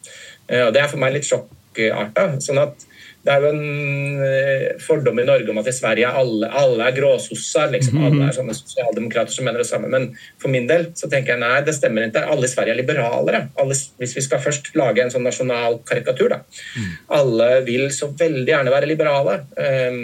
Eh, 0.48 0.66
og 0.66 0.72
Det 0.74 0.82
er 0.82 0.90
for 0.90 1.00
meg 1.02 1.14
litt 1.16 1.28
sjokkarta. 1.28 2.28
Sånn 2.42 2.60
at 2.62 2.86
det 3.22 3.30
er 3.30 3.44
jo 3.44 3.50
en 3.52 4.22
eh, 4.26 4.64
fordom 4.82 5.20
i 5.22 5.26
Norge 5.26 5.50
om 5.52 5.60
at 5.60 5.68
i 5.70 5.74
Sverige 5.74 6.08
er 6.08 6.16
alle, 6.18 6.48
alle 6.58 6.88
er 6.88 6.96
gråsosser. 6.96 7.68
Liksom. 7.70 8.00
Mhm. 8.00 8.06
Alle 8.08 8.26
er 8.26 8.34
sånne 8.34 8.56
sosialdemokrater 8.58 9.34
som 9.36 9.46
mener 9.46 9.62
det 9.62 9.68
samme. 9.68 9.90
Men 9.92 10.08
for 10.42 10.50
min 10.50 10.66
del 10.70 10.88
så 10.98 11.06
tenker 11.10 11.36
jeg 11.36 11.42
nei, 11.44 11.60
det 11.62 11.76
stemmer 11.76 12.08
ikke. 12.08 12.24
Alle 12.34 12.48
i 12.48 12.50
Sverige 12.50 12.74
er 12.74 12.80
liberalere. 12.80 13.44
Alle, 13.62 13.76
hvis 14.02 14.16
vi 14.18 14.24
skal 14.26 14.42
først 14.42 14.72
lage 14.78 15.04
en 15.04 15.14
sånn 15.14 15.26
nasjonal 15.26 15.78
karikatur, 15.86 16.34
da. 16.34 16.40
Mm. 16.74 16.90
Alle 17.20 17.48
vil 17.68 17.86
så 17.94 18.10
veldig 18.10 18.50
gjerne 18.50 18.74
være 18.74 18.90
liberale. 18.90 19.36
Um, 19.54 20.02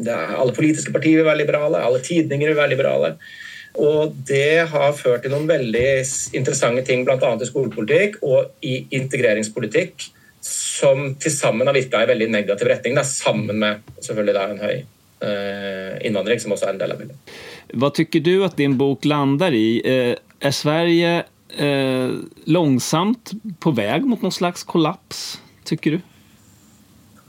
er, 0.00 0.32
alle 0.40 0.56
politiske 0.56 0.94
partier 0.94 1.20
vil 1.20 1.28
være 1.28 1.42
liberale, 1.42 1.82
alle 1.84 2.00
tidninger 2.04 2.48
vil 2.48 2.56
være 2.56 2.72
liberale. 2.72 3.12
Og 3.80 4.16
det 4.26 4.64
har 4.72 4.96
ført 4.96 5.22
til 5.26 5.34
noen 5.34 5.48
veldig 5.48 5.84
interessante 6.40 6.82
ting, 6.88 7.04
bl.a. 7.06 7.18
i 7.20 7.50
skolepolitikk 7.50 8.16
og 8.26 8.64
i 8.66 8.80
integreringspolitikk, 8.96 10.08
som 10.44 11.14
til 11.20 11.32
sammen 11.34 11.68
har 11.68 11.76
virka 11.76 12.02
i 12.02 12.08
veldig 12.08 12.30
negativ 12.32 12.70
retning, 12.70 12.96
da, 12.96 13.04
sammen 13.06 13.60
med 13.60 13.84
selvfølgelig 14.00 14.36
da, 14.36 14.46
en 14.48 14.62
høy 14.62 14.76
eh, 14.76 15.98
innvandring, 16.08 16.40
som 16.40 16.54
også 16.56 16.70
er 16.70 16.74
en 16.74 16.82
del 16.82 16.94
av 16.94 17.02
bildet. 17.02 17.34
Hva 17.76 17.92
tycker 17.94 18.24
du 18.24 18.34
at 18.46 18.56
din 18.58 18.78
bok 18.80 19.04
lander 19.08 19.54
i? 19.54 19.80
Eh, 19.84 20.14
er 20.40 20.56
Sverige 20.56 21.16
eh, 21.20 22.12
långsamt 22.50 23.34
på 23.60 23.74
vei 23.76 24.00
mot 24.04 24.22
noen 24.24 24.34
slags 24.34 24.64
kollaps, 24.66 25.40
tycker 25.68 25.98
du? 25.98 26.06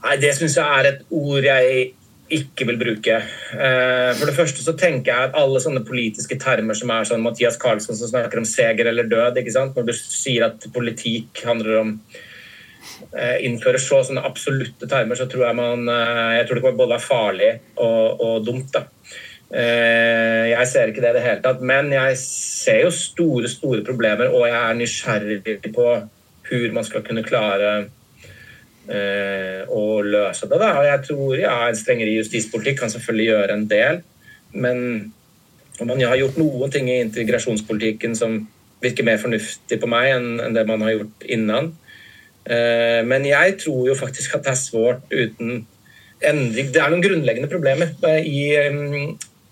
Nei, 0.02 0.16
Det 0.18 0.32
syns 0.34 0.56
jeg 0.58 0.78
er 0.78 0.88
et 0.88 1.02
ord 1.14 1.44
jeg 1.46 1.92
ikke 2.32 2.66
vil 2.70 2.78
bruke. 2.80 3.18
Eh, 3.52 4.10
for 4.16 4.28
det 4.28 4.34
første 4.34 4.64
så 4.64 4.74
tenker 4.78 5.12
jeg 5.12 5.28
at 5.28 5.38
alle 5.38 5.60
sånne 5.62 5.84
politiske 5.84 6.38
termer 6.40 6.76
som 6.78 6.90
er 6.94 7.08
sånn 7.08 7.24
Mathias 7.24 7.58
Karlsson 7.60 7.98
som 7.98 8.08
snakker 8.08 8.40
om 8.40 8.48
seger 8.48 8.88
eller 8.88 9.10
død, 9.10 9.40
ikke 9.40 9.54
sant? 9.54 9.76
når 9.76 9.90
du 9.90 9.94
sier 9.96 10.48
at 10.48 10.64
politikk 10.74 11.44
handler 11.44 11.80
om 11.82 11.96
eh, 13.10 13.36
innføre 13.46 13.80
så 13.82 14.02
sånne 14.06 14.24
absolutte 14.26 14.88
termer, 14.90 15.18
så 15.18 15.28
tror 15.30 15.48
jeg 15.48 15.58
man 15.58 15.86
eh, 15.90 16.38
jeg 16.38 16.48
tror 16.48 16.58
det 16.58 16.64
kan 16.66 16.80
både 16.80 16.94
være 16.96 17.06
farlig 17.06 17.52
og, 17.76 18.24
og 18.24 18.48
dumt. 18.48 18.72
da. 18.74 18.86
Jeg 19.52 20.64
ser 20.70 20.88
ikke 20.88 21.02
det 21.04 21.10
i 21.10 21.16
det 21.18 21.22
hele 21.26 21.42
tatt, 21.44 21.58
men 21.60 21.90
jeg 21.92 22.14
ser 22.16 22.86
jo 22.86 22.92
store, 22.96 23.50
store 23.52 23.82
problemer, 23.84 24.32
og 24.32 24.46
jeg 24.48 24.56
er 24.56 24.78
nysgjerrig 24.78 25.58
på 25.74 25.88
hvordan 26.48 26.78
man 26.78 26.86
skal 26.86 27.04
kunne 27.04 27.24
klare 27.26 27.72
eh, 28.88 29.62
å 29.68 30.00
løse 30.04 30.48
det. 30.48 30.58
Da. 30.58 30.70
Og 30.80 30.88
jeg 30.88 31.02
tror 31.08 31.36
ja, 31.40 31.56
en 31.66 31.78
strengere 31.78 32.16
justispolitikk 32.16 32.82
kan 32.82 32.92
selvfølgelig 32.92 33.28
gjøre 33.28 33.58
en 33.58 33.68
del, 33.70 34.00
men 34.52 34.80
om 35.80 35.88
man 35.88 36.02
har 36.04 36.18
gjort 36.20 36.40
noen 36.40 36.72
ting 36.72 36.90
i 36.90 37.00
integrasjonspolitikken 37.02 38.16
som 38.18 38.42
virker 38.82 39.06
mer 39.06 39.20
fornuftig 39.22 39.78
på 39.80 39.88
meg 39.90 40.10
enn 40.16 40.56
det 40.56 40.66
man 40.68 40.82
har 40.84 40.96
gjort 40.96 41.26
innan. 41.30 41.72
Eh, 42.42 43.00
men 43.06 43.26
jeg 43.28 43.58
tror 43.62 43.84
jo 43.90 43.98
faktisk 43.98 44.38
at 44.38 44.46
det 44.46 44.54
er 44.54 44.60
svårt 44.60 45.04
uten 45.12 45.62
endring. 46.22 46.72
Det 46.72 46.82
er 46.82 46.90
noen 46.92 47.04
grunnleggende 47.04 47.50
problemer 47.50 47.94
i, 48.22 48.44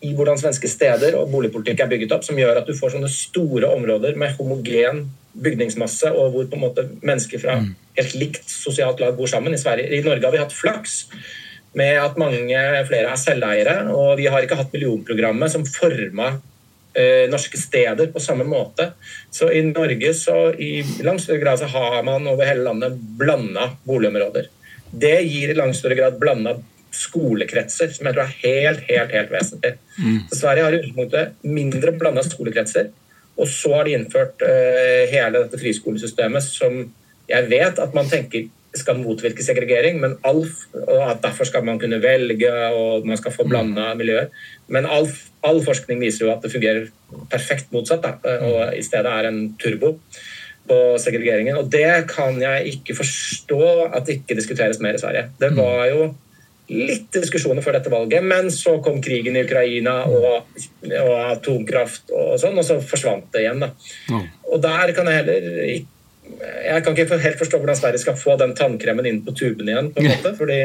i 0.07 0.13
hvordan 0.17 0.39
svenske 0.41 0.71
steder 0.71 1.17
og 1.19 1.31
boligpolitikk 1.33 1.83
er 1.85 1.91
bygget 1.91 2.15
opp, 2.17 2.27
som 2.27 2.39
gjør 2.39 2.63
at 2.63 2.69
du 2.69 2.77
får 2.79 2.95
sånne 2.95 3.11
store 3.11 3.71
områder 3.75 4.19
med 4.19 4.37
homogen 4.39 5.09
bygningsmasse, 5.31 6.11
og 6.11 6.33
hvor 6.35 6.49
på 6.51 6.59
en 6.59 6.65
måte 6.65 6.87
mennesker 7.07 7.43
fra 7.43 7.61
mm. 7.61 7.69
helt 8.01 8.17
likt 8.19 8.51
sosialt 8.51 9.03
lag 9.03 9.15
bor 9.19 9.31
sammen. 9.31 9.55
I, 9.55 9.61
Sverige, 9.63 9.91
I 9.95 10.03
Norge 10.07 10.27
har 10.27 10.35
vi 10.35 10.43
hatt 10.43 10.57
flaks 10.57 11.05
med 11.79 12.01
at 12.03 12.19
mange 12.19 12.63
flere 12.89 13.13
er 13.13 13.21
selveiere, 13.21 13.77
og 13.95 14.17
vi 14.19 14.27
har 14.27 14.43
ikke 14.43 14.59
hatt 14.59 14.73
millionprogrammet 14.75 15.53
som 15.53 15.67
forma 15.69 16.33
norske 17.31 17.59
steder 17.61 18.09
på 18.11 18.21
samme 18.21 18.43
måte. 18.45 18.89
Så 19.31 19.47
i 19.55 19.61
Norge 19.63 20.11
så 20.19 20.51
i 20.59 20.81
langt 21.07 21.23
større 21.23 21.39
grad 21.39 21.61
så 21.61 21.69
har 21.71 22.01
man 22.03 22.27
over 22.27 22.49
hele 22.49 22.65
landet 22.67 22.97
blanda 23.21 23.69
boligområder. 23.87 24.49
Det 24.91 25.15
gir 25.23 25.53
i 25.53 25.55
langt 25.55 25.79
større 25.79 25.95
grad 26.01 26.19
blanda 26.19 26.57
skolekretser, 26.91 27.93
som 27.95 28.09
jeg 28.09 28.17
tror 28.17 28.27
er 28.27 28.39
helt, 28.43 28.87
helt, 28.89 29.13
helt 29.15 29.33
vesentlig. 29.33 29.75
Mm. 29.99 30.17
Så 30.31 30.41
Sverige 30.41 30.65
har 30.67 30.75
i 30.75 30.81
utgangspunktet 30.81 31.51
mindre 31.59 31.95
blanda 31.99 32.25
skolekretser. 32.27 32.91
Og 33.41 33.49
så 33.49 33.75
har 33.77 33.87
de 33.87 33.97
innført 33.97 34.43
uh, 34.45 35.05
hele 35.11 35.45
dette 35.45 35.61
friskolesystemet 35.61 36.45
som 36.45 36.83
jeg 37.31 37.47
vet 37.51 37.79
at 37.79 37.95
man 37.95 38.11
tenker 38.11 38.51
skal 38.77 39.01
motvirke 39.01 39.43
segregering, 39.43 39.97
men 39.99 40.13
ALF, 40.27 40.69
og 40.79 41.01
at 41.09 41.23
derfor 41.25 41.49
skal 41.49 41.65
man 41.67 41.81
kunne 41.83 41.99
velge 42.03 42.51
og 42.71 43.07
man 43.07 43.19
skal 43.19 43.35
få 43.35 43.47
blanda 43.49 43.89
miljøer. 43.99 44.29
Men 44.71 44.87
all, 44.87 45.09
all, 45.47 45.61
forskning 45.65 46.01
viser 46.03 46.27
jo 46.27 46.33
at 46.35 46.45
det 46.45 46.53
fungerer 46.53 46.89
perfekt 47.33 47.73
motsatt, 47.75 48.05
da, 48.05 48.39
og 48.47 48.77
i 48.77 48.85
stedet 48.85 49.11
er 49.11 49.29
en 49.31 49.43
turbo 49.61 49.97
på 50.71 50.81
segregeringen. 51.03 51.59
Og 51.59 51.71
det 51.73 52.07
kan 52.11 52.37
jeg 52.43 52.75
ikke 52.77 52.99
forstå 53.01 53.63
at 53.91 54.05
det 54.07 54.21
ikke 54.21 54.39
diskuteres 54.39 54.81
mer 54.83 54.99
i 54.99 55.03
Sverige. 55.03 55.31
Det 55.41 55.51
var 55.57 55.87
jo 55.91 56.11
litt 56.71 57.09
diskusjoner 57.11 57.65
før 57.65 57.79
dette 57.79 57.91
valget, 57.91 58.23
men 58.23 58.51
så 58.55 58.77
kom 58.85 59.01
krigen 59.03 59.35
i 59.35 59.43
Ukraina 59.43 60.05
og, 60.07 60.61
og 60.87 61.15
atomkraft 61.25 62.13
og 62.15 62.37
sånn, 62.39 62.61
og 62.61 62.67
så 62.67 62.79
forsvant 62.85 63.33
det 63.35 63.43
igjen. 63.47 63.65
da. 63.65 63.73
Mm. 64.13 64.29
Og 64.53 64.63
der 64.63 64.95
kan 64.95 65.11
jeg 65.11 65.23
heller 65.23 65.65
ikke 65.71 65.97
jeg 66.41 66.85
kan 66.85 66.95
ikke 66.95 67.19
helt 67.19 67.41
forstå 67.41 67.59
hvordan 67.59 67.77
Sverige 67.77 68.01
skal 68.05 68.15
få 68.19 68.37
den 68.39 68.53
tannkremen 68.55 69.07
inn 69.09 69.17
på 69.27 69.35
tuben 69.35 69.69
igjen. 69.69 69.91
på 69.93 69.99
en 70.03 70.11
måte, 70.13 70.31
fordi 70.39 70.61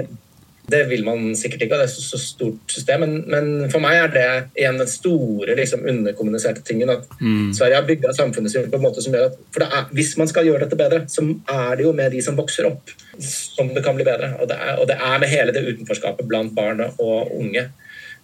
det 0.67 0.81
vil 0.89 1.03
man 1.05 1.35
sikkert 1.37 1.65
ikke, 1.65 1.77
det 1.77 1.85
er 1.85 1.91
så, 1.91 2.17
stort 2.19 2.71
system. 2.71 3.03
Men, 3.03 3.13
men, 3.29 3.69
for 3.73 3.83
meg 3.83 3.99
er 3.99 4.11
det 4.13 4.25
en 4.65 4.79
den 4.81 4.89
store 4.89 5.55
liksom, 5.57 5.85
underkommuniserte 5.89 6.63
tingen. 6.65 6.91
At 6.93 7.05
mm. 7.19 7.53
Sverige 7.57 7.79
har 7.79 7.87
bygga 7.87 8.13
samfunnet 8.17 8.53
sitt 8.53 8.71
på 8.71 8.79
en 8.79 8.85
måte 8.85 9.03
som 9.05 9.13
gjør 9.15 9.29
at 9.29 9.39
for 9.53 9.65
er, 9.65 9.87
Hvis 9.95 10.15
man 10.17 10.31
skal 10.31 10.49
gjøre 10.49 10.65
dette 10.65 10.79
bedre, 10.79 11.03
så 11.11 11.25
er 11.25 11.77
det 11.77 11.85
jo 11.85 11.93
med 11.97 12.11
de 12.15 12.21
som 12.25 12.37
vokser 12.37 12.69
opp, 12.69 12.93
som 13.19 13.71
det 13.75 13.85
kan 13.85 13.97
bli 13.97 14.07
bedre. 14.07 14.33
Og 14.39 14.49
det 14.49 14.59
er, 14.59 14.75
og 14.81 14.89
det 14.89 14.97
er 14.97 15.21
med 15.21 15.31
hele 15.31 15.55
det 15.55 15.65
utenforskapet 15.69 16.29
blant 16.29 16.55
barn 16.57 16.85
og 16.87 17.33
unge. 17.35 17.67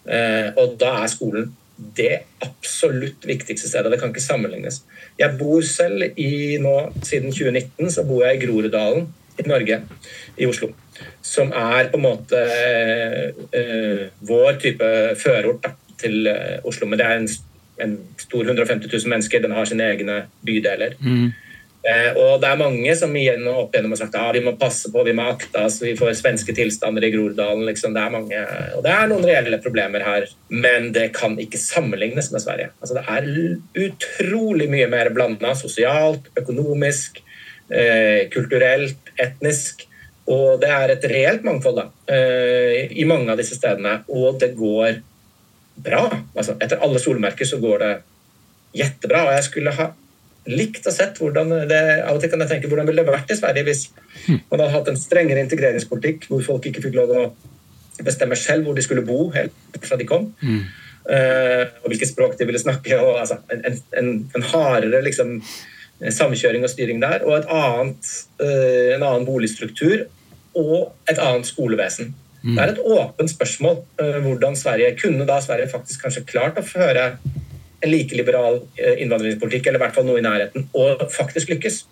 Eh, 0.09 0.47
og 0.57 0.77
da 0.81 0.95
er 1.03 1.11
skolen 1.11 1.51
det 1.97 2.23
absolutt 2.45 3.25
viktigste 3.25 3.69
stedet. 3.69 3.91
Det 3.91 3.99
kan 4.01 4.11
ikke 4.13 4.23
sammenlignes. 4.23 4.83
Jeg 5.19 5.37
bor 5.39 5.61
selv 5.65 6.19
i 6.19 6.57
nå, 6.61 6.75
Siden 7.05 7.33
2019 7.33 7.89
så 7.93 8.05
bor 8.05 8.25
jeg 8.25 8.37
i 8.37 8.45
Groruddalen 8.45 9.09
i 9.39 9.47
Norge, 9.47 9.81
i 10.37 10.45
Oslo 10.45 10.69
som 11.21 11.53
er 11.53 11.91
på 11.91 11.99
en 11.99 12.07
måte 12.07 12.41
uh, 13.53 14.09
vår 14.27 14.57
type 14.63 14.89
førort 15.21 15.69
til 16.01 16.25
uh, 16.27 16.57
Oslo. 16.67 16.89
Men 16.89 16.99
det 16.99 17.07
er 17.07 17.21
en, 17.21 17.29
en, 17.85 17.95
stor 18.19 18.43
150 18.43 18.89
000 18.89 19.13
mennesker, 19.13 19.43
den 19.43 19.55
har 19.55 19.69
sine 19.69 19.87
egne 19.93 20.25
bydeler. 20.45 20.97
Mm. 20.99 21.31
Uh, 21.81 22.09
og 22.21 22.33
det 22.41 22.49
er 22.49 22.59
mange 22.59 22.95
som 22.97 23.13
igjen 23.17 23.45
og 23.49 23.63
opp 23.63 23.75
igjennom 23.75 23.95
har 23.95 24.01
sagt 24.03 24.17
at 24.17 24.21
ah, 24.21 24.33
vi 24.35 24.43
må 24.45 24.53
passe 24.59 24.91
på, 24.93 25.05
vi 25.05 25.15
må 25.17 25.25
akte 25.31 25.63
oss, 25.65 25.79
vi 25.81 25.95
får 25.97 26.13
svenske 26.19 26.53
tilstander 26.57 27.05
i 27.05 27.11
Groruddalen. 27.13 27.65
Liksom. 27.69 27.95
Det 27.97 28.03
er 28.03 28.15
mange, 28.17 28.41
og 28.77 28.85
det 28.85 28.93
er 28.93 29.09
noen 29.09 29.25
reelle 29.29 29.61
problemer 29.63 30.05
her, 30.05 30.27
men 30.53 30.91
det 30.97 31.07
kan 31.17 31.37
ikke 31.41 31.61
sammenlignes 31.61 32.29
med 32.33 32.45
Sverige. 32.45 32.73
Altså, 32.81 32.97
det 32.97 33.05
er 33.09 33.87
utrolig 33.87 34.69
mye 34.73 34.89
mer 34.93 35.09
blanda 35.13 35.55
sosialt, 35.57 36.29
økonomisk, 36.37 37.23
kulturelt, 38.33 39.13
etnisk. 39.15 39.85
Og 40.31 40.59
det 40.61 40.69
er 40.71 40.93
et 40.93 41.07
reelt 41.11 41.45
mangfold 41.47 41.79
da, 41.79 41.87
eh, 42.13 42.91
i 42.91 43.07
mange 43.09 43.31
av 43.33 43.39
disse 43.41 43.57
stedene, 43.57 44.01
og 44.07 44.39
det 44.39 44.53
går 44.55 45.01
bra. 45.81 46.05
Altså, 46.35 46.55
etter 46.61 46.81
alle 46.83 47.01
solmerker 47.01 47.47
så 47.47 47.59
går 47.61 47.83
det 47.83 47.91
jettebra. 48.81 49.25
Og 49.27 49.35
jeg 49.35 49.47
skulle 49.47 49.73
ha 49.75 49.89
likt 50.49 50.87
å 50.89 50.93
sett 50.93 51.19
hvordan 51.21 51.51
det 51.69 51.81
av 52.01 52.15
og 52.15 52.21
til 52.21 52.31
kan 52.31 52.41
jeg 52.43 52.49
tenke, 52.55 52.69
hvordan 52.69 52.87
ville 52.89 53.03
det 53.05 53.13
vært 53.13 53.33
i 53.33 53.37
Sverige 53.37 53.67
hvis 53.67 53.83
man 54.49 54.57
hadde 54.57 54.71
hatt 54.73 54.87
en 54.89 54.97
strengere 54.97 55.43
integreringspolitikk 55.45 56.25
hvor 56.31 56.41
folk 56.45 56.65
ikke 56.65 56.81
fikk 56.87 56.97
lov 56.97 57.13
å 57.13 57.25
bestemme 58.01 58.37
selv 58.39 58.65
hvor 58.65 58.77
de 58.77 58.85
skulle 58.85 59.05
bo 59.05 59.27
helt 59.35 59.53
fra 59.83 59.99
de 59.99 60.07
kom. 60.09 60.31
Mm. 60.41 60.63
Uh, 61.01 61.63
og 61.81 61.91
hvilket 61.91 62.11
språk 62.11 62.33
de 62.39 62.47
ville 62.49 62.61
snakke. 62.61 62.97
og 62.97 63.19
altså, 63.21 63.37
En, 63.53 63.77
en, 63.97 64.09
en 64.37 64.47
hardere 64.53 65.03
liksom, 65.05 65.37
samkjøring 66.01 66.65
og 66.65 66.73
styring 66.73 67.01
der, 67.03 67.25
og 67.27 67.45
annet, 67.45 68.11
uh, 68.41 68.95
en 68.95 69.05
annen 69.05 69.27
boligstruktur 69.29 70.07
og 70.57 70.91
et 71.11 71.21
annet 71.21 71.47
skolevesen. 71.49 72.13
Mm. 72.41 72.55
Det 72.55 72.63
er 72.63 72.73
et 72.73 72.83
åpent 72.97 73.31
spørsmål 73.31 73.79
uh, 74.01 74.19
hvordan 74.25 74.57
Sverige 74.57 74.95
kunne 74.97 75.27
da 75.29 75.37
Sverige 75.43 75.69
faktisk 75.71 76.07
kanskje 76.07 76.25
klart 76.25 76.57
å 76.57 76.65
føre 76.65 77.13
en 77.81 77.89
like 77.89 78.17
liberal 78.17 78.61
uh, 78.63 78.93
innvandringspolitikk, 78.97 79.67
eller 79.67 79.81
i 79.81 79.85
hvert 79.85 79.97
fall 79.97 80.07
noe 80.09 80.21
i 80.21 80.25
nærheten, 80.25 80.69
og 80.77 81.05
faktisk 81.13 81.53
lykkes. 81.53 81.83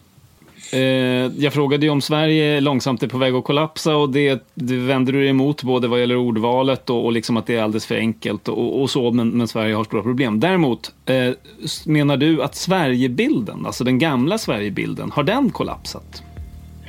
Jeg 0.69 1.49
spurte 1.49 1.87
om 1.89 2.01
Sverige 2.03 2.59
langsomt 2.61 3.01
er 3.01 3.09
på 3.09 3.17
vei 3.17 3.31
å 3.33 3.41
kollapsa 3.41 3.95
og 3.97 4.11
det, 4.13 4.43
det 4.53 4.77
vender 4.85 5.17
du 5.17 5.23
imot 5.25 5.63
både 5.65 5.89
hva 5.89 5.97
gjelder 5.97 6.21
ordvalet 6.21 6.93
og, 6.93 7.07
og 7.07 7.15
liksom 7.15 7.39
at 7.41 7.49
det 7.49 7.57
er 7.57 7.63
alldeles 7.63 7.87
for 7.89 7.97
enkelt 7.97 8.51
og, 8.53 8.67
og 8.83 8.85
så, 8.93 9.01
men, 9.09 9.31
men, 9.39 9.49
Sverige 9.49 9.79
har 9.79 9.87
store 9.87 10.05
problem. 10.05 10.37
Derimot, 10.43 10.91
eh, 11.09 11.31
mener 11.89 12.21
du 12.21 12.43
at 12.45 12.59
Sverigebilden, 12.59 13.65
altså 13.65 13.87
den 13.87 13.97
gamle 14.03 14.37
Sverigebilden, 14.37 15.15
har 15.15 15.25
den 15.25 15.49
kollapset? 15.57 16.21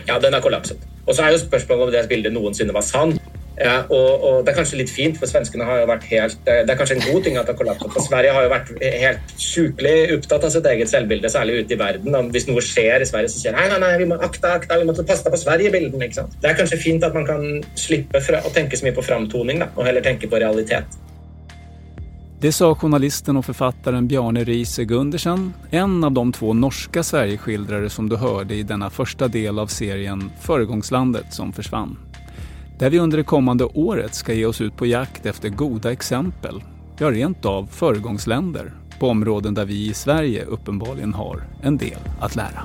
Ja, 0.05 0.19
den 0.21 0.37
har 0.37 0.45
kollapsat. 0.45 0.90
Og 1.07 1.15
så 1.15 1.25
er 1.25 1.35
jo 1.35 1.45
spørsmålet 1.45 1.89
om 1.89 1.93
det 1.95 2.09
bildet 2.11 2.35
noensinne 2.35 2.77
var 2.77 2.87
sant. 2.87 3.21
Ja, 3.61 3.83
og, 3.93 4.25
og, 4.25 4.37
Det 4.45 4.53
er 4.53 4.57
kanskje 4.57 4.79
litt 4.81 4.93
fint, 4.93 5.19
for 5.21 5.29
svenskene 5.29 5.67
har 5.69 5.83
jo 5.83 5.89
vært 5.91 6.07
helt 6.09 6.39
Det 6.47 6.73
er 6.73 6.79
kanskje 6.79 6.97
en 6.97 7.03
god 7.05 7.27
ting 7.27 7.37
at 7.37 7.45
det 7.45 7.53
har 7.53 7.59
kollapset. 7.59 7.93
For 7.93 8.07
Sverige 8.07 8.33
har 8.37 8.47
jo 8.47 8.53
vært 8.55 8.71
helt 9.03 9.35
sjukelig 9.37 9.97
opptatt 10.17 10.47
av 10.49 10.55
sitt 10.55 10.71
eget 10.71 10.93
selvbilde, 10.93 11.33
særlig 11.33 11.59
ute 11.61 11.77
i 11.77 11.81
verden. 11.83 12.33
Hvis 12.33 12.49
noe 12.49 12.65
skjer 12.65 13.05
i 13.05 13.11
Sverige, 13.11 13.33
så 13.35 13.43
sier 13.43 13.57
nei, 13.57 13.69
nei, 13.73 13.83
nei, 13.83 13.93
vi 14.01 14.09
må 14.09 14.17
akta, 14.17 14.55
akta, 14.57 14.81
vi 14.81 14.89
må 14.89 14.97
passe 14.97 15.29
på 15.29 15.43
Sverige-bilden. 15.45 16.01
ikke 16.07 16.23
sant? 16.23 16.41
Det 16.41 16.53
er 16.53 16.59
kanskje 16.63 16.81
fint 16.81 17.05
at 17.05 17.17
man 17.17 17.29
kan 17.29 17.47
slippe 17.77 18.25
å 18.41 18.57
tenke 18.57 18.81
så 18.81 18.89
mye 18.89 18.97
på 18.97 19.05
framtoning, 19.05 19.61
da, 19.67 19.73
og 19.77 19.85
heller 19.89 20.09
tenke 20.09 20.31
på 20.31 20.41
realitet. 20.41 21.01
Det 22.41 22.53
sa 22.57 22.71
journalisten 22.75 23.37
og 23.37 23.45
forfatteren 23.45 24.07
Bjarne 24.09 24.47
Riise 24.49 24.87
Gundersen, 24.89 25.51
en 25.77 26.05
av 26.05 26.15
de 26.17 26.23
to 26.33 26.55
norske 26.57 27.03
Sverigeskildrare 27.05 27.91
som 27.93 28.07
du 28.09 28.15
hørte 28.17 28.57
i 28.57 28.63
denne 28.65 28.89
første 28.89 29.29
del 29.29 29.61
av 29.61 29.69
serien 29.69 30.31
'Foregangslandet 30.41 31.35
som 31.37 31.53
forsvant', 31.53 32.17
der 32.79 32.91
vi 32.91 32.99
under 32.99 33.21
det 33.21 33.29
kommende 33.29 33.69
året 33.77 34.15
skal 34.15 34.37
ge 34.37 34.47
oss 34.47 34.61
ut 34.61 34.77
på 34.77 34.89
jakt 34.89 35.27
efter 35.27 35.49
goda 35.49 35.93
eksempel, 35.93 36.63
ja 36.99 37.11
rent 37.11 37.45
av 37.45 37.67
föregångsländer, 37.67 38.73
på 38.99 39.09
områden 39.09 39.55
der 39.55 39.65
vi 39.65 39.91
i 39.91 39.95
Sverige 39.95 40.45
uppenbarligen 40.45 41.15
har 41.15 41.45
en 41.63 41.77
del 41.77 42.01
å 42.23 42.29
lära. 42.37 42.65